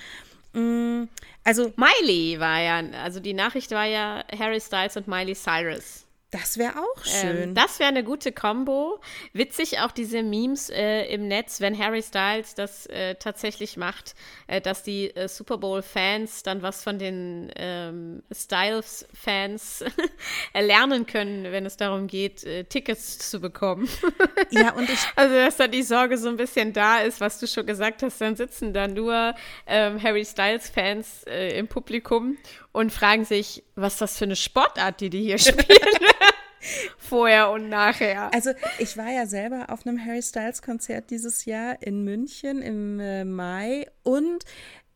Mm, 0.56 1.10
also 1.44 1.74
Miley 1.76 2.40
war 2.40 2.60
ja, 2.62 2.82
also 3.04 3.20
die 3.20 3.34
Nachricht 3.34 3.72
war 3.72 3.86
ja 3.86 4.24
Harry 4.38 4.60
Styles 4.62 4.96
und 4.98 5.08
Miley 5.08 5.36
Cyrus. 5.36 6.05
Das 6.32 6.58
wäre 6.58 6.74
auch 6.74 7.06
ähm, 7.06 7.12
schön. 7.22 7.44
Ähm, 7.44 7.56
das 7.56 7.80
wäre 7.80 7.90
eine 7.90 8.04
gute 8.04 8.32
Combo. 8.32 9.00
Witzig 9.34 9.80
auch 9.80 9.92
diese 9.92 10.24
Memes 10.24 10.70
äh, 10.70 11.06
im 11.06 11.28
Netz, 11.28 11.62
wenn 11.62 11.78
Harry 11.78 12.02
Styles 12.02 12.56
das 12.56 12.88
äh, 12.88 13.16
tatsächlich 13.16 13.78
macht, 13.78 14.16
äh, 14.48 14.60
dass 14.60 14.84
die 14.84 15.16
äh, 15.16 15.28
Super 15.28 15.58
Bowl-Fans 15.58 16.44
dann 16.44 16.62
was 16.62 16.84
von 16.84 17.00
den 17.00 17.52
ähm, 17.56 18.24
Styles-Fans 18.34 19.86
lernen 20.54 21.06
können, 21.06 21.52
wenn 21.52 21.66
es 21.66 21.78
darum 21.78 22.08
geht, 22.08 22.44
äh, 22.44 22.64
Tickets 22.66 23.30
zu 23.30 23.40
bekommen. 23.40 23.88
ja, 24.50 24.74
und 24.74 24.90
ich. 24.90 25.00
Also, 25.18 25.36
dass 25.36 25.56
da 25.56 25.68
die 25.68 25.84
Sorge 25.84 26.18
so 26.18 26.28
ein 26.28 26.36
bisschen 26.36 26.74
da 26.74 27.00
ist, 27.00 27.22
was 27.22 27.40
du 27.40 27.48
schon 27.48 27.66
gesagt 27.66 28.04
hast, 28.04 28.20
dann 28.20 28.36
sitzen 28.36 28.74
da 28.74 28.88
nur 28.88 29.34
ähm, 29.66 30.02
Harry 30.02 30.26
Styles-Fans 30.26 31.24
äh, 31.28 31.58
im 31.58 31.68
Publikum 31.68 32.38
und 32.76 32.92
fragen 32.92 33.24
sich, 33.24 33.64
was 33.76 33.98
das 33.98 34.18
für 34.18 34.26
eine 34.26 34.36
Sportart, 34.36 35.00
die 35.00 35.10
die 35.10 35.24
hier 35.24 35.38
spielen. 35.40 35.80
Vorher 36.98 37.52
und 37.52 37.70
nachher. 37.70 38.34
Also 38.34 38.52
ich 38.80 38.98
war 38.98 39.10
ja 39.10 39.28
selber 39.28 39.68
auf 39.70 39.86
einem 39.86 40.04
Harry 40.04 40.22
Styles 40.22 40.62
Konzert 40.62 41.10
dieses 41.10 41.46
Jahr 41.46 41.82
in 41.82 42.04
München 42.04 42.62
im 42.62 43.00
äh, 43.00 43.24
Mai 43.24 43.88
und 44.04 44.44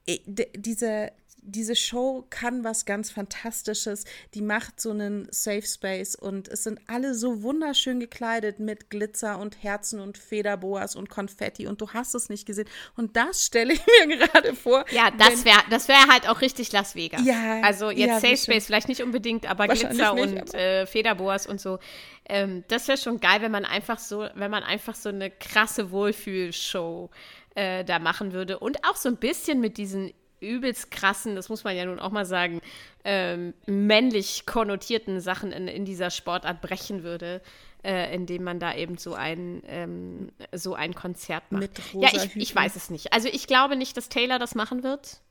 äh, 0.07 0.17
diese 0.55 1.11
diese 1.41 1.75
Show 1.75 2.25
kann 2.29 2.63
was 2.63 2.85
ganz 2.85 3.11
Fantastisches. 3.11 4.05
Die 4.33 4.41
macht 4.41 4.79
so 4.79 4.91
einen 4.91 5.27
Safe 5.31 5.61
Space 5.61 6.15
und 6.15 6.47
es 6.47 6.63
sind 6.63 6.79
alle 6.87 7.15
so 7.15 7.41
wunderschön 7.43 7.99
gekleidet 7.99 8.59
mit 8.59 8.89
Glitzer 8.89 9.39
und 9.39 9.63
Herzen 9.63 9.99
und 9.99 10.17
Federboas 10.17 10.95
und 10.95 11.09
Konfetti 11.09 11.67
und 11.67 11.81
du 11.81 11.89
hast 11.91 12.13
es 12.15 12.29
nicht 12.29 12.45
gesehen. 12.45 12.67
Und 12.95 13.15
das 13.15 13.45
stelle 13.45 13.73
ich 13.73 13.81
mir 14.07 14.17
gerade 14.17 14.55
vor. 14.55 14.85
Ja, 14.91 15.11
das 15.11 15.45
wäre 15.45 15.59
das 15.69 15.87
wär 15.87 16.07
halt 16.07 16.27
auch 16.27 16.41
richtig 16.41 16.71
Las 16.71 16.95
Vegas. 16.95 17.25
Ja. 17.25 17.61
Also 17.61 17.89
jetzt 17.89 18.07
ja, 18.07 18.19
Safe 18.19 18.37
Space 18.37 18.65
vielleicht 18.65 18.87
nicht 18.87 19.01
unbedingt, 19.01 19.49
aber 19.49 19.67
Glitzer 19.67 20.13
nicht, 20.13 20.23
und 20.23 20.39
aber. 20.41 20.53
Äh, 20.53 20.85
Federboas 20.85 21.47
und 21.47 21.59
so. 21.59 21.79
Ähm, 22.27 22.63
das 22.67 22.87
wäre 22.87 22.97
schon 22.97 23.19
geil, 23.19 23.41
wenn 23.41 23.51
man 23.51 23.65
einfach 23.65 23.99
so, 23.99 24.27
wenn 24.35 24.51
man 24.51 24.63
einfach 24.63 24.95
so 24.95 25.09
eine 25.09 25.31
krasse 25.31 25.91
Wohlfühlshow 25.91 27.09
äh, 27.55 27.83
da 27.83 27.99
machen 27.99 28.33
würde 28.33 28.59
und 28.59 28.85
auch 28.85 28.95
so 28.95 29.09
ein 29.09 29.17
bisschen 29.17 29.59
mit 29.59 29.77
diesen 29.77 30.13
übelst 30.41 30.91
krassen, 30.91 31.35
das 31.35 31.49
muss 31.49 31.63
man 31.63 31.75
ja 31.75 31.85
nun 31.85 31.99
auch 31.99 32.11
mal 32.11 32.25
sagen, 32.25 32.61
ähm, 33.03 33.53
männlich 33.65 34.45
konnotierten 34.45 35.19
Sachen 35.21 35.51
in, 35.51 35.67
in 35.67 35.85
dieser 35.85 36.09
Sportart 36.09 36.61
brechen 36.61 37.03
würde, 37.03 37.41
äh, 37.83 38.13
indem 38.13 38.43
man 38.43 38.59
da 38.59 38.75
eben 38.75 38.97
so 38.97 39.13
ein, 39.13 39.63
ähm, 39.67 40.31
so 40.51 40.75
ein 40.75 40.93
Konzert 40.95 41.51
macht. 41.51 41.81
ja, 41.93 42.09
ich, 42.13 42.35
ich 42.35 42.55
weiß 42.55 42.75
es 42.75 42.89
nicht. 42.89 43.13
Also 43.13 43.29
ich 43.29 43.47
glaube 43.47 43.75
nicht, 43.75 43.95
dass 43.95 44.09
Taylor 44.09 44.39
das 44.39 44.55
machen 44.55 44.83
wird. 44.83 45.21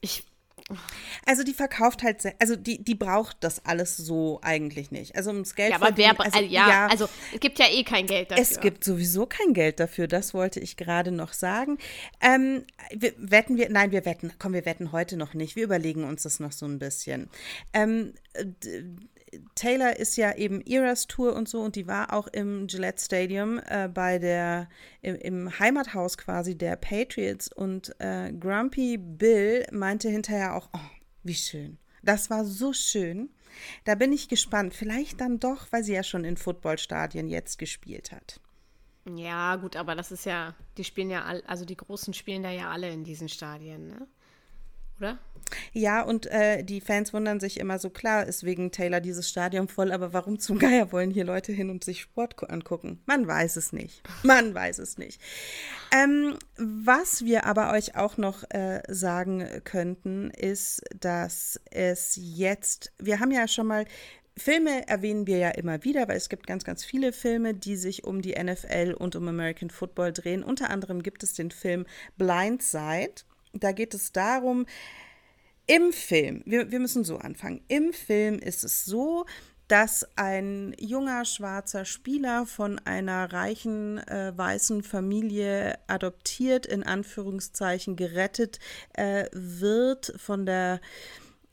Ich 0.00 0.24
also 1.26 1.42
die 1.42 1.52
verkauft 1.52 2.02
halt, 2.02 2.22
also 2.40 2.56
die, 2.56 2.82
die 2.82 2.94
braucht 2.94 3.36
das 3.40 3.64
alles 3.66 3.96
so 3.98 4.40
eigentlich 4.42 4.90
nicht. 4.90 5.14
Also 5.14 5.30
ums 5.30 5.54
Geld 5.54 5.70
ja, 5.70 5.76
aber 5.76 5.96
wer, 5.96 6.18
also, 6.18 6.38
ja, 6.38 6.68
ja, 6.68 6.86
also 6.86 7.06
es 7.34 7.40
gibt 7.40 7.58
ja 7.58 7.66
eh 7.70 7.84
kein 7.84 8.06
Geld 8.06 8.30
dafür. 8.30 8.42
Es 8.42 8.60
gibt 8.60 8.82
sowieso 8.82 9.26
kein 9.26 9.52
Geld 9.52 9.78
dafür, 9.78 10.08
das 10.08 10.32
wollte 10.32 10.60
ich 10.60 10.76
gerade 10.76 11.10
noch 11.10 11.34
sagen. 11.34 11.78
Ähm, 12.22 12.64
wetten 13.18 13.58
wir, 13.58 13.68
nein, 13.68 13.90
wir 13.90 14.06
wetten, 14.06 14.32
komm, 14.38 14.54
wir 14.54 14.64
wetten 14.64 14.92
heute 14.92 15.18
noch 15.18 15.34
nicht. 15.34 15.54
Wir 15.54 15.64
überlegen 15.64 16.04
uns 16.04 16.22
das 16.22 16.40
noch 16.40 16.52
so 16.52 16.66
ein 16.66 16.78
bisschen. 16.78 17.28
Ähm, 17.74 18.14
Taylor 19.54 19.96
ist 19.96 20.16
ja 20.16 20.34
eben 20.34 20.60
Eras 20.62 21.06
Tour 21.06 21.34
und 21.34 21.48
so 21.48 21.60
und 21.60 21.76
die 21.76 21.86
war 21.86 22.12
auch 22.12 22.26
im 22.28 22.66
Gillette 22.66 23.02
Stadium 23.02 23.60
äh, 23.66 23.88
bei 23.88 24.18
der 24.18 24.68
im, 25.02 25.16
im, 25.16 25.58
Heimathaus 25.58 26.18
quasi 26.18 26.56
der 26.56 26.76
Patriots 26.76 27.52
und 27.52 27.94
äh, 28.00 28.32
Grumpy 28.32 28.96
Bill 28.98 29.66
meinte 29.72 30.08
hinterher 30.08 30.54
auch, 30.54 30.68
oh, 30.72 30.90
wie 31.22 31.34
schön. 31.34 31.78
Das 32.02 32.30
war 32.30 32.44
so 32.44 32.72
schön. 32.72 33.30
Da 33.84 33.94
bin 33.94 34.12
ich 34.12 34.28
gespannt. 34.28 34.74
Vielleicht 34.74 35.20
dann 35.20 35.40
doch, 35.40 35.66
weil 35.70 35.84
sie 35.84 35.94
ja 35.94 36.02
schon 36.02 36.24
in 36.24 36.36
Footballstadien 36.36 37.28
jetzt 37.28 37.58
gespielt 37.58 38.12
hat. 38.12 38.40
Ja, 39.06 39.56
gut, 39.56 39.76
aber 39.76 39.94
das 39.94 40.12
ist 40.12 40.24
ja, 40.24 40.54
die 40.76 40.84
spielen 40.84 41.10
ja, 41.10 41.24
all, 41.24 41.42
also 41.46 41.64
die 41.64 41.76
Großen 41.76 42.14
spielen 42.14 42.42
da 42.42 42.50
ja 42.50 42.70
alle 42.70 42.90
in 42.90 43.04
diesen 43.04 43.28
Stadien, 43.28 43.88
ne? 43.88 44.06
Oder? 44.98 45.18
Ja, 45.72 46.02
und 46.02 46.26
äh, 46.26 46.62
die 46.62 46.80
Fans 46.80 47.12
wundern 47.12 47.40
sich 47.40 47.60
immer 47.60 47.78
so, 47.78 47.90
klar 47.90 48.26
ist 48.26 48.44
wegen 48.44 48.70
Taylor 48.70 49.00
dieses 49.00 49.28
Stadion 49.28 49.68
voll, 49.68 49.92
aber 49.92 50.12
warum 50.12 50.38
zum 50.38 50.58
Geier 50.58 50.92
wollen 50.92 51.10
hier 51.10 51.24
Leute 51.24 51.52
hin 51.52 51.70
und 51.70 51.84
sich 51.84 52.00
Sport 52.00 52.50
angucken? 52.50 53.00
Man 53.06 53.26
weiß 53.26 53.56
es 53.56 53.72
nicht. 53.72 54.02
Man 54.22 54.54
weiß 54.54 54.78
es 54.78 54.98
nicht. 54.98 55.20
Ähm, 55.92 56.38
was 56.56 57.24
wir 57.24 57.46
aber 57.46 57.72
euch 57.72 57.96
auch 57.96 58.16
noch 58.16 58.44
äh, 58.50 58.82
sagen 58.88 59.46
könnten, 59.64 60.30
ist, 60.30 60.82
dass 60.98 61.60
es 61.70 62.18
jetzt, 62.20 62.92
wir 62.98 63.20
haben 63.20 63.30
ja 63.30 63.48
schon 63.48 63.66
mal 63.66 63.84
Filme 64.36 64.88
erwähnen 64.88 65.28
wir 65.28 65.38
ja 65.38 65.50
immer 65.50 65.84
wieder, 65.84 66.08
weil 66.08 66.16
es 66.16 66.28
gibt 66.28 66.48
ganz, 66.48 66.64
ganz 66.64 66.84
viele 66.84 67.12
Filme, 67.12 67.54
die 67.54 67.76
sich 67.76 68.02
um 68.02 68.20
die 68.20 68.34
NFL 68.34 68.96
und 68.98 69.14
um 69.14 69.28
American 69.28 69.70
Football 69.70 70.12
drehen. 70.12 70.42
Unter 70.42 70.70
anderem 70.70 71.04
gibt 71.04 71.22
es 71.22 71.34
den 71.34 71.52
Film 71.52 71.86
Blindside. 72.16 73.22
Da 73.54 73.72
geht 73.72 73.94
es 73.94 74.12
darum, 74.12 74.66
im 75.66 75.92
Film, 75.92 76.42
wir, 76.44 76.70
wir 76.70 76.80
müssen 76.80 77.04
so 77.04 77.18
anfangen, 77.18 77.62
im 77.68 77.92
Film 77.92 78.38
ist 78.38 78.64
es 78.64 78.84
so, 78.84 79.24
dass 79.68 80.06
ein 80.16 80.74
junger 80.78 81.24
schwarzer 81.24 81.86
Spieler 81.86 82.44
von 82.44 82.78
einer 82.80 83.32
reichen 83.32 83.98
äh, 83.98 84.36
weißen 84.36 84.82
Familie 84.82 85.78
adoptiert, 85.86 86.66
in 86.66 86.82
Anführungszeichen 86.82 87.96
gerettet 87.96 88.58
äh, 88.92 89.24
wird 89.32 90.12
von 90.18 90.44
der 90.44 90.80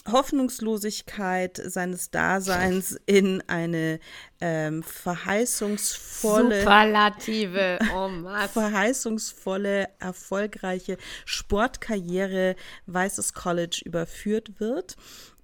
Hoffnungslosigkeit 0.09 1.61
seines 1.63 2.09
Daseins 2.09 2.99
in 3.05 3.43
eine 3.47 3.99
ähm, 4.39 4.81
verheißungsvolle 4.83 6.59
Superlative, 6.61 7.79
oh 7.93 8.09
verheißungsvolle, 8.53 9.89
erfolgreiche 9.99 10.97
Sportkarriere 11.25 12.55
Weißes 12.87 13.33
College 13.33 13.81
überführt 13.85 14.59
wird. 14.59 14.95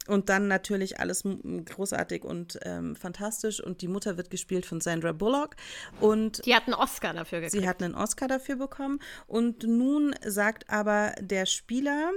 Und 0.07 0.29
dann 0.29 0.47
natürlich 0.47 1.01
alles 1.01 1.23
großartig 1.65 2.23
und 2.23 2.57
ähm, 2.63 2.95
fantastisch. 2.95 3.61
Und 3.61 3.81
die 3.81 3.89
Mutter 3.89 4.15
wird 4.15 4.29
gespielt 4.29 4.65
von 4.65 4.79
Sandra 4.79 5.11
Bullock. 5.11 5.57
Und 5.99 6.45
die 6.45 6.55
hat 6.55 6.65
einen 6.65 6.75
Oscar 6.75 7.13
dafür 7.13 7.41
gekriegt. 7.41 7.61
Sie 7.61 7.67
hat 7.67 7.83
einen 7.83 7.93
Oscar 7.93 8.29
dafür 8.29 8.55
bekommen. 8.55 8.99
Und 9.27 9.63
nun 9.63 10.15
sagt 10.25 10.69
aber 10.69 11.11
der 11.19 11.45
Spieler, 11.45 12.11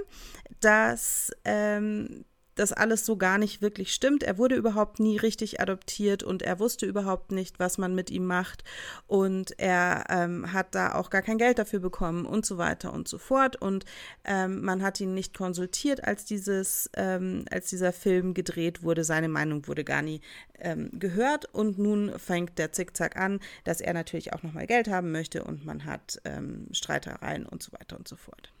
dass 0.61 1.31
ähm, 1.43 2.23
das 2.61 2.71
alles 2.71 3.05
so 3.05 3.17
gar 3.17 3.37
nicht 3.37 3.61
wirklich 3.61 3.93
stimmt. 3.93 4.23
Er 4.23 4.37
wurde 4.37 4.55
überhaupt 4.55 4.99
nie 4.99 5.17
richtig 5.17 5.59
adoptiert 5.59 6.23
und 6.23 6.43
er 6.43 6.59
wusste 6.59 6.85
überhaupt 6.85 7.31
nicht, 7.31 7.59
was 7.59 7.77
man 7.77 7.95
mit 7.95 8.09
ihm 8.09 8.25
macht 8.25 8.63
und 9.07 9.59
er 9.59 10.05
ähm, 10.09 10.53
hat 10.53 10.75
da 10.75 10.95
auch 10.95 11.09
gar 11.09 11.23
kein 11.23 11.39
Geld 11.39 11.57
dafür 11.57 11.79
bekommen 11.79 12.25
und 12.25 12.45
so 12.45 12.57
weiter 12.57 12.93
und 12.93 13.07
so 13.07 13.17
fort 13.17 13.55
und 13.55 13.85
ähm, 14.23 14.61
man 14.61 14.83
hat 14.83 15.01
ihn 15.01 15.13
nicht 15.13 15.35
konsultiert, 15.35 16.03
als 16.03 16.23
dieses, 16.25 16.89
ähm, 16.95 17.45
als 17.49 17.69
dieser 17.69 17.91
Film 17.93 18.33
gedreht 18.33 18.83
wurde. 18.83 19.03
Seine 19.03 19.29
Meinung 19.29 19.67
wurde 19.67 19.83
gar 19.83 20.03
nie 20.03 20.21
ähm, 20.59 20.91
gehört 20.93 21.45
und 21.53 21.79
nun 21.79 22.17
fängt 22.19 22.59
der 22.59 22.71
Zickzack 22.71 23.17
an, 23.17 23.39
dass 23.63 23.81
er 23.81 23.93
natürlich 23.93 24.33
auch 24.33 24.43
nochmal 24.43 24.67
Geld 24.67 24.87
haben 24.87 25.11
möchte 25.11 25.43
und 25.43 25.65
man 25.65 25.85
hat 25.85 26.21
ähm, 26.25 26.67
Streitereien 26.71 27.45
und 27.45 27.63
so 27.63 27.71
weiter 27.73 27.97
und 27.97 28.07
so 28.07 28.15
fort. 28.15 28.51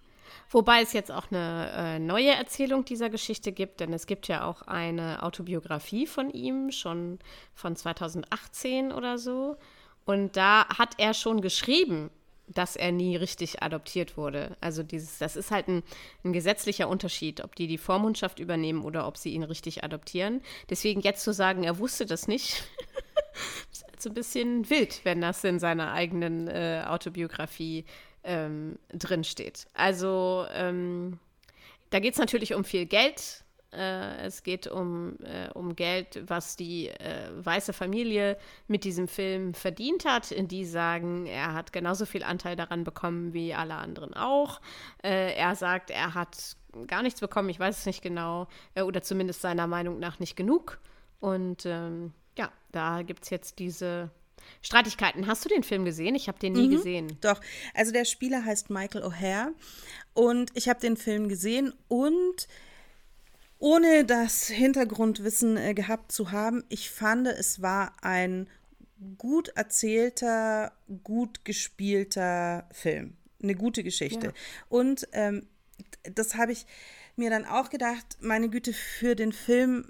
Wobei 0.49 0.81
es 0.81 0.93
jetzt 0.93 1.11
auch 1.11 1.31
eine 1.31 1.71
äh, 1.75 1.99
neue 1.99 2.31
Erzählung 2.31 2.85
dieser 2.85 3.09
Geschichte 3.09 3.51
gibt, 3.51 3.79
denn 3.79 3.93
es 3.93 4.07
gibt 4.07 4.27
ja 4.27 4.45
auch 4.45 4.63
eine 4.63 5.23
Autobiografie 5.23 6.07
von 6.07 6.29
ihm, 6.29 6.71
schon 6.71 7.19
von 7.53 7.75
2018 7.75 8.91
oder 8.91 9.17
so. 9.17 9.57
Und 10.05 10.35
da 10.35 10.67
hat 10.69 10.95
er 10.97 11.13
schon 11.13 11.41
geschrieben, 11.41 12.09
dass 12.53 12.75
er 12.75 12.91
nie 12.91 13.15
richtig 13.15 13.63
adoptiert 13.63 14.17
wurde. 14.17 14.55
Also 14.61 14.83
dieses, 14.83 15.17
das 15.17 15.35
ist 15.35 15.51
halt 15.51 15.67
ein, 15.67 15.83
ein, 16.23 16.33
gesetzlicher 16.33 16.87
Unterschied, 16.87 17.43
ob 17.43 17.55
die 17.55 17.67
die 17.67 17.77
Vormundschaft 17.77 18.39
übernehmen 18.39 18.83
oder 18.83 19.07
ob 19.07 19.17
sie 19.17 19.33
ihn 19.33 19.43
richtig 19.43 19.83
adoptieren. 19.83 20.41
Deswegen 20.69 21.01
jetzt 21.01 21.23
zu 21.23 21.33
sagen, 21.33 21.63
er 21.63 21.79
wusste 21.79 22.05
das 22.05 22.27
nicht, 22.27 22.63
ist 23.71 23.83
halt 23.85 24.01
so 24.01 24.09
ein 24.09 24.15
bisschen 24.15 24.69
wild, 24.69 25.01
wenn 25.03 25.21
das 25.21 25.43
in 25.43 25.59
seiner 25.59 25.93
eigenen 25.93 26.47
äh, 26.47 26.83
Autobiografie 26.85 27.85
ähm, 28.23 28.77
drinsteht. 28.93 29.67
Also 29.73 30.45
ähm, 30.53 31.19
da 31.89 31.99
geht 31.99 32.13
es 32.13 32.19
natürlich 32.19 32.53
um 32.53 32.63
viel 32.63 32.85
Geld 32.85 33.43
äh, 33.73 34.25
es 34.25 34.43
geht 34.43 34.67
um, 34.67 35.17
äh, 35.23 35.49
um 35.53 35.75
Geld, 35.75 36.21
was 36.27 36.55
die 36.55 36.89
äh, 36.89 37.29
weiße 37.33 37.71
Familie 37.73 38.37
mit 38.67 38.83
diesem 38.83 39.07
Film 39.07 39.53
verdient 39.53 40.05
hat. 40.05 40.33
Die 40.37 40.65
sagen, 40.65 41.25
er 41.25 41.53
hat 41.53 41.71
genauso 41.71 42.05
viel 42.05 42.23
Anteil 42.23 42.55
daran 42.55 42.83
bekommen 42.83 43.33
wie 43.33 43.53
alle 43.53 43.75
anderen 43.75 44.13
auch. 44.13 44.59
Äh, 45.03 45.35
er 45.35 45.55
sagt, 45.55 45.89
er 45.89 46.13
hat 46.13 46.57
gar 46.87 47.01
nichts 47.01 47.21
bekommen, 47.21 47.49
ich 47.49 47.59
weiß 47.59 47.79
es 47.79 47.85
nicht 47.85 48.01
genau, 48.01 48.47
äh, 48.75 48.81
oder 48.81 49.01
zumindest 49.01 49.41
seiner 49.41 49.67
Meinung 49.67 49.99
nach 49.99 50.19
nicht 50.19 50.35
genug. 50.35 50.79
Und 51.19 51.65
ähm, 51.65 52.13
ja, 52.37 52.51
da 52.71 53.03
gibt 53.03 53.23
es 53.23 53.29
jetzt 53.29 53.59
diese 53.59 54.09
Streitigkeiten. 54.61 55.27
Hast 55.27 55.43
du 55.45 55.49
den 55.49 55.63
Film 55.63 55.85
gesehen? 55.85 56.15
Ich 56.15 56.27
habe 56.27 56.39
den 56.39 56.53
nie 56.53 56.67
mhm, 56.67 56.71
gesehen. 56.71 57.17
Doch, 57.21 57.39
also 57.73 57.91
der 57.91 58.05
Spieler 58.05 58.45
heißt 58.45 58.69
Michael 58.69 59.03
O'Hare 59.03 59.49
und 60.13 60.51
ich 60.53 60.69
habe 60.69 60.79
den 60.79 60.97
Film 60.97 61.29
gesehen 61.29 61.73
und 61.87 62.47
ohne 63.59 64.05
das 64.05 64.47
Hintergrundwissen 64.47 65.55
äh, 65.55 65.73
gehabt 65.73 66.11
zu 66.11 66.31
haben, 66.31 66.63
ich 66.69 66.89
fand, 66.89 67.27
es 67.27 67.61
war 67.61 67.95
ein 68.01 68.49
gut 69.17 69.49
erzählter, 69.49 70.73
gut 71.03 71.45
gespielter 71.45 72.67
Film. 72.71 73.17
Eine 73.41 73.55
gute 73.55 73.83
Geschichte. 73.83 74.27
Ja. 74.27 74.33
Und 74.69 75.07
ähm, 75.13 75.47
das 76.03 76.35
habe 76.35 76.51
ich 76.51 76.65
mir 77.15 77.29
dann 77.29 77.45
auch 77.45 77.69
gedacht, 77.69 78.17
meine 78.19 78.49
Güte, 78.49 78.73
für 78.73 79.15
den 79.15 79.31
Film, 79.31 79.85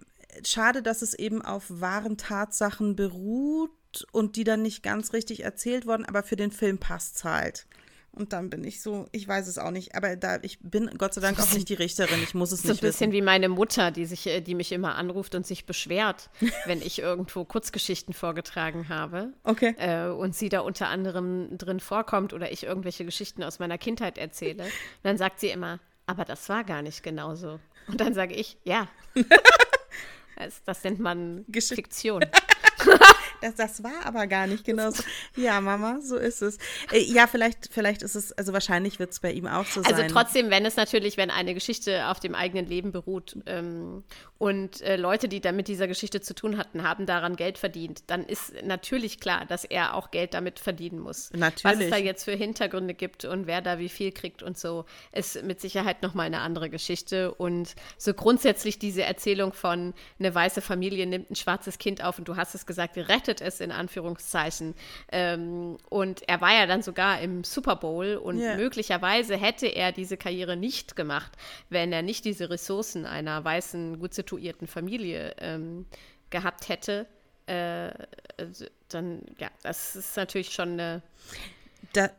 schade, 0.46 0.82
dass 0.82 1.02
es 1.02 1.14
eben 1.14 1.42
auf 1.42 1.66
wahren 1.70 2.18
Tatsachen 2.18 2.96
beruht 2.96 3.72
und 4.12 4.36
die 4.36 4.44
dann 4.44 4.62
nicht 4.62 4.84
ganz 4.84 5.14
richtig 5.14 5.44
erzählt 5.44 5.86
wurden, 5.86 6.06
aber 6.06 6.24
für 6.24 6.36
den 6.36 6.52
Film 6.52 6.78
passt 6.78 7.24
halt. 7.24 7.66
Und 8.14 8.34
dann 8.34 8.50
bin 8.50 8.66
ich 8.66 8.82
so, 8.82 9.08
ich 9.14 9.26
weiß 9.26 9.48
es 9.48 9.58
auch 9.58 9.72
nicht, 9.72 9.96
aber 9.96 10.18
da 10.18 10.40
ich 10.42 10.60
bin 10.60 10.90
Gott 10.98 11.14
sei 11.14 11.22
Dank 11.22 11.40
auch 11.40 11.54
nicht 11.54 11.70
die 11.70 11.76
Richterin, 11.76 12.22
ich 12.22 12.34
muss 12.34 12.52
es 12.52 12.62
so 12.62 12.68
nicht 12.68 12.82
So 12.82 12.86
ein 12.86 12.90
bisschen 12.90 13.12
wissen. 13.12 13.14
wie 13.14 13.22
meine 13.22 13.48
Mutter, 13.48 13.92
die 13.92 14.06
sich, 14.06 14.28
äh, 14.28 14.42
die 14.42 14.54
mich 14.54 14.74
immer 14.74 14.96
anruft 14.96 15.34
und 15.34 15.48
sich 15.48 15.66
beschwert, 15.66 16.30
wenn 16.66 16.82
ich 16.82 17.00
irgendwo 17.00 17.46
Kurzgeschichten 17.46 18.14
vorgetragen 18.14 18.90
habe. 18.90 19.32
Okay. 19.44 19.76
Äh, 19.78 20.10
und 20.10 20.36
sie 20.36 20.50
da 20.50 20.60
unter 20.60 20.90
anderem 20.90 21.58
drin 21.58 21.80
vorkommt 21.80 22.34
oder 22.34 22.52
ich 22.52 22.64
irgendwelche 22.64 23.06
Geschichten 23.06 23.44
aus 23.44 23.60
meiner 23.60 23.78
Kindheit 23.78 24.18
erzähle. 24.18 24.64
Und 24.66 24.72
dann 25.04 25.18
sagt 25.18 25.40
sie 25.40 25.48
immer, 25.48 25.80
aber 26.06 26.26
das 26.26 26.50
war 26.50 26.66
gar 26.66 26.82
nicht 26.82 27.04
genauso. 27.04 27.62
Und 27.88 28.02
dann 28.02 28.14
sage 28.14 28.34
ich, 28.34 28.58
ja. 28.66 28.90
das, 30.36 30.62
das 30.66 30.84
nennt 30.84 31.00
man 31.00 31.46
Gesch 31.48 31.70
Fiktion. 31.70 32.26
Das, 33.42 33.56
das 33.56 33.84
war 33.84 34.06
aber 34.06 34.28
gar 34.28 34.48
nicht 34.48 34.64
genau 34.64 34.92
so. 34.92 35.04
Ja, 35.36 35.62
Mama, 35.62 36.00
so 36.02 36.18
ist 36.18 36.42
es. 36.42 36.58
Äh, 36.92 37.00
ja, 37.00 37.28
vielleicht, 37.28 37.70
vielleicht 37.72 38.02
ist 38.04 38.16
es, 38.16 38.32
also 38.34 38.54
wahrscheinlich 38.54 39.00
wird 39.00 39.12
es 39.12 39.20
bei 39.20 39.32
ihm 39.32 39.48
auch 39.48 39.66
so 39.66 39.82
also 39.82 39.90
sein. 39.90 40.04
Also 40.04 40.14
trotzdem, 40.14 40.50
wenn 40.50 40.66
es 40.66 40.76
natürlich, 40.76 41.18
wenn 41.18 41.32
eine 41.32 41.54
Geschichte 41.54 42.08
auf 42.08 42.20
dem 42.20 42.36
eigenen 42.36 42.68
Leben 42.68 42.92
beruht 42.92 43.38
ähm, 43.46 44.04
und 44.38 44.82
äh, 44.82 44.96
Leute, 44.96 45.28
die 45.28 45.42
dann 45.42 45.56
mit 45.56 45.68
dieser 45.68 45.88
Geschichte 45.88 46.22
zu 46.22 46.36
tun 46.36 46.58
hatten, 46.58 46.84
haben 46.84 47.06
daran 47.06 47.36
Geld 47.36 47.58
verdient, 47.58 48.04
dann 48.08 48.24
ist 48.24 48.54
natürlich 48.64 49.20
klar, 49.20 49.46
dass 49.46 49.64
er 49.64 49.96
auch 49.96 50.12
Geld 50.12 50.34
damit 50.34 50.60
verdienen 50.60 51.00
muss. 51.00 51.32
Natürlich. 51.34 51.64
Was 51.64 51.84
es 51.84 51.90
da 51.90 51.98
jetzt 51.98 52.24
für 52.24 52.34
Hintergründe 52.34 52.94
gibt 52.94 53.26
und 53.26 53.48
wer 53.48 53.62
da 53.62 53.80
wie 53.80 53.90
viel 53.90 54.12
kriegt 54.12 54.44
und 54.44 54.58
so, 54.58 54.86
ist 55.12 55.44
mit 55.44 55.62
Sicherheit 55.62 56.02
nochmal 56.02 56.28
eine 56.28 56.40
andere 56.40 56.70
Geschichte. 56.70 57.34
Und 57.34 57.76
so 57.98 58.14
grundsätzlich 58.14 58.80
diese 58.80 59.04
Erzählung 59.04 59.54
von 59.54 59.94
eine 60.20 60.34
weiße 60.34 60.62
Familie 60.62 61.08
nimmt 61.08 61.32
ein 61.32 61.36
schwarzes 61.36 61.78
Kind 61.78 62.04
auf 62.04 62.20
und 62.20 62.28
du 62.28 62.36
hast 62.36 62.56
es 62.56 62.66
gesagt, 62.66 62.98
rettet 62.98 63.31
rettet 63.32 63.42
es 63.48 63.62
in 63.62 63.72
Anführungszeichen. 63.72 64.76
Ähm, 65.12 65.78
und 65.90 66.28
er 66.28 66.42
war 66.42 66.54
ja 66.54 66.66
dann 66.66 66.82
sogar 66.82 67.22
im 67.22 67.44
Super 67.44 67.76
Bowl 67.76 68.16
und 68.16 68.40
yeah. 68.40 68.56
möglicherweise 68.56 69.38
hätte 69.38 69.68
er 69.68 69.92
diese 69.92 70.18
Karriere 70.18 70.58
nicht 70.58 70.96
gemacht, 70.96 71.32
wenn 71.70 71.94
er 71.94 72.02
nicht 72.02 72.26
diese 72.26 72.50
Ressourcen 72.50 73.06
einer 73.06 73.44
weißen, 73.44 74.00
gut 74.00 74.14
situierten 74.14 74.68
Familie 74.68 75.36
ähm, 75.40 75.86
gehabt 76.30 76.70
hätte. 76.70 77.08
Äh, 77.48 77.92
also 78.38 78.66
dann, 78.90 79.22
ja, 79.38 79.50
das 79.64 79.96
ist 79.96 80.18
natürlich 80.18 80.52
schon 80.52 80.74
eine, 80.74 81.02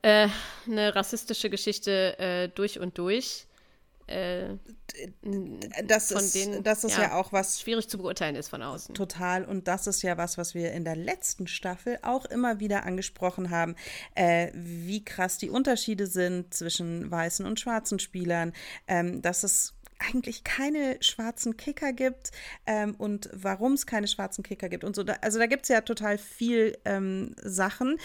äh, 0.02 0.28
eine 0.66 0.94
rassistische 0.94 1.50
Geschichte 1.50 2.18
äh, 2.18 2.48
durch 2.48 2.78
und 2.78 2.96
durch. 2.98 3.46
Äh, 4.12 4.58
das 5.84 6.10
ist, 6.10 6.34
denen, 6.34 6.62
das 6.62 6.84
ist 6.84 6.96
ja, 6.96 7.04
ja, 7.04 7.14
auch 7.14 7.32
was 7.32 7.60
schwierig 7.60 7.88
zu 7.88 7.96
beurteilen 7.96 8.36
ist 8.36 8.48
von 8.48 8.62
außen. 8.62 8.94
Total. 8.94 9.44
Und 9.44 9.66
das 9.66 9.86
ist 9.86 10.02
ja 10.02 10.18
was, 10.18 10.36
was 10.36 10.54
wir 10.54 10.72
in 10.72 10.84
der 10.84 10.96
letzten 10.96 11.46
Staffel 11.46 11.98
auch 12.02 12.26
immer 12.26 12.60
wieder 12.60 12.84
angesprochen 12.84 13.50
haben, 13.50 13.74
äh, 14.14 14.50
wie 14.54 15.04
krass 15.04 15.38
die 15.38 15.48
Unterschiede 15.48 16.06
sind 16.06 16.52
zwischen 16.52 17.10
weißen 17.10 17.46
und 17.46 17.58
schwarzen 17.58 17.98
Spielern, 17.98 18.52
ähm, 18.86 19.22
dass 19.22 19.44
es 19.44 19.74
eigentlich 19.98 20.44
keine 20.44 20.98
schwarzen 21.00 21.56
Kicker 21.56 21.92
gibt 21.92 22.32
ähm, 22.66 22.94
und 22.96 23.30
warum 23.32 23.72
es 23.72 23.86
keine 23.86 24.08
schwarzen 24.08 24.42
Kicker 24.42 24.68
gibt 24.68 24.84
und 24.84 24.94
so. 24.94 25.04
Da, 25.04 25.14
also 25.22 25.38
da 25.38 25.46
gibt 25.46 25.62
es 25.62 25.68
ja 25.68 25.80
total 25.80 26.18
viel 26.18 26.76
ähm, 26.84 27.34
Sachen, 27.42 27.98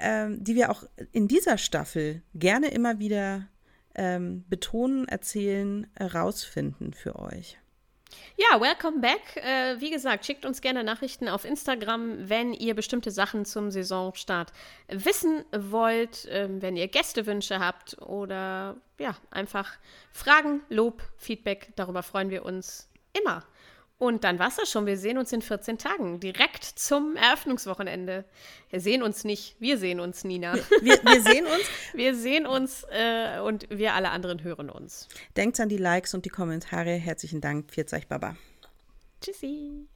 ähm, 0.00 0.42
die 0.42 0.54
wir 0.54 0.70
auch 0.70 0.84
in 1.12 1.28
dieser 1.28 1.56
Staffel 1.56 2.22
gerne 2.34 2.68
immer 2.68 2.98
wieder 2.98 3.48
ähm, 3.94 4.44
betonen, 4.48 5.08
erzählen, 5.08 5.86
herausfinden 5.96 6.92
für 6.92 7.16
euch. 7.16 7.58
Ja, 8.36 8.60
welcome 8.60 9.00
back. 9.00 9.36
Äh, 9.36 9.80
wie 9.80 9.90
gesagt, 9.90 10.24
schickt 10.24 10.44
uns 10.44 10.60
gerne 10.60 10.82
Nachrichten 10.82 11.28
auf 11.28 11.44
Instagram, 11.44 12.28
wenn 12.28 12.52
ihr 12.52 12.74
bestimmte 12.74 13.10
Sachen 13.10 13.44
zum 13.44 13.70
Saisonstart 13.70 14.52
wissen 14.88 15.44
wollt, 15.52 16.26
äh, 16.26 16.48
wenn 16.50 16.76
ihr 16.76 16.88
Gästewünsche 16.88 17.60
habt 17.60 18.00
oder 18.02 18.76
ja, 18.98 19.16
einfach 19.30 19.72
Fragen, 20.12 20.62
Lob, 20.68 21.02
Feedback. 21.16 21.72
Darüber 21.76 22.02
freuen 22.02 22.30
wir 22.30 22.44
uns 22.44 22.88
immer. 23.18 23.44
Und 24.00 24.24
dann 24.24 24.38
war's 24.38 24.56
das 24.56 24.70
schon. 24.70 24.86
Wir 24.86 24.96
sehen 24.96 25.18
uns 25.18 25.30
in 25.30 25.42
14 25.42 25.76
Tagen, 25.76 26.20
direkt 26.20 26.64
zum 26.64 27.16
Eröffnungswochenende. 27.16 28.24
Wir 28.70 28.80
sehen 28.80 29.02
uns 29.02 29.24
nicht, 29.24 29.56
wir 29.60 29.76
sehen 29.76 30.00
uns, 30.00 30.24
Nina. 30.24 30.54
Wir, 30.80 30.98
wir 31.04 31.20
sehen 31.20 31.44
uns. 31.44 31.62
wir 31.92 32.14
sehen 32.14 32.46
uns 32.46 32.86
äh, 32.90 33.40
und 33.40 33.68
wir 33.68 33.92
alle 33.92 34.08
anderen 34.10 34.42
hören 34.42 34.70
uns. 34.70 35.06
Denkt 35.36 35.60
an 35.60 35.68
die 35.68 35.76
Likes 35.76 36.14
und 36.14 36.24
die 36.24 36.30
Kommentare. 36.30 36.92
Herzlichen 36.92 37.42
Dank. 37.42 37.66
Euch, 37.92 38.08
Baba. 38.08 38.36
Tschüssi. 39.20 39.86